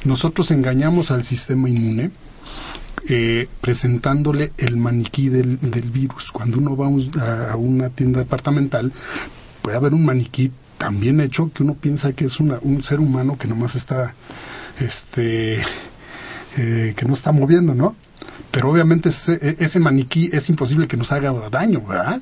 Nosotros 0.05 0.51
engañamos 0.51 1.11
al 1.11 1.23
sistema 1.23 1.69
inmune 1.69 2.11
eh, 3.09 3.47
presentándole 3.59 4.53
el 4.57 4.77
maniquí 4.77 5.29
del, 5.29 5.57
virus. 5.91 6.31
Cuando 6.31 6.57
uno 6.57 6.77
va 6.77 6.87
a 6.87 7.55
una 7.55 7.89
tienda 7.89 8.19
departamental, 8.19 8.93
puede 9.61 9.77
haber 9.77 9.93
un 9.93 10.05
maniquí 10.05 10.51
tan 10.77 10.99
bien 10.99 11.19
hecho 11.19 11.51
que 11.53 11.63
uno 11.63 11.73
piensa 11.73 12.13
que 12.13 12.25
es 12.25 12.39
un 12.39 12.83
ser 12.83 12.99
humano 12.99 13.37
que 13.37 13.47
nomás 13.47 13.75
está 13.75 14.15
este, 14.79 15.61
eh, 16.57 16.93
que 16.95 17.05
no 17.05 17.13
está 17.13 17.31
moviendo, 17.31 17.75
¿no? 17.75 17.95
Pero 18.51 18.69
obviamente 18.69 19.09
ese, 19.09 19.55
ese, 19.59 19.79
maniquí 19.79 20.29
es 20.33 20.49
imposible 20.49 20.87
que 20.87 20.97
nos 20.97 21.11
haga 21.13 21.31
daño, 21.49 21.81
¿verdad? 21.81 22.21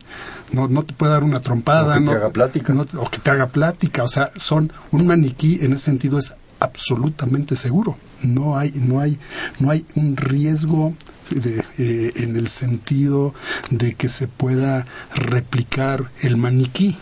No, 0.51 0.67
no 0.67 0.83
te 0.83 0.93
puede 0.93 1.11
dar 1.11 1.23
una 1.23 1.39
trompada. 1.39 1.97
O 1.97 1.99
que 1.99 2.05
te 2.05 2.11
haga 2.11 2.29
plática. 2.29 2.73
o 2.73 3.09
que 3.09 3.17
te 3.17 3.31
haga 3.31 3.47
plática. 3.47 4.03
O 4.03 4.07
sea, 4.07 4.29
son, 4.35 4.71
un 4.91 5.07
maniquí 5.07 5.57
en 5.61 5.73
ese 5.73 5.85
sentido 5.85 6.19
es 6.19 6.33
absolutamente 6.59 7.55
seguro. 7.55 7.97
No 8.21 8.57
hay, 8.57 8.71
no 8.75 8.99
hay, 8.99 9.17
no 9.59 9.71
hay 9.71 9.85
un 9.95 10.17
riesgo 10.17 10.93
de, 11.31 11.63
eh, 11.79 12.11
en 12.17 12.35
el 12.35 12.47
sentido 12.47 13.33
de 13.71 13.95
que 13.95 14.09
se 14.09 14.27
pueda 14.27 14.85
replicar 15.15 16.11
el 16.21 16.37
maniquí. 16.37 16.95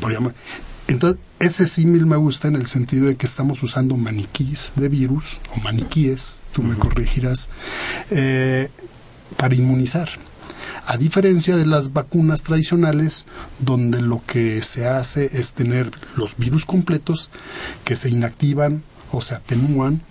Por 0.00 0.12
entonces, 0.88 1.20
ese 1.44 1.66
símil 1.66 2.06
me 2.06 2.16
gusta 2.16 2.48
en 2.48 2.56
el 2.56 2.66
sentido 2.66 3.06
de 3.06 3.16
que 3.16 3.26
estamos 3.26 3.62
usando 3.62 3.96
maniquíes 3.96 4.72
de 4.76 4.88
virus, 4.88 5.40
o 5.54 5.60
maniquíes, 5.60 6.42
tú 6.52 6.62
me 6.62 6.74
corregirás, 6.76 7.50
eh, 8.10 8.70
para 9.36 9.54
inmunizar. 9.54 10.08
A 10.86 10.96
diferencia 10.96 11.56
de 11.56 11.66
las 11.66 11.92
vacunas 11.92 12.42
tradicionales, 12.42 13.26
donde 13.58 14.00
lo 14.00 14.22
que 14.26 14.62
se 14.62 14.86
hace 14.86 15.30
es 15.34 15.52
tener 15.52 15.90
los 16.16 16.36
virus 16.36 16.64
completos 16.64 17.30
que 17.84 17.96
se 17.96 18.08
inactivan 18.08 18.82
o 19.12 19.20
se 19.20 19.34
atenúan 19.34 20.02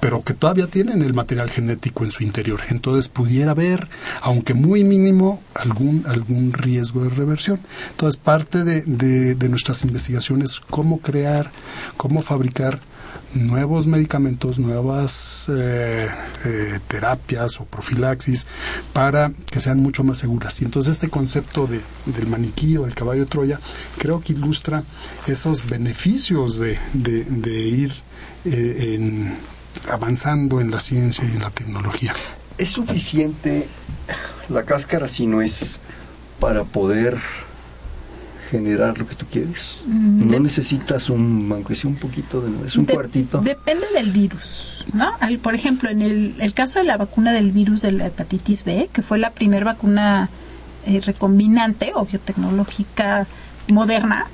pero 0.00 0.22
que 0.22 0.34
todavía 0.34 0.66
tienen 0.66 1.02
el 1.02 1.14
material 1.14 1.50
genético 1.50 2.04
en 2.04 2.10
su 2.10 2.22
interior. 2.22 2.60
Entonces 2.70 3.08
pudiera 3.08 3.52
haber, 3.52 3.88
aunque 4.20 4.54
muy 4.54 4.84
mínimo, 4.84 5.42
algún, 5.54 6.04
algún 6.06 6.52
riesgo 6.52 7.02
de 7.02 7.10
reversión. 7.10 7.60
Entonces 7.90 8.20
parte 8.20 8.64
de, 8.64 8.82
de, 9.34 9.48
nuestras 9.48 9.82
investigaciones 9.84 10.60
cómo 10.60 11.00
crear, 11.00 11.50
cómo 11.96 12.22
fabricar 12.22 12.80
nuevos 13.34 13.86
medicamentos, 13.86 14.58
nuevas 14.58 15.48
eh, 15.50 16.06
eh, 16.44 16.80
terapias 16.88 17.60
o 17.60 17.64
profilaxis 17.64 18.46
para 18.92 19.32
que 19.50 19.60
sean 19.60 19.80
mucho 19.80 20.04
más 20.04 20.18
seguras. 20.18 20.60
Y 20.62 20.64
entonces 20.64 20.92
este 20.92 21.10
concepto 21.10 21.66
de, 21.66 21.80
del 22.06 22.26
maniquí 22.28 22.76
o 22.76 22.84
del 22.84 22.94
caballo 22.94 23.20
de 23.20 23.26
Troya 23.26 23.60
creo 23.98 24.20
que 24.20 24.32
ilustra 24.32 24.82
esos 25.26 25.68
beneficios 25.68 26.58
de, 26.58 26.78
de 26.94 27.60
ir 27.60 27.92
eh, 28.44 28.94
en 28.94 29.57
avanzando 29.90 30.60
en 30.60 30.70
la 30.70 30.80
ciencia 30.80 31.24
y 31.24 31.32
en 31.32 31.40
la 31.40 31.50
tecnología. 31.50 32.14
¿Es 32.56 32.70
suficiente 32.70 33.68
la 34.48 34.64
cáscara 34.64 35.08
si 35.08 35.26
no 35.26 35.42
es 35.42 35.80
para 36.40 36.64
poder 36.64 37.18
generar 38.50 38.98
lo 38.98 39.06
que 39.06 39.14
tú 39.14 39.26
quieres. 39.30 39.80
Mm, 39.86 40.30
no 40.30 40.40
necesitas 40.40 41.10
un, 41.10 41.48
aunque 41.52 41.74
sea 41.74 41.90
un 41.90 41.96
poquito, 41.96 42.40
de, 42.40 42.66
es 42.66 42.76
un 42.76 42.86
cuartito. 42.86 43.40
Depende 43.40 43.86
del 43.94 44.10
virus, 44.10 44.86
¿no? 44.92 45.10
por 45.42 45.54
ejemplo, 45.54 45.90
en 45.90 46.02
el, 46.02 46.54
caso 46.54 46.78
de 46.78 46.86
la 46.86 46.96
vacuna 46.96 47.32
del 47.32 47.52
virus 47.52 47.82
de 47.82 47.92
la 47.92 48.06
hepatitis 48.06 48.64
B, 48.64 48.88
que 48.92 49.02
fue 49.02 49.18
la 49.18 49.30
primera 49.30 49.64
vacuna 49.64 50.30
eh, 50.86 51.00
recombinante 51.04 51.92
o 51.94 52.06
biotecnológica 52.06 53.26
moderna, 53.68 54.26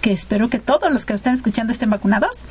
que 0.00 0.12
espero 0.12 0.48
que 0.48 0.60
todos 0.60 0.92
los 0.92 1.04
que 1.04 1.12
están 1.12 1.34
escuchando 1.34 1.72
estén 1.72 1.90
vacunados, 1.90 2.44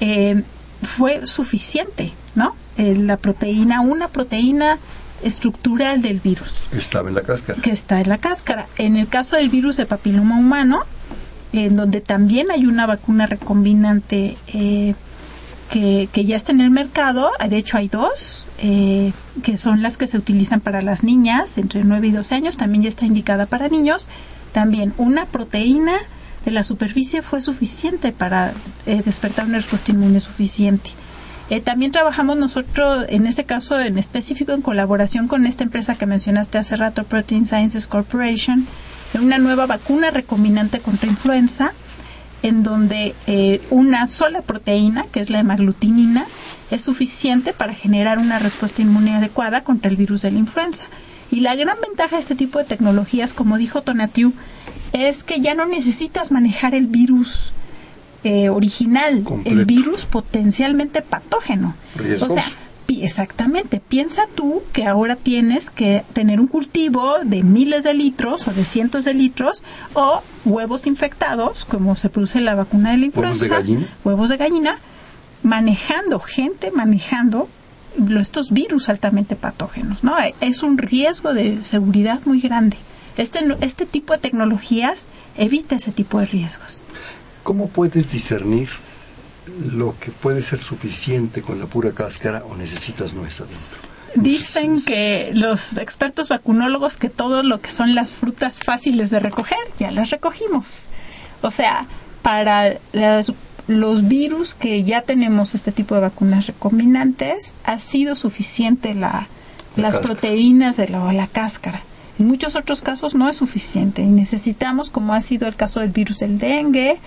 eh, 0.00 0.42
fue 0.82 1.26
suficiente, 1.26 2.12
¿no? 2.34 2.54
Eh, 2.76 2.94
la 2.94 3.16
proteína, 3.16 3.80
una 3.80 4.08
proteína 4.08 4.78
estructural 5.22 6.02
del 6.02 6.20
virus. 6.20 6.68
Que 6.70 6.78
estaba 6.78 7.08
en 7.08 7.14
la 7.14 7.22
cáscara. 7.22 7.60
Que 7.62 7.70
está 7.70 8.00
en 8.00 8.08
la 8.08 8.18
cáscara. 8.18 8.68
En 8.76 8.96
el 8.96 9.08
caso 9.08 9.36
del 9.36 9.48
virus 9.48 9.76
de 9.76 9.86
papiloma 9.86 10.38
humano, 10.38 10.82
en 11.52 11.76
donde 11.76 12.00
también 12.00 12.50
hay 12.50 12.66
una 12.66 12.86
vacuna 12.86 13.26
recombinante 13.26 14.36
eh, 14.48 14.94
que, 15.70 16.08
que, 16.12 16.24
ya 16.24 16.36
está 16.36 16.52
en 16.52 16.60
el 16.60 16.70
mercado, 16.70 17.30
de 17.48 17.56
hecho 17.56 17.76
hay 17.78 17.88
dos, 17.88 18.46
eh, 18.58 19.12
que 19.42 19.56
son 19.56 19.82
las 19.82 19.96
que 19.96 20.06
se 20.06 20.18
utilizan 20.18 20.60
para 20.60 20.82
las 20.82 21.02
niñas 21.02 21.58
entre 21.58 21.82
9 21.82 22.08
y 22.08 22.10
12 22.12 22.34
años, 22.34 22.56
también 22.56 22.82
ya 22.82 22.88
está 22.88 23.06
indicada 23.06 23.46
para 23.46 23.68
niños. 23.68 24.08
También 24.52 24.94
una 24.96 25.26
proteína 25.26 25.98
de 26.46 26.52
la 26.52 26.62
superficie 26.62 27.22
fue 27.22 27.42
suficiente 27.42 28.12
para 28.12 28.54
eh, 28.86 29.02
despertar 29.04 29.44
una 29.44 29.56
respuesta 29.56 29.90
inmune 29.90 30.20
suficiente. 30.20 30.90
Eh, 31.50 31.60
también 31.60 31.92
trabajamos 31.92 32.36
nosotros, 32.36 33.04
en 33.08 33.26
este 33.26 33.44
caso 33.44 33.78
en 33.80 33.98
específico, 33.98 34.52
en 34.52 34.62
colaboración 34.62 35.26
con 35.26 35.44
esta 35.44 35.64
empresa 35.64 35.96
que 35.96 36.06
mencionaste 36.06 36.58
hace 36.58 36.76
rato, 36.76 37.04
Protein 37.04 37.46
Sciences 37.46 37.88
Corporation, 37.88 38.66
en 39.12 39.24
una 39.24 39.38
nueva 39.38 39.66
vacuna 39.66 40.10
recombinante 40.10 40.78
contra 40.78 41.10
influenza, 41.10 41.72
en 42.42 42.62
donde 42.62 43.16
eh, 43.26 43.60
una 43.70 44.06
sola 44.06 44.40
proteína, 44.42 45.06
que 45.10 45.20
es 45.20 45.30
la 45.30 45.40
hemaglutinina, 45.40 46.26
es 46.70 46.82
suficiente 46.82 47.54
para 47.54 47.74
generar 47.74 48.18
una 48.18 48.38
respuesta 48.38 48.82
inmune 48.82 49.16
adecuada 49.16 49.64
contra 49.64 49.90
el 49.90 49.96
virus 49.96 50.22
de 50.22 50.30
la 50.30 50.38
influenza. 50.38 50.84
Y 51.30 51.40
la 51.40 51.54
gran 51.54 51.76
ventaja 51.80 52.16
de 52.16 52.20
este 52.20 52.34
tipo 52.34 52.58
de 52.58 52.64
tecnologías, 52.64 53.34
como 53.34 53.58
dijo 53.58 53.82
Tonatiu, 53.82 54.32
es 54.92 55.24
que 55.24 55.40
ya 55.40 55.54
no 55.54 55.66
necesitas 55.66 56.30
manejar 56.30 56.74
el 56.74 56.86
virus 56.86 57.52
eh, 58.24 58.48
original, 58.48 59.24
el 59.44 59.64
virus 59.64 60.06
potencialmente 60.06 61.02
patógeno. 61.02 61.74
O 62.20 62.28
sea, 62.28 62.44
exactamente, 62.88 63.80
piensa 63.80 64.26
tú 64.34 64.62
que 64.72 64.86
ahora 64.86 65.16
tienes 65.16 65.70
que 65.70 66.04
tener 66.12 66.40
un 66.40 66.46
cultivo 66.46 67.18
de 67.24 67.42
miles 67.42 67.84
de 67.84 67.94
litros 67.94 68.48
o 68.48 68.52
de 68.52 68.64
cientos 68.64 69.04
de 69.04 69.14
litros 69.14 69.62
o 69.94 70.22
huevos 70.44 70.86
infectados, 70.86 71.64
como 71.64 71.94
se 71.96 72.08
produce 72.08 72.40
la 72.40 72.54
vacuna 72.54 72.92
de 72.92 72.98
la 72.98 73.06
influenza, 73.06 73.44
huevos 73.44 73.60
de 73.60 73.70
gallina, 73.70 73.86
huevos 74.04 74.28
de 74.28 74.36
gallina 74.36 74.78
manejando, 75.42 76.20
gente 76.20 76.70
manejando 76.70 77.48
estos 78.20 78.52
virus 78.52 78.88
altamente 78.88 79.36
patógenos, 79.36 80.04
¿no? 80.04 80.14
Es 80.40 80.62
un 80.62 80.78
riesgo 80.78 81.34
de 81.34 81.62
seguridad 81.62 82.20
muy 82.24 82.40
grande. 82.40 82.76
Este, 83.16 83.40
este 83.60 83.86
tipo 83.86 84.12
de 84.12 84.18
tecnologías 84.18 85.08
evita 85.36 85.76
ese 85.76 85.92
tipo 85.92 86.20
de 86.20 86.26
riesgos. 86.26 86.84
¿Cómo 87.42 87.68
puedes 87.68 88.10
discernir 88.10 88.68
lo 89.72 89.94
que 89.98 90.10
puede 90.10 90.42
ser 90.42 90.58
suficiente 90.58 91.40
con 91.40 91.58
la 91.58 91.66
pura 91.66 91.92
cáscara 91.92 92.44
o 92.44 92.56
necesitas 92.56 93.14
nuez 93.14 93.40
adentro? 93.40 93.86
Dicen 94.16 94.82
que 94.82 95.30
los 95.34 95.76
expertos 95.76 96.28
vacunólogos 96.28 96.96
que 96.96 97.10
todo 97.10 97.42
lo 97.42 97.60
que 97.60 97.70
son 97.70 97.94
las 97.94 98.12
frutas 98.12 98.60
fáciles 98.60 99.10
de 99.10 99.20
recoger 99.20 99.58
ya 99.76 99.90
las 99.90 100.10
recogimos. 100.10 100.88
O 101.42 101.50
sea, 101.50 101.86
para 102.22 102.78
los 103.68 104.06
virus 104.08 104.54
que 104.54 104.84
ya 104.84 105.02
tenemos 105.02 105.54
este 105.54 105.72
tipo 105.72 105.94
de 105.94 106.02
vacunas 106.02 106.46
recombinantes, 106.46 107.54
ha 107.64 107.78
sido 107.78 108.14
suficiente 108.14 108.94
la, 108.94 109.28
las 109.76 109.98
proteínas 109.98 110.76
de 110.76 110.88
la, 110.88 111.12
la 111.12 111.26
cáscara. 111.26 111.82
En 112.18 112.26
muchos 112.26 112.56
otros 112.56 112.80
casos 112.80 113.14
no 113.14 113.28
es 113.28 113.36
suficiente 113.36 114.02
y 114.02 114.06
necesitamos, 114.06 114.90
como 114.90 115.14
ha 115.14 115.20
sido 115.20 115.46
el 115.48 115.56
caso 115.56 115.80
del 115.80 115.90
virus 115.90 116.20
del 116.20 116.38
dengue, 116.38 116.98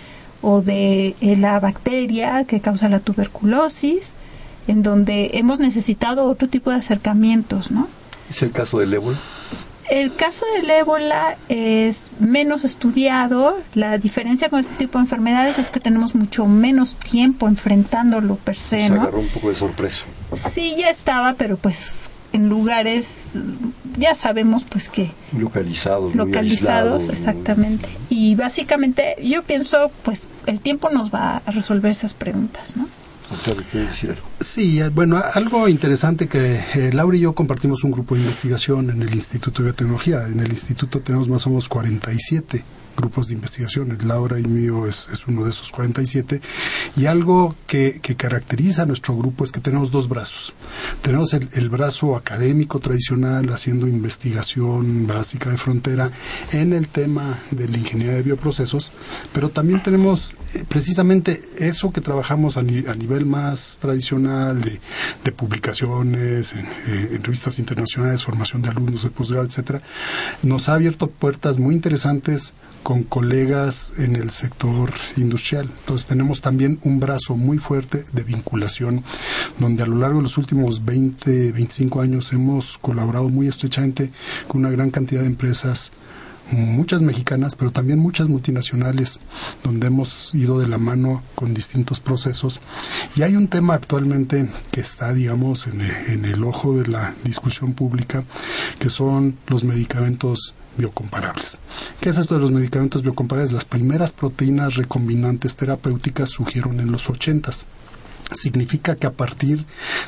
o 0.41 0.62
de 0.62 1.16
eh, 1.22 1.36
la 1.36 1.60
bacteria 1.60 2.45
que 2.45 2.62
causa 2.62 2.89
la 2.89 2.99
tuberculosis, 2.99 4.16
en 4.68 4.84
donde 4.84 5.32
hemos 5.34 5.60
necesitado 5.60 6.26
otro 6.26 6.47
tipo 6.47 6.70
de 6.70 6.78
acercamientos, 6.78 7.72
¿no? 7.72 7.88
¿Es 8.30 8.41
el 8.41 8.51
caso 8.51 8.80
del 8.80 8.93
ébola? 8.93 9.18
El 9.90 10.14
caso 10.16 10.46
del 10.56 10.70
ébola 10.70 11.38
es 11.50 12.12
menos 12.20 12.64
estudiado. 12.64 13.58
La 13.74 13.98
diferencia 13.98 14.50
con 14.50 14.60
este 14.60 14.76
tipo 14.76 15.00
de 15.00 15.06
enfermedades 15.06 15.58
es 15.58 15.72
que 15.72 15.80
tenemos 15.80 16.14
mucho 16.16 16.46
menos 16.46 16.96
tiempo 16.96 17.48
enfrentándolo 17.48 18.36
per 18.36 18.56
se, 18.56 18.90
¿no? 18.90 18.96
Se 18.96 19.02
agarró 19.02 19.20
un 19.20 19.30
poco 19.30 19.50
de 19.50 19.56
sorpresa. 19.56 20.06
Sí, 20.32 20.76
ya 20.78 20.90
estaba, 20.90 21.34
pero 21.34 21.58
pues 21.58 22.12
en 22.34 22.50
lugares 22.50 23.40
ya 23.98 24.14
sabemos 24.14 24.64
pues 24.70 24.90
que 24.90 25.12
localizados 25.36 26.14
localizados 26.14 27.10
exactamente 27.10 27.90
y 28.10 28.36
básicamente 28.36 29.16
yo 29.24 29.42
pienso 29.42 29.92
pues 30.04 30.30
el 30.46 30.60
tiempo 30.60 30.92
nos 30.92 31.12
va 31.12 31.42
a 31.44 31.52
resolver 31.52 31.92
esas 31.92 32.14
preguntas 32.14 32.76
no 32.76 32.88
Sí, 34.39 34.82
bueno, 34.93 35.21
algo 35.34 35.67
interesante 35.67 36.27
que 36.27 36.55
eh, 36.55 36.91
Laura 36.93 37.15
y 37.15 37.21
yo 37.21 37.34
compartimos 37.34 37.84
un 37.84 37.91
grupo 37.91 38.15
de 38.15 38.21
investigación 38.21 38.89
en 38.89 39.01
el 39.01 39.13
Instituto 39.13 39.61
de 39.61 39.69
Biotecnología. 39.69 40.27
En 40.27 40.39
el 40.39 40.49
instituto 40.49 41.01
tenemos 41.01 41.30
más 41.30 41.45
o 41.45 41.49
menos 41.49 41.69
47 41.69 42.63
grupos 43.00 43.28
de 43.28 43.36
investigación. 43.36 43.91
El 43.91 44.08
Laura 44.08 44.39
y 44.39 44.43
mío 44.43 44.86
es, 44.88 45.08
uno 45.28 45.43
de 45.43 45.52
esos 45.52 45.72
47. 45.72 46.41
Y 46.97 47.06
algo 47.06 47.56
que, 47.68 48.02
caracteriza 48.18 48.84
a 48.84 48.86
nuestro 48.86 49.16
grupo 49.16 49.43
es 49.43 49.52
que 49.52 49.62
tenemos 49.62 49.91
dos 49.91 50.10
brazos. 50.10 50.54
Tenemos 51.02 51.34
el, 51.34 51.70
brazo 51.70 52.16
académico 52.16 52.80
tradicional 52.80 53.47
haciendo 53.54 53.88
investigación 53.88 55.08
básica 55.08 55.52
de 55.52 55.58
frontera 55.58 56.12
en 56.52 56.74
el 56.74 56.88
tema 56.88 57.39
de 57.52 57.68
la 57.68 57.78
ingeniería 57.78 58.16
de 58.16 58.24
bioprocesos, 58.24 58.91
pero 59.32 59.50
también 59.50 59.82
tenemos 59.84 60.36
eh, 60.56 60.66
precisamente 60.68 61.41
eso 61.60 61.91
que 61.91 62.02
trabajamos 62.02 62.58
a, 62.58 62.64
nivel 62.64 63.26
más 63.26 63.78
tradicional 63.80 64.62
de, 64.62 65.32
publicaciones 65.32 66.54
eh, 66.54 67.10
en, 67.12 67.24
revistas 67.24 67.60
internacionales, 67.60 68.24
formación 68.24 68.64
de 68.64 68.70
alumnos 68.70 69.04
de 69.04 69.12
posgrado, 69.12 69.45
etcétera, 69.45 69.80
nos 70.41 70.68
ha 70.68 70.74
abierto 70.74 71.08
puertas 71.08 71.60
muy 71.60 71.76
interesantes 71.76 72.54
con 72.90 73.04
colegas 73.04 73.94
en 74.00 74.16
el 74.16 74.32
sector 74.32 74.92
industrial. 75.16 75.70
Entonces 75.82 76.08
tenemos 76.08 76.42
también 76.42 76.80
un 76.82 77.00
brazo 77.00 77.36
muy 77.36 77.60
fuerte 77.60 78.04
de 78.14 78.24
vinculación, 78.24 79.04
donde 79.60 79.84
a 79.84 79.86
lo 79.86 79.98
largo 79.98 80.18
de 80.18 80.24
los 80.24 80.40
últimos 80.40 80.86
20, 80.86 81.52
25 81.52 82.02
años 82.02 82.34
hemos 82.34 82.80
colaborado 82.80 83.30
muy 83.30 83.48
estrechamente 83.48 84.10
con 84.48 84.62
una 84.62 84.72
gran 84.72 84.90
cantidad 84.90 85.22
de 85.22 85.28
empresas 85.28 85.92
muchas 86.50 87.04
mexicanas, 87.04 87.56
pero 87.56 87.70
también 87.70 88.00
muchas 88.00 88.28
multinacionales, 88.28 89.20
donde 89.64 89.86
hemos 89.86 90.34
ido 90.34 90.58
de 90.58 90.68
la 90.68 90.80
mano 90.80 91.22
con 91.36 91.54
distintos 91.54 92.00
procesos. 92.00 92.60
Y 93.16 93.22
hay 93.22 93.36
un 93.36 93.50
tema 93.50 93.76
actualmente 93.76 94.50
que 94.72 94.82
está, 94.82 95.14
digamos, 95.14 95.68
en 95.68 96.26
el 96.26 96.44
ojo 96.44 96.76
de 96.76 96.88
la 96.88 97.14
discusión 97.24 97.76
pública, 97.76 98.24
que 98.80 98.90
son 98.90 99.38
los 99.46 99.64
medicamentos 99.64 100.56
biocomparables. 100.80 101.59
¿Qué 101.99 102.09
es 102.09 102.17
esto 102.17 102.36
de 102.36 102.41
los 102.41 102.51
medicamentos 102.51 103.03
biocomparables? 103.03 103.51
Las 103.51 103.65
primeras 103.65 104.13
proteínas 104.13 104.75
recombinantes 104.75 105.55
terapéuticas 105.55 106.30
surgieron 106.30 106.80
en 106.80 106.91
los 106.91 107.09
80 107.09 107.51
significa 108.32 108.95
que 108.95 109.07
a 109.07 109.11
partir 109.11 109.65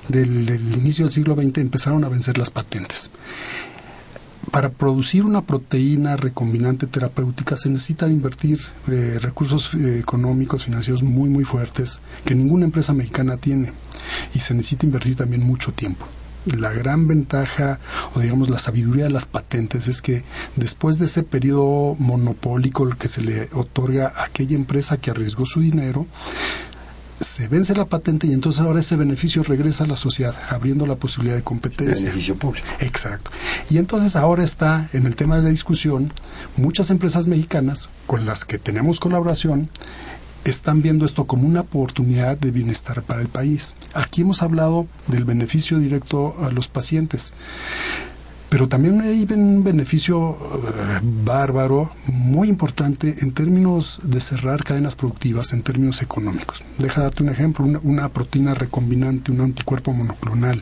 del, 0.08 0.50
inicio 0.76 1.06
del 1.06 1.14
siglo 1.14 1.36
XX 1.36 1.58
empezaron 1.58 2.04
a 2.04 2.10
vencer 2.10 2.38
las 2.38 2.50
patentes. 2.50 3.12
Para 4.52 4.70
producir 4.70 5.24
una 5.24 5.44
proteína 5.44 6.18
recombinante 6.18 6.88
terapéutica 6.88 7.56
se 7.56 7.70
necesitan 7.70 8.12
invertir 8.12 8.60
eh, 8.90 9.20
recursos 9.22 9.74
eh, 9.76 10.00
económicos, 10.00 10.66
financieros 10.66 11.04
muy, 11.04 11.30
muy 11.30 11.44
fuertes 11.44 12.02
que 12.26 12.36
ninguna 12.36 12.66
empresa 12.66 12.94
mexicana 12.94 13.38
tiene. 13.38 13.74
Y 14.34 14.40
se 14.40 14.54
necesita 14.54 14.86
invertir 14.86 15.16
también 15.16 15.44
mucho 15.44 15.72
tiempo 15.72 16.06
la 16.46 16.72
gran 16.72 17.08
ventaja 17.08 17.80
o 18.16 18.20
digamos 18.20 18.50
la 18.50 18.60
sabiduría 18.60 19.06
de 19.06 19.12
las 19.12 19.26
patentes 19.26 19.88
es 19.88 20.02
que 20.02 20.24
después 20.56 20.98
de 20.98 21.06
ese 21.06 21.24
periodo 21.24 21.96
monopólico 22.00 22.90
que 22.98 23.08
se 23.08 23.22
le 23.22 23.50
otorga 23.54 24.14
a 24.16 24.26
aquella 24.26 24.56
empresa 24.56 24.98
que 24.98 25.12
arriesgó 25.12 25.46
su 25.46 25.60
dinero, 25.60 26.08
se 27.20 27.48
vence 27.48 27.76
la 27.76 27.86
patente 27.86 28.26
y 28.26 28.34
entonces 28.34 28.62
ahora 28.62 28.80
ese 28.80 28.96
beneficio 28.96 29.44
regresa 29.44 29.84
a 29.84 29.88
la 29.88 29.96
sociedad, 29.96 30.36
abriendo 30.50 30.88
la 30.88 30.96
posibilidad 30.96 31.36
de 31.36 31.44
competencia. 31.44 32.08
Beneficio 32.08 32.36
público. 32.36 32.66
Exacto. 32.80 33.30
Y 33.70 33.78
entonces 33.78 34.16
ahora 34.16 34.44
está 34.44 34.90
en 34.94 35.06
el 35.06 35.16
tema 35.16 35.38
de 35.38 35.44
la 35.44 35.50
discusión 35.50 36.12
muchas 36.58 36.90
empresas 36.90 37.28
mexicanas 37.28 37.90
con 38.08 38.26
las 38.26 38.44
que 38.44 38.58
tenemos 38.58 39.00
colaboración 39.00 39.70
están 40.46 40.82
viendo 40.82 41.06
esto 41.06 41.26
como 41.26 41.48
una 41.48 41.62
oportunidad 41.62 42.38
de 42.38 42.52
bienestar 42.52 43.04
para 43.04 43.22
el 43.22 43.28
país. 43.28 43.76
Aquí 43.94 44.22
hemos 44.22 44.42
hablado 44.42 44.88
del 45.08 45.26
beneficio 45.26 45.80
directo 45.80 46.36
a 46.42 46.52
los 46.52 46.68
pacientes. 46.68 47.34
pero 48.50 48.68
también 48.68 49.00
hay 49.00 49.26
un 49.32 49.64
beneficio 49.64 50.32
eh, 50.32 51.00
bárbaro, 51.02 51.92
muy 52.08 52.50
importante 52.50 53.16
en 53.20 53.32
términos 53.32 54.02
de 54.04 54.20
cerrar 54.20 54.66
cadenas 54.66 54.98
productivas, 54.98 55.54
en 55.54 55.64
términos 55.64 56.02
económicos. 56.02 56.62
Deja 56.78 57.04
darte 57.04 57.24
un 57.24 57.30
ejemplo, 57.30 57.66
una, 57.82 58.10
proteína 58.10 58.54
recombinante, 58.54 59.32
un 59.32 59.40
anticuerpo 59.40 59.94
monoclonal, 59.94 60.62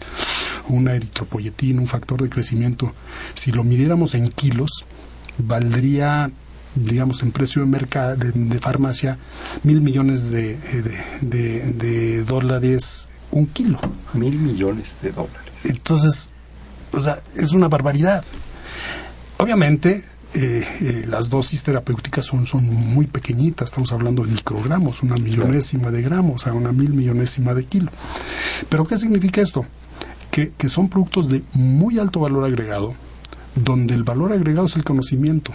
una 0.67 0.93
eritropoyetina, 0.93 1.81
un 1.81 1.87
factor 1.87 2.21
de 2.21 2.29
crecimiento, 2.29 2.93
si 3.33 3.51
lo 3.51 3.63
midiéramos 3.63 4.13
en 4.13 4.29
kilos, 4.29 4.85
valdría 5.39 6.29
digamos, 6.75 7.23
en 7.23 7.31
precio 7.31 7.61
de 7.61 7.67
mercado 7.67 8.15
de, 8.15 8.59
farmacia, 8.59 9.17
mil 9.63 9.81
millones 9.81 10.31
de, 10.31 10.57
de, 11.21 12.23
dólares 12.23 13.09
un 13.31 13.45
kilo. 13.47 13.79
Mil 14.13 14.37
millones 14.37 14.95
de 15.01 15.11
dólares. 15.11 15.53
Entonces, 15.63 16.31
o 16.91 16.99
sea, 16.99 17.21
es 17.35 17.51
una 17.51 17.67
barbaridad. 17.67 18.23
Obviamente, 19.37 20.03
eh, 20.33 20.63
eh, 20.81 21.05
las 21.07 21.29
dosis 21.29 21.63
terapéuticas 21.63 22.25
son, 22.25 22.45
son 22.45 22.63
muy 22.65 23.07
pequeñitas, 23.07 23.69
estamos 23.69 23.91
hablando 23.91 24.23
de 24.23 24.31
microgramos, 24.31 25.01
una 25.01 25.15
millonésima 25.15 25.89
de 25.91 26.01
gramos 26.01 26.45
a 26.45 26.53
una 26.53 26.71
mil 26.71 26.93
millonésima 26.93 27.53
de 27.53 27.65
kilo. 27.65 27.91
Pero 28.69 28.85
¿qué 28.85 28.97
significa 28.97 29.41
esto? 29.41 29.65
Que, 30.31 30.51
que 30.51 30.69
son 30.69 30.89
productos 30.89 31.29
de 31.29 31.43
muy 31.53 31.99
alto 31.99 32.19
valor 32.19 32.45
agregado, 32.45 32.93
donde 33.55 33.95
el 33.95 34.03
valor 34.03 34.31
agregado 34.31 34.67
es 34.67 34.75
el 34.75 34.83
conocimiento. 34.83 35.51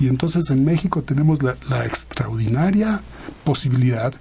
Y 0.00 0.08
entonces 0.08 0.50
en 0.50 0.64
México 0.64 1.02
tenemos 1.02 1.40
la, 1.42 1.84
extraordinaria 1.84 3.02
posibilidad 3.44 4.12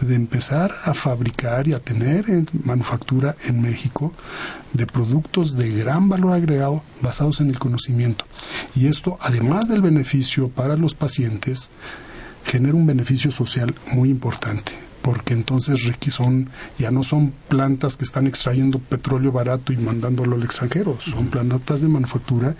de 0.00 0.14
empezar 0.14 0.74
a 0.84 0.94
fabricar 0.94 1.68
y 1.68 1.74
a 1.74 1.80
tener 1.80 2.30
en 2.30 2.48
manufactura 2.64 3.36
en 3.46 3.60
México 3.60 4.12
de 4.72 4.86
productos 4.86 5.56
de 5.56 5.70
gran 5.70 6.08
valor 6.08 6.34
agregado 6.34 6.82
basados 7.00 7.40
en 7.40 7.50
el 7.50 7.58
conocimiento. 7.58 8.24
Y 8.74 8.86
esto, 8.86 9.18
además 9.20 9.68
del 9.68 9.82
beneficio 9.82 10.48
para 10.48 10.76
los 10.76 10.94
pacientes, 10.94 11.70
genera 12.44 12.74
un 12.74 12.86
beneficio 12.86 13.30
social 13.30 13.74
muy 13.92 14.10
importante 14.10 14.87
porque 15.08 15.32
entonces 15.32 15.80
son, 16.10 16.50
ya 16.78 16.90
no 16.90 17.02
son 17.02 17.32
plantas 17.48 17.96
que 17.96 18.04
están 18.04 18.26
extrayendo 18.26 18.78
petróleo 18.78 19.32
barato 19.32 19.72
y 19.72 19.78
mandándolo 19.78 20.36
al 20.36 20.42
extranjero, 20.42 20.98
son 21.00 21.28
plantas 21.28 21.80
de 21.80 21.88
manufactura 21.88 22.56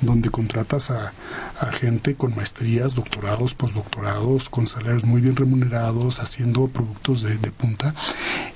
donde 0.00 0.30
contratas 0.30 0.90
a, 0.90 1.12
gente 1.72 2.14
con 2.14 2.34
maestrías, 2.34 2.94
doctorados, 2.94 3.54
postdoctorados, 3.54 4.48
con 4.48 4.66
salarios 4.66 5.04
muy 5.04 5.20
bien 5.20 5.36
remunerados, 5.36 6.20
haciendo 6.20 6.68
productos 6.68 7.20
de, 7.20 7.36
de 7.36 7.50
punta. 7.50 7.94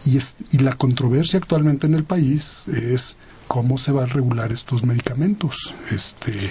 Y, 0.07 0.17
es, 0.17 0.37
y 0.53 0.61
la 0.61 0.73
controversia 0.73 1.39
actualmente 1.39 1.87
en 1.87 1.93
el 1.93 2.05
país 2.05 2.69
es 2.69 3.19
cómo 3.47 3.77
se 3.77 3.93
va 3.93 4.05
a 4.05 4.07
regular 4.07 4.53
estos 4.53 4.85
medicamentos. 4.85 5.75
Este, 5.91 6.51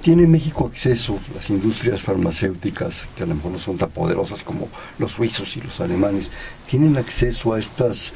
¿Tiene 0.00 0.26
México 0.26 0.66
acceso, 0.66 1.18
las 1.34 1.50
industrias 1.50 2.02
farmacéuticas, 2.02 3.02
que 3.14 3.24
a 3.24 3.26
lo 3.26 3.34
mejor 3.34 3.52
no 3.52 3.58
son 3.58 3.76
tan 3.76 3.90
poderosas 3.90 4.42
como 4.42 4.68
los 4.98 5.12
suizos 5.12 5.58
y 5.58 5.60
los 5.60 5.78
alemanes, 5.78 6.30
tienen 6.66 6.96
acceso 6.96 7.52
a 7.52 7.58
estas 7.58 8.14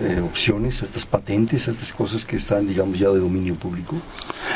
eh, 0.00 0.22
opciones, 0.24 0.80
a 0.80 0.86
estas 0.86 1.04
patentes, 1.04 1.68
a 1.68 1.72
estas 1.72 1.92
cosas 1.92 2.24
que 2.24 2.36
están, 2.36 2.66
digamos, 2.66 2.98
ya 2.98 3.10
de 3.10 3.18
dominio 3.18 3.54
público? 3.54 3.96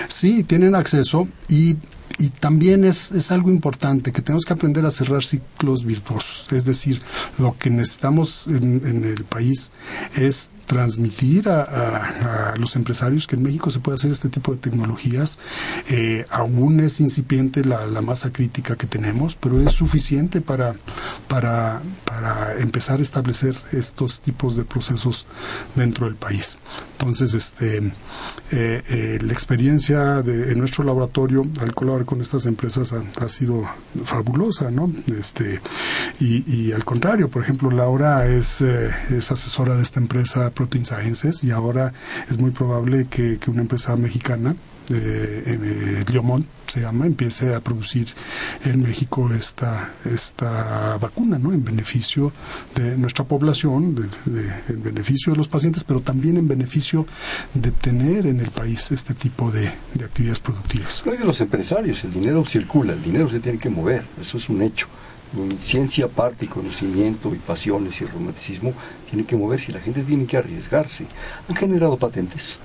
Sí, 0.08 0.44
tienen 0.44 0.74
acceso 0.74 1.28
y 1.48 1.76
y 2.20 2.28
también 2.28 2.84
es, 2.84 3.12
es, 3.12 3.30
algo 3.30 3.48
importante 3.50 4.12
que 4.12 4.20
tenemos 4.20 4.44
que 4.44 4.52
aprender 4.52 4.84
a 4.84 4.90
cerrar 4.90 5.24
ciclos 5.24 5.86
virtuosos. 5.86 6.52
Es 6.52 6.66
decir, 6.66 7.00
lo 7.38 7.56
que 7.56 7.70
necesitamos 7.70 8.46
en, 8.46 8.86
en 8.86 9.04
el 9.04 9.24
país 9.24 9.72
es 10.14 10.50
transmitir 10.70 11.48
a, 11.48 12.54
los 12.56 12.76
empresarios 12.76 13.26
que 13.26 13.34
en 13.34 13.42
México 13.42 13.72
se 13.72 13.80
puede 13.80 13.96
hacer 13.96 14.12
este 14.12 14.28
tipo 14.28 14.52
de 14.52 14.58
tecnologías. 14.58 15.40
Eh, 15.88 16.26
aún 16.30 16.78
es 16.78 17.00
incipiente 17.00 17.64
la, 17.64 17.86
masa 18.00 18.32
crítica 18.32 18.76
que 18.76 18.86
tenemos, 18.86 19.34
pero 19.34 19.60
es 19.60 19.72
suficiente 19.72 20.40
para, 20.40 20.76
para, 21.26 21.82
para 22.04 22.56
empezar 22.60 23.00
a 23.00 23.02
establecer 23.02 23.56
estos 23.72 24.20
tipos 24.20 24.56
de 24.56 24.64
procesos 24.64 25.26
dentro 25.74 26.06
del 26.06 26.14
país. 26.14 26.56
Entonces, 27.00 27.34
este, 27.34 27.78
eh, 27.78 27.92
eh, 28.52 29.18
la 29.22 29.32
experiencia 29.32 29.89
de, 29.98 30.52
en 30.52 30.58
nuestro 30.58 30.84
laboratorio 30.84 31.44
al 31.60 31.74
colaborar 31.74 32.06
con 32.06 32.20
estas 32.20 32.46
empresas 32.46 32.92
ha, 32.92 33.28
sido 33.28 33.64
fabulosa, 34.04 34.70
¿no? 34.70 34.92
Este, 35.18 35.60
y, 36.20 36.44
y, 36.50 36.72
al 36.72 36.84
contrario, 36.84 37.28
por 37.28 37.42
ejemplo, 37.42 37.70
Laura 37.70 38.26
es, 38.26 38.60
es 38.60 39.32
asesora 39.32 39.76
de 39.76 39.82
esta 39.82 40.00
empresa 40.00 40.50
Protein 40.50 40.84
Sciences 40.84 41.44
y 41.44 41.50
ahora 41.50 41.92
es 42.28 42.38
muy 42.38 42.50
probable 42.50 43.06
que, 43.08 43.38
una 43.50 43.62
empresa 43.62 43.96
mexicana 43.96 44.54
eh, 44.90 45.44
eh 45.46 46.04
se 46.66 46.80
llama, 46.80 47.06
empiece 47.06 47.52
a 47.54 47.60
producir 47.60 48.06
en 48.64 48.82
México 48.82 49.32
esta, 49.34 49.92
esta 50.04 50.96
vacuna, 50.98 51.36
¿no? 51.36 51.52
En 51.52 51.64
beneficio 51.64 52.32
de 52.76 52.96
nuestra 52.96 53.24
población, 53.24 54.08
en 54.68 54.82
beneficio 54.82 55.32
de 55.32 55.38
los 55.38 55.48
pacientes, 55.48 55.82
pero 55.82 56.00
también 56.00 56.36
en 56.36 56.46
beneficio 56.46 57.06
de 57.54 57.72
tener 57.72 58.26
en 58.26 58.38
el 58.38 58.50
país 58.50 58.92
este 58.92 59.14
tipo 59.14 59.50
de, 59.50 59.72
de 59.94 60.04
actividades 60.04 60.38
productivas. 60.38 61.02
de 61.04 61.24
los 61.24 61.40
empresarios, 61.40 62.04
el 62.04 62.12
dinero 62.12 62.44
circula, 62.44 62.92
el 62.92 63.02
dinero 63.02 63.28
se 63.28 63.40
tiene 63.40 63.58
que 63.58 63.70
mover, 63.70 64.04
eso 64.20 64.38
es 64.38 64.48
un 64.48 64.62
hecho 64.62 64.86
ciencia 65.58 66.06
aparte 66.06 66.46
y 66.46 66.48
conocimiento 66.48 67.32
y 67.34 67.38
pasiones 67.38 68.00
y 68.00 68.04
romanticismo 68.04 68.72
tiene 69.08 69.24
que 69.24 69.36
moverse 69.36 69.70
y 69.70 69.74
la 69.74 69.80
gente 69.80 70.02
tiene 70.02 70.26
que 70.26 70.36
arriesgarse. 70.36 71.06
Han 71.48 71.56
generado 71.56 71.96
patentes. 71.96 72.58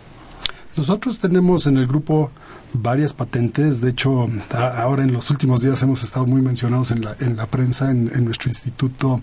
Nosotros 0.78 1.20
tenemos 1.20 1.68
en 1.68 1.78
el 1.78 1.88
grupo 1.88 2.32
varias 2.74 3.14
patentes. 3.14 3.82
De 3.82 3.92
hecho, 3.92 4.28
ahora 4.52 5.04
en 5.04 5.14
los 5.14 5.30
últimos 5.30 5.62
días 5.62 5.82
hemos 5.84 6.04
estado 6.04 6.26
muy 6.26 6.42
mencionados 6.42 6.92
en 6.92 7.04
la, 7.04 7.16
en 7.20 7.38
la 7.38 7.46
prensa, 7.48 7.92
en, 7.92 8.26
nuestro 8.26 8.50
instituto. 8.50 9.22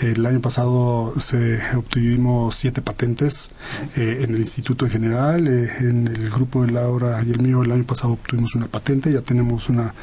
El 0.00 0.24
año 0.26 0.40
pasado 0.40 1.14
se 1.18 1.58
obtuvimos 1.76 2.54
siete 2.54 2.82
patentes 2.82 3.52
eh, 3.96 4.20
en 4.22 4.34
el 4.34 4.40
instituto 4.40 4.84
en 4.84 4.90
general. 4.92 5.48
Eh, 5.48 5.68
en 5.80 6.06
el 6.08 6.30
grupo 6.30 6.64
de 6.64 6.72
Laura 6.72 7.22
y 7.26 7.30
el 7.30 7.40
mío 7.40 7.62
el 7.62 7.72
año 7.72 7.84
pasado 7.84 8.14
obtuvimos 8.14 8.54
una 8.54 8.66
patente. 8.66 9.12
Ya 9.12 9.22
tenemos 9.22 9.68
una 9.68 9.94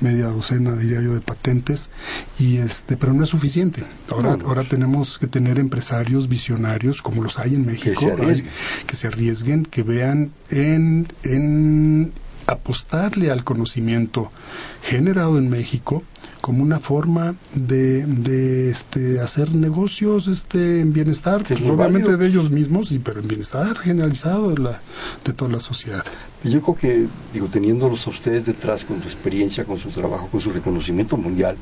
media 0.00 0.26
docena, 0.26 0.76
diría 0.76 1.00
yo, 1.00 1.14
de 1.14 1.20
patentes. 1.20 1.90
Y 2.38 2.56
este, 2.58 2.96
pero 2.96 3.12
no 3.12 3.24
es 3.24 3.28
suficiente. 3.28 3.84
Ahora, 4.10 4.36
ahora 4.44 4.68
tenemos 4.68 5.18
que 5.18 5.26
tener 5.26 5.58
empresarios 5.58 6.28
visionarios 6.28 7.02
como 7.02 7.22
los 7.22 7.38
hay 7.38 7.54
en 7.54 7.66
México, 7.66 8.16
que 8.86 8.96
se 8.96 9.06
arriesguen, 9.06 9.64
que, 9.64 9.82
vean 9.82 10.32
en, 10.50 11.08
en 11.22 12.12
apostarle 12.52 13.30
al 13.30 13.44
conocimiento 13.44 14.30
generado 14.82 15.38
en 15.38 15.50
México 15.50 16.02
como 16.40 16.62
una 16.62 16.80
forma 16.80 17.34
de, 17.54 18.06
de 18.06 18.70
este, 18.70 19.20
hacer 19.20 19.54
negocios 19.54 20.26
este, 20.26 20.80
en 20.80 20.92
bienestar, 20.92 21.44
pues, 21.46 21.68
obviamente 21.68 22.16
de 22.16 22.26
ellos 22.26 22.50
mismos, 22.50 22.92
y, 22.92 22.98
pero 22.98 23.20
en 23.20 23.28
bienestar 23.28 23.76
generalizado 23.76 24.50
de, 24.50 24.62
la, 24.62 24.80
de 25.24 25.32
toda 25.32 25.50
la 25.50 25.60
sociedad. 25.60 26.04
Yo 26.42 26.62
creo 26.62 26.74
que, 26.74 27.06
digo, 27.34 27.48
teniéndolos 27.48 28.06
a 28.06 28.10
ustedes 28.10 28.46
detrás 28.46 28.84
con 28.84 29.02
su 29.02 29.08
experiencia, 29.08 29.64
con 29.64 29.78
su 29.78 29.90
trabajo, 29.90 30.28
con 30.28 30.40
su 30.40 30.50
reconocimiento 30.50 31.16
mundial, 31.18 31.56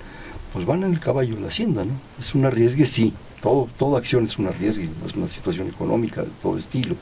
pues 0.53 0.64
van 0.64 0.84
en 0.84 0.93
el 0.93 1.01
caballo 1.01 1.34
de 1.34 1.41
la 1.43 1.49
hacienda, 1.49 1.84
¿no? 1.84 1.93
Es 2.20 2.34
un 2.34 2.45
arriesgue, 2.45 2.86
sí, 2.86 3.12
todo, 3.43 3.68
toda 3.76 3.99
acción 3.99 4.24
es 4.24 4.39
un 4.39 4.47
arriesgue, 4.47 4.89
es 5.07 5.14
una 5.14 5.28
situación 5.28 5.68
económica 5.68 6.22
de 6.22 6.30
todo 6.41 6.57
estilo 6.57 6.95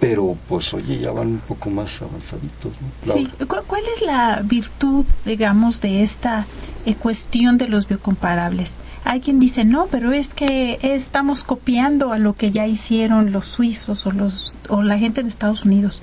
pero 0.00 0.36
pues 0.48 0.74
oye, 0.74 0.98
ya 0.98 1.12
van 1.12 1.28
un 1.28 1.38
poco 1.38 1.70
más 1.70 2.02
avanzaditos. 2.02 2.72
Sí, 3.12 3.28
¿cuál 3.46 3.82
es 3.94 4.02
la 4.02 4.42
virtud, 4.44 5.04
digamos, 5.24 5.80
de 5.80 6.02
esta 6.02 6.46
eh, 6.84 6.94
cuestión 6.94 7.58
de 7.58 7.68
los 7.68 7.88
biocomparables? 7.88 8.78
Hay 9.04 9.20
quien 9.20 9.38
dice, 9.38 9.64
no, 9.64 9.86
pero 9.90 10.12
es 10.12 10.34
que 10.34 10.78
estamos 10.82 11.44
copiando 11.44 12.12
a 12.12 12.18
lo 12.18 12.34
que 12.34 12.50
ya 12.50 12.66
hicieron 12.66 13.32
los 13.32 13.44
suizos 13.44 14.06
o, 14.06 14.12
los, 14.12 14.56
o 14.68 14.82
la 14.82 14.98
gente 14.98 15.22
de 15.22 15.28
Estados 15.28 15.64
Unidos. 15.64 16.02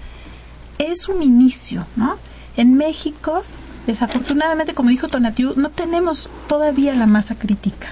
Es 0.79 1.07
un 1.07 1.21
inicio, 1.21 1.85
¿no? 1.95 2.15
En 2.57 2.75
México, 2.75 3.43
desafortunadamente, 3.85 4.73
como 4.73 4.89
dijo 4.89 5.09
Tonatiu, 5.09 5.53
no 5.55 5.69
tenemos 5.69 6.29
todavía 6.47 6.93
la 6.93 7.05
masa 7.05 7.35
crítica 7.35 7.89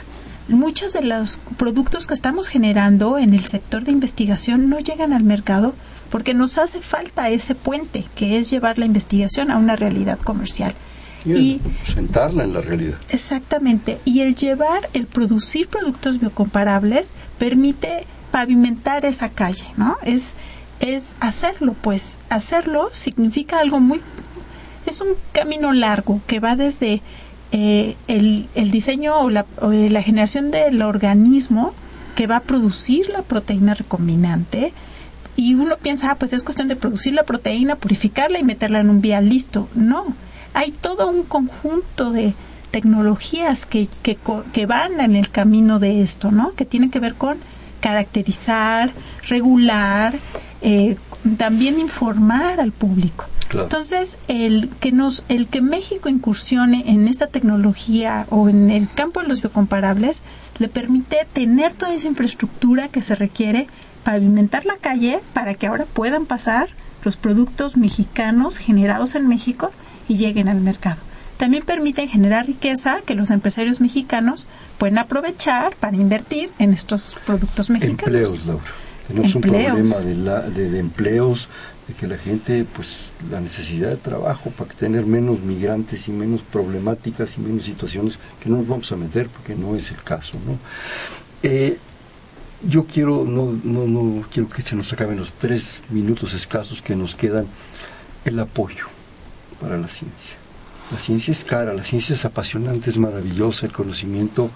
muchos 0.50 0.94
de 0.94 1.04
los 1.04 1.40
productos 1.58 2.08
que 2.08 2.14
estamos 2.14 2.48
generando 2.48 3.18
en 3.18 3.34
el 3.34 3.46
sector 3.46 3.84
de 3.84 3.92
investigación 3.92 4.70
no 4.70 4.80
llegan 4.80 5.14
al 5.14 5.24
mercado 5.24 5.76
porque 6.10 6.34
nos 6.34 6.58
hace 6.58 6.82
falta 6.82 7.30
ese 7.30 7.56
puente 7.56 8.06
que 8.16 8.38
es 8.38 8.50
llevar 8.50 8.78
la 8.78 8.86
investigación 8.86 9.52
a 9.52 9.58
una 9.58 9.76
realidad 9.76 10.20
comercial. 10.20 10.74
Y, 11.26 11.60
sentarla 11.94 12.44
en 12.44 12.54
la 12.54 12.62
realidad. 12.62 12.98
Exactamente. 13.10 14.00
Y 14.06 14.22
el 14.22 14.36
llevar, 14.36 14.90
el 14.94 15.06
producir 15.06 15.68
productos 15.68 16.20
biocomparables 16.20 17.12
permite 17.38 18.06
pavimentar 18.32 19.06
esa 19.06 19.30
calle, 19.30 19.66
¿no? 19.76 19.98
Es, 20.04 20.34
es 20.80 21.16
hacerlo, 21.20 21.76
pues 21.82 22.20
hacerlo 22.30 22.90
significa 22.94 23.60
algo 23.60 23.80
muy... 23.80 24.02
Es 24.86 25.02
un 25.02 25.10
camino 25.34 25.74
largo 25.74 26.22
que 26.26 26.40
va 26.40 26.56
desde 26.56 27.02
eh, 27.52 27.96
el, 28.08 28.48
el, 28.56 28.72
diseño 28.72 29.18
o 29.18 29.30
la, 29.30 29.46
o 29.62 29.72
la 29.72 30.02
generación 30.02 30.52
del 30.52 30.82
organismo 30.82 31.74
que 32.16 32.28
va 32.28 32.38
a 32.38 32.42
producir 32.42 33.10
la 33.10 33.22
proteína 33.22 33.74
recombinante, 33.74 34.74
Y 35.40 35.54
uno 35.54 35.78
piensa, 35.78 36.12
ah, 36.12 36.16
pues 36.16 36.34
es 36.34 36.44
cuestión 36.44 36.68
de 36.68 36.76
producir 36.76 37.14
la 37.14 37.24
proteína, 37.24 37.78
purificarla 37.78 38.40
y 38.40 38.44
meterla 38.44 38.82
en 38.82 38.90
un 38.90 39.00
vial 39.00 39.30
listo. 39.30 39.70
No, 39.74 40.14
hay 40.54 40.72
todo 40.72 41.08
un 41.08 41.24
conjunto 41.24 42.12
de 42.12 42.34
tecnologías 42.72 43.66
que, 43.66 43.88
que, 44.04 44.18
que 44.52 44.66
van 44.66 45.00
en 45.00 45.16
el 45.16 45.30
camino 45.30 45.80
de 45.80 46.02
esto, 46.02 46.30
¿no? 46.30 46.52
Que 46.56 46.66
tienen 46.66 46.92
que 46.92 47.00
ver 47.00 47.16
con 47.16 47.38
caracterizar, 47.80 48.92
regular, 49.30 50.20
eh, 50.62 50.98
también 51.38 51.80
informar 51.80 52.60
al 52.60 52.74
público. 52.74 53.24
Entonces, 53.54 54.18
el 54.28 54.70
que 54.82 54.92
nos, 54.92 55.24
el 55.30 55.48
que 55.48 55.62
México 55.62 56.10
incursione 56.10 56.84
en 56.92 57.08
esta 57.08 57.28
tecnología 57.28 58.28
o 58.30 58.50
en 58.50 58.70
el 58.72 58.90
campo 58.94 59.22
de 59.22 59.30
los 59.30 59.42
biocomparables 59.42 60.22
le 60.58 60.68
permite 60.68 61.26
tener 61.32 61.72
toda 61.72 61.94
esa 61.94 62.08
infraestructura 62.08 62.90
que 62.90 63.02
se 63.02 63.16
requiere 63.16 63.68
para 64.04 64.18
alimentar 64.18 64.66
la 64.66 64.78
calle 64.78 65.20
para 65.34 65.54
que 65.54 65.68
ahora 65.68 65.86
puedan 65.86 66.26
pasar 66.26 66.70
los 67.04 67.16
productos 67.16 67.78
mexicanos 67.78 68.58
generados 68.58 69.16
en 69.16 69.28
México 69.28 69.72
y 70.08 70.18
lleguen 70.18 70.50
al 70.50 70.62
mercado. 70.62 70.98
También 71.38 71.64
permiten 71.64 72.10
generar 72.10 72.48
riqueza 72.48 73.00
que 73.06 73.16
los 73.16 73.30
empresarios 73.30 73.80
mexicanos 73.80 74.48
pueden 74.78 74.98
aprovechar 74.98 75.74
para 75.78 75.96
invertir 75.96 76.50
en 76.60 76.74
estos 76.74 77.18
productos 77.26 77.70
mexicanos. 77.70 78.04
Empleos, 78.04 78.46
Laura. 78.46 78.64
Tenemos 79.08 79.34
un 79.36 79.42
problema 79.42 79.98
de, 80.52 80.70
de 80.70 80.80
empleos, 80.80 81.50
de 81.88 81.94
que 81.96 82.08
la 82.08 82.18
gente, 82.18 82.64
pues 82.66 83.12
la 83.32 83.42
necesidad 83.42 83.90
de 83.90 83.96
trabajo 83.96 84.52
para 84.52 84.70
tener 84.72 85.06
menos 85.06 85.40
migrantes 85.40 86.08
y 86.08 86.12
menos 86.12 86.42
problemáticas 86.42 87.38
y 87.38 87.42
menos 87.42 87.66
situaciones 87.66 88.20
que 88.44 88.50
no 88.50 88.58
nos 88.58 88.68
vamos 88.68 88.92
a 88.92 88.98
meter 88.98 89.28
porque 89.30 89.56
no 89.56 89.76
es 89.76 89.90
el 89.90 90.04
caso, 90.04 90.38
¿no? 90.46 90.58
Eh, 91.42 91.80
yo 92.62 92.86
quiero, 92.86 93.24
no, 93.26 93.58
no, 93.64 93.88
no 93.88 94.28
quiero 94.30 94.50
que 94.50 94.62
se 94.62 94.76
nos 94.76 94.92
acaben 94.92 95.18
los 95.18 95.34
tres 95.34 95.82
minutos 95.90 96.34
escasos 96.34 96.82
que 96.82 96.96
nos 96.96 97.16
quedan, 97.16 97.48
el 98.26 98.40
apoyo 98.40 98.86
para 99.62 99.78
la 99.78 99.88
ciencia. 99.88 100.36
La 100.92 100.98
ciencia 100.98 101.32
es 101.32 101.46
cara, 101.46 101.74
la 101.74 101.84
ciencia 101.84 102.16
es 102.16 102.26
apasionante, 102.26 102.90
es 102.90 102.98
maravillosa, 102.98 103.66
el 103.66 103.72
conocimiento, 103.72 104.50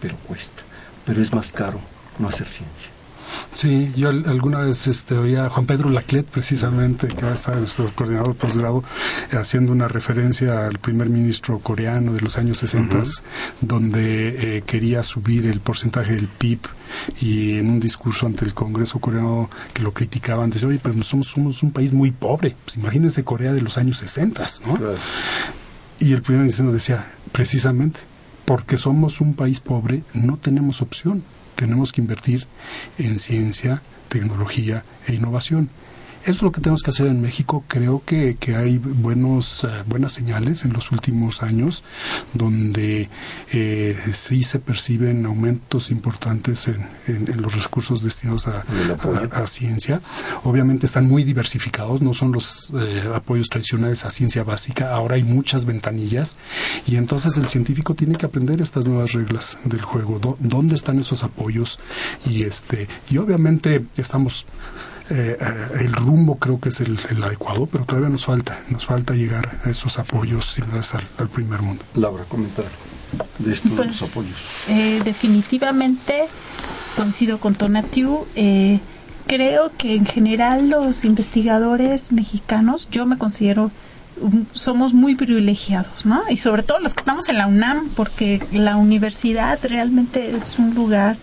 pero 0.00 0.16
cuesta. 0.16 0.62
Pero 1.04 1.22
es 1.22 1.32
más 1.32 1.52
caro 1.52 1.80
no 2.18 2.28
hacer 2.28 2.46
ciencia. 2.46 2.90
Sí, 3.52 3.92
yo 3.96 4.08
alguna 4.08 4.58
vez 4.58 4.86
este, 4.86 5.16
oía 5.16 5.46
a 5.46 5.50
Juan 5.50 5.66
Pedro 5.66 5.90
Laclet, 5.90 6.26
precisamente, 6.26 7.08
que 7.08 7.30
está 7.32 7.54
nuestro 7.56 7.90
coordinador 7.94 8.34
posgrado, 8.34 8.84
haciendo 9.32 9.72
una 9.72 9.88
referencia 9.88 10.66
al 10.66 10.78
primer 10.78 11.08
ministro 11.08 11.58
coreano 11.58 12.12
de 12.12 12.20
los 12.20 12.38
años 12.38 12.58
60, 12.58 13.02
donde 13.60 14.56
eh, 14.58 14.62
quería 14.62 15.02
subir 15.02 15.46
el 15.46 15.60
porcentaje 15.60 16.14
del 16.14 16.28
PIB 16.28 16.60
y 17.20 17.58
en 17.58 17.70
un 17.70 17.80
discurso 17.80 18.26
ante 18.26 18.44
el 18.44 18.54
Congreso 18.54 18.98
coreano 18.98 19.50
que 19.72 19.82
lo 19.82 19.92
criticaban, 19.92 20.50
decía, 20.50 20.68
oye, 20.68 20.80
pero 20.82 21.02
somos, 21.02 21.28
somos 21.28 21.62
un 21.62 21.72
país 21.72 21.92
muy 21.92 22.10
pobre. 22.10 22.56
Pues 22.64 22.76
imagínense 22.76 23.24
Corea 23.24 23.52
de 23.52 23.62
los 23.62 23.78
años 23.78 23.98
60, 23.98 24.44
¿no? 24.66 24.78
Y 26.00 26.12
el 26.12 26.22
primer 26.22 26.42
ministro 26.42 26.70
decía, 26.72 27.10
precisamente, 27.32 28.00
porque 28.44 28.76
somos 28.76 29.20
un 29.20 29.34
país 29.34 29.60
pobre, 29.60 30.04
no 30.14 30.36
tenemos 30.36 30.80
opción 30.80 31.22
tenemos 31.58 31.90
que 31.90 32.00
invertir 32.00 32.46
en 32.98 33.18
ciencia, 33.18 33.82
tecnología 34.08 34.84
e 35.08 35.14
innovación. 35.14 35.70
Eso 36.22 36.32
es 36.32 36.42
lo 36.42 36.52
que 36.52 36.60
tenemos 36.60 36.82
que 36.82 36.90
hacer 36.90 37.06
en 37.06 37.22
México. 37.22 37.64
Creo 37.68 38.02
que, 38.04 38.36
que 38.38 38.56
hay 38.56 38.78
buenos, 38.78 39.64
eh, 39.64 39.68
buenas 39.86 40.12
señales 40.12 40.64
en 40.64 40.72
los 40.72 40.90
últimos 40.92 41.42
años 41.42 41.84
donde 42.34 43.08
eh, 43.52 43.96
sí 44.12 44.42
se 44.42 44.58
perciben 44.58 45.24
aumentos 45.26 45.90
importantes 45.90 46.68
en, 46.68 46.86
en, 47.06 47.40
los 47.40 47.62
recursos 47.62 48.02
destinados 48.02 48.48
a, 48.48 48.64
a, 49.32 49.46
ciencia. 49.46 50.00
Obviamente 50.44 50.86
están 50.86 51.06
muy 51.06 51.24
diversificados, 51.24 52.02
no 52.02 52.12
son 52.14 52.32
los 52.32 52.72
eh, 52.78 53.10
apoyos 53.14 53.48
tradicionales 53.48 54.04
a 54.04 54.10
ciencia 54.10 54.44
básica. 54.44 54.94
Ahora 54.94 55.14
hay 55.14 55.24
muchas 55.24 55.64
ventanillas 55.64 56.36
y 56.86 56.96
entonces 56.96 57.36
el 57.36 57.48
científico 57.48 57.94
tiene 57.94 58.16
que 58.16 58.26
aprender 58.26 58.60
estas 58.60 58.86
nuevas 58.86 59.12
reglas 59.12 59.56
del 59.64 59.82
juego. 59.82 60.36
¿Dónde 60.40 60.74
están 60.74 60.98
esos 60.98 61.22
apoyos? 61.24 61.80
Y, 62.26 62.42
este, 62.42 62.88
y 63.10 63.18
obviamente 63.18 63.84
estamos 63.96 64.46
eh, 65.10 65.38
el 65.80 65.92
rumbo 65.92 66.38
creo 66.38 66.60
que 66.60 66.68
es 66.68 66.80
el, 66.80 66.98
adecuado, 67.22 67.66
pero 67.66 67.84
todavía 67.84 68.08
nos 68.08 68.26
falta, 68.26 68.60
nos 68.70 68.84
falta 68.84 69.14
llegar 69.14 69.60
a 69.64 69.70
esos 69.70 69.98
apoyos 69.98 70.52
similares 70.52 70.94
al, 70.94 71.06
al 71.18 71.28
primer 71.28 71.62
mundo. 71.62 71.84
Laura, 71.94 72.24
comentar 72.24 72.66
de 73.38 73.52
estos 73.52 73.72
pues, 73.72 74.02
apoyos. 74.02 74.50
Eh, 74.68 75.00
definitivamente 75.04 76.24
coincido 76.96 77.38
con 77.38 77.54
Tonatiu. 77.54 78.26
Eh, 78.34 78.80
creo 79.26 79.72
que 79.76 79.94
en 79.94 80.04
general 80.04 80.70
los 80.70 81.04
investigadores 81.04 82.12
mexicanos, 82.12 82.88
yo 82.90 83.06
me 83.06 83.18
considero 83.18 83.70
somos 84.52 84.94
muy 84.94 85.14
privilegiados, 85.14 86.04
¿no? 86.04 86.22
Y 86.28 86.38
sobre 86.38 86.64
todo 86.64 86.80
los 86.80 86.94
que 86.94 87.00
estamos 87.00 87.28
en 87.28 87.38
la 87.38 87.46
UNAM, 87.46 87.88
porque 87.94 88.42
la 88.52 88.76
universidad 88.76 89.58
realmente 89.62 90.34
es 90.36 90.58
un 90.58 90.74
lugar 90.74 91.16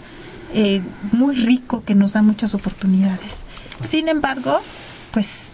eh, 0.53 0.81
muy 1.11 1.35
rico 1.35 1.83
que 1.83 1.95
nos 1.95 2.13
da 2.13 2.21
muchas 2.21 2.53
oportunidades. 2.55 3.44
Sin 3.81 4.07
embargo, 4.09 4.59
pues 5.11 5.53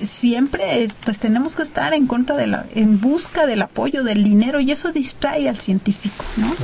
siempre 0.00 0.88
pues 1.04 1.18
tenemos 1.18 1.56
que 1.56 1.62
estar 1.62 1.92
en 1.92 2.06
contra 2.06 2.36
de 2.36 2.46
la 2.46 2.66
en 2.74 3.00
busca 3.00 3.46
del 3.46 3.62
apoyo 3.62 4.04
del 4.04 4.22
dinero 4.22 4.60
y 4.60 4.70
eso 4.70 4.92
distrae 4.92 5.48
al 5.48 5.60
científico, 5.60 6.24
¿no? 6.36 6.54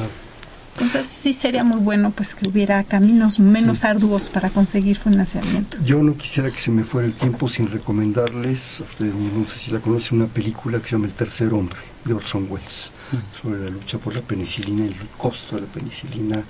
Entonces 0.75 1.07
sí 1.07 1.33
sería 1.33 1.63
muy 1.63 1.79
bueno 1.79 2.11
pues 2.11 2.35
que 2.35 2.49
hubiera 2.49 2.83
caminos 2.83 3.39
menos 3.39 3.85
arduos 3.85 4.29
para 4.29 4.51
conseguir 4.51 4.97
financiamiento. 4.97 5.79
Yo 5.85 6.03
no 6.03 6.17
quisiera 6.17 6.51
que 6.51 6.59
se 6.59 6.73
me 6.73 6.83
fuera 6.83 7.07
el 7.07 7.15
tiempo 7.15 7.49
sin 7.49 7.71
recomendarles, 7.71 8.81
ustedes 8.81 9.15
no 9.15 9.49
sé 9.49 9.61
si 9.61 9.71
la 9.71 9.79
conocen, 9.79 10.19
una 10.19 10.27
película 10.27 10.81
que 10.81 10.89
se 10.89 10.93
llama 10.97 11.07
El 11.07 11.13
tercer 11.13 11.53
hombre 11.55 11.79
de 12.05 12.15
Orson 12.15 12.49
Welles 12.51 12.91
sobre 13.41 13.61
la 13.65 13.71
lucha 13.71 13.99
por 13.99 14.17
la 14.17 14.21
penicilina 14.21 14.85
y 14.87 14.89
el 14.89 15.09
costo 15.17 15.55
de 15.55 15.63
la 15.63 15.69
penicilina 15.69 16.43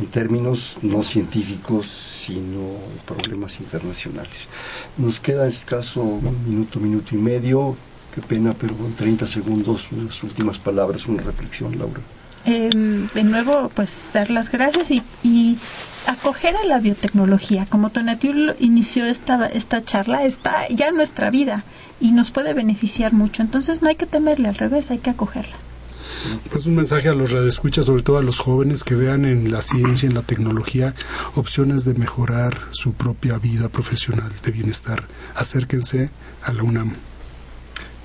en 0.00 0.06
términos 0.06 0.78
no 0.82 1.02
científicos, 1.02 1.86
sino 1.86 2.78
problemas 3.06 3.60
internacionales. 3.60 4.48
Nos 4.96 5.20
queda 5.20 5.46
escaso 5.46 6.02
un 6.02 6.44
minuto, 6.48 6.80
minuto 6.80 7.14
y 7.14 7.18
medio. 7.18 7.76
Qué 8.14 8.22
pena, 8.22 8.54
pero 8.58 8.74
en 8.74 8.94
30 8.94 9.26
segundos, 9.26 9.92
unas 9.92 10.22
últimas 10.22 10.58
palabras, 10.58 11.06
una 11.06 11.22
reflexión, 11.22 11.78
Laura. 11.78 12.00
Em, 12.46 13.08
de 13.08 13.22
nuevo, 13.22 13.70
pues 13.74 14.10
dar 14.14 14.30
las 14.30 14.50
gracias 14.50 14.90
y, 14.90 15.02
y, 15.22 15.58
acoger 16.06 16.56
a 16.56 16.64
la 16.64 16.78
biotecnología. 16.78 17.66
Como 17.68 17.90
Tonatiu 17.90 18.54
inició 18.58 19.04
esta, 19.04 19.46
esta 19.46 19.84
charla, 19.84 20.24
está 20.24 20.66
ya 20.68 20.88
en 20.88 20.96
nuestra 20.96 21.30
vida 21.30 21.64
y 22.00 22.12
nos 22.12 22.30
puede 22.30 22.54
beneficiar 22.54 23.12
mucho. 23.12 23.42
Entonces 23.42 23.82
no 23.82 23.88
hay 23.88 23.96
que 23.96 24.06
temerle, 24.06 24.48
al 24.48 24.54
revés, 24.54 24.90
hay 24.90 24.98
que 24.98 25.10
acogerla. 25.10 25.56
Pues 26.50 26.66
un 26.66 26.76
mensaje 26.76 27.08
a 27.08 27.14
los 27.14 27.32
radioescuchas, 27.32 27.86
sobre 27.86 28.02
todo 28.02 28.18
a 28.18 28.22
los 28.22 28.38
jóvenes 28.38 28.84
que 28.84 28.94
vean 28.94 29.24
en 29.24 29.50
la 29.52 29.62
ciencia, 29.62 30.08
en 30.08 30.14
la 30.14 30.22
tecnología, 30.22 30.94
opciones 31.34 31.84
de 31.84 31.94
mejorar 31.94 32.58
su 32.72 32.92
propia 32.92 33.38
vida 33.38 33.68
profesional 33.68 34.32
de 34.42 34.50
bienestar. 34.50 35.04
Acérquense 35.34 36.10
a 36.42 36.52
la 36.52 36.62
UNAM. 36.62 36.94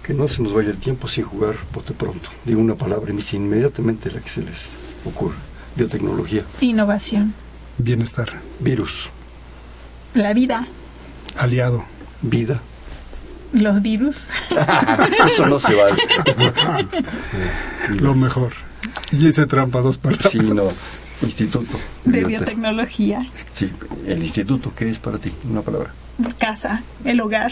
Que 0.03 0.13
no 0.13 0.27
se 0.27 0.41
nos 0.41 0.53
vaya 0.53 0.69
el 0.69 0.77
tiempo 0.77 1.07
sin 1.07 1.25
jugar 1.25 1.55
bote 1.73 1.93
pronto. 1.93 2.29
Digo 2.45 2.61
una 2.61 2.75
palabra 2.75 3.09
y 3.09 3.13
me 3.13 3.21
dice 3.21 3.37
inmediatamente 3.37 4.11
la 4.11 4.19
que 4.19 4.29
se 4.29 4.41
les 4.41 4.67
ocurre. 5.03 5.35
Biotecnología. 5.75 6.45
Innovación. 6.61 7.33
Bienestar. 7.77 8.41
Virus. 8.59 9.09
La 10.13 10.33
vida. 10.33 10.67
Aliado. 11.35 11.85
Vida 12.21 12.61
los 13.53 13.81
virus. 13.81 14.27
Eso 15.27 15.45
no 15.47 15.59
se 15.59 15.75
vale. 15.75 15.97
Lo 17.89 18.15
mejor. 18.15 18.53
Y 19.11 19.27
ese 19.27 19.45
trampa 19.45 19.81
dos 19.81 19.97
palabras. 19.97 20.31
Sí, 20.31 20.39
no. 20.39 20.67
Instituto. 21.21 21.79
De 22.03 22.23
biotecnología. 22.23 23.25
Sí, 23.51 23.71
el 24.05 24.21
instituto, 24.21 24.73
¿qué 24.75 24.89
es 24.89 24.99
para 24.99 25.17
ti? 25.17 25.31
Una 25.49 25.61
palabra. 25.61 25.93
Casa, 26.37 26.83
el 27.05 27.21
hogar. 27.21 27.51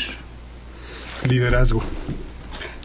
Liderazgo. 1.28 1.82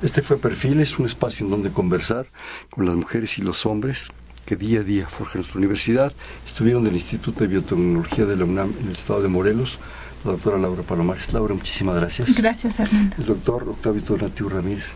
Este 0.03 0.23
fue 0.23 0.39
Perfiles, 0.39 0.99
un 0.99 1.07
espacio 1.07 1.45
en 1.45 1.51
donde 1.51 1.71
conversar 1.71 2.27
con 2.71 2.87
las 2.87 2.95
mujeres 2.95 3.39
y 3.39 3.43
los 3.43 3.67
hombres 3.67 4.09
que 4.47 4.57
día 4.57 4.81
a 4.81 4.85
día 4.85 5.09
forjan 5.09 5.41
nuestra 5.41 5.59
universidad. 5.59 6.13
Estuvieron 6.47 6.85
del 6.85 6.95
Instituto 6.95 7.41
de 7.41 7.49
Biotecnología 7.49 8.25
de 8.25 8.37
la 8.37 8.45
UNAM 8.45 8.73
en 8.81 8.89
el 8.89 8.97
estado 8.97 9.21
de 9.21 9.29
Morelos 9.29 9.79
la 10.25 10.33
doctora 10.33 10.59
Laura 10.59 10.83
Palomares. 10.83 11.33
Laura, 11.33 11.55
muchísimas 11.55 11.97
gracias. 11.97 12.35
Gracias, 12.35 12.81
Hernando. 12.81 13.17
El 13.19 13.25
doctor 13.25 13.69
Octavio 13.69 14.03
Donatiu 14.03 14.49
Ramírez. 14.49 14.87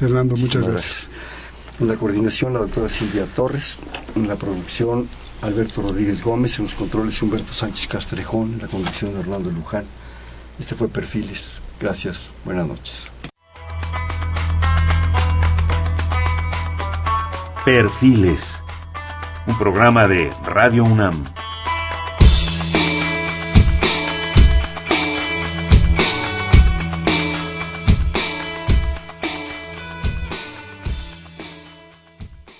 Hernando, 0.00 0.36
muchas 0.36 0.66
gracias. 0.66 1.10
En 1.80 1.88
la 1.88 1.94
coordinación, 1.94 2.52
la 2.52 2.60
doctora 2.60 2.88
Silvia 2.88 3.26
Torres. 3.26 3.78
En 4.14 4.28
la 4.28 4.36
producción, 4.36 5.08
Alberto 5.42 5.82
Rodríguez 5.82 6.22
Gómez. 6.22 6.58
En 6.58 6.66
los 6.66 6.74
controles, 6.74 7.20
Humberto 7.22 7.52
Sánchez 7.52 7.86
Castrejón. 7.86 8.54
En 8.54 8.62
la 8.62 8.68
conducción 8.68 9.12
de 9.14 9.20
Hernando 9.20 9.50
Luján. 9.50 9.84
Este 10.58 10.74
fue 10.74 10.88
Perfiles. 10.88 11.60
Gracias. 11.80 12.30
Buenas 12.44 12.66
noches. 12.66 13.06
Perfiles. 17.64 18.62
Un 19.46 19.58
programa 19.58 20.06
de 20.06 20.30
Radio 20.44 20.84
UNAM. 20.84 21.24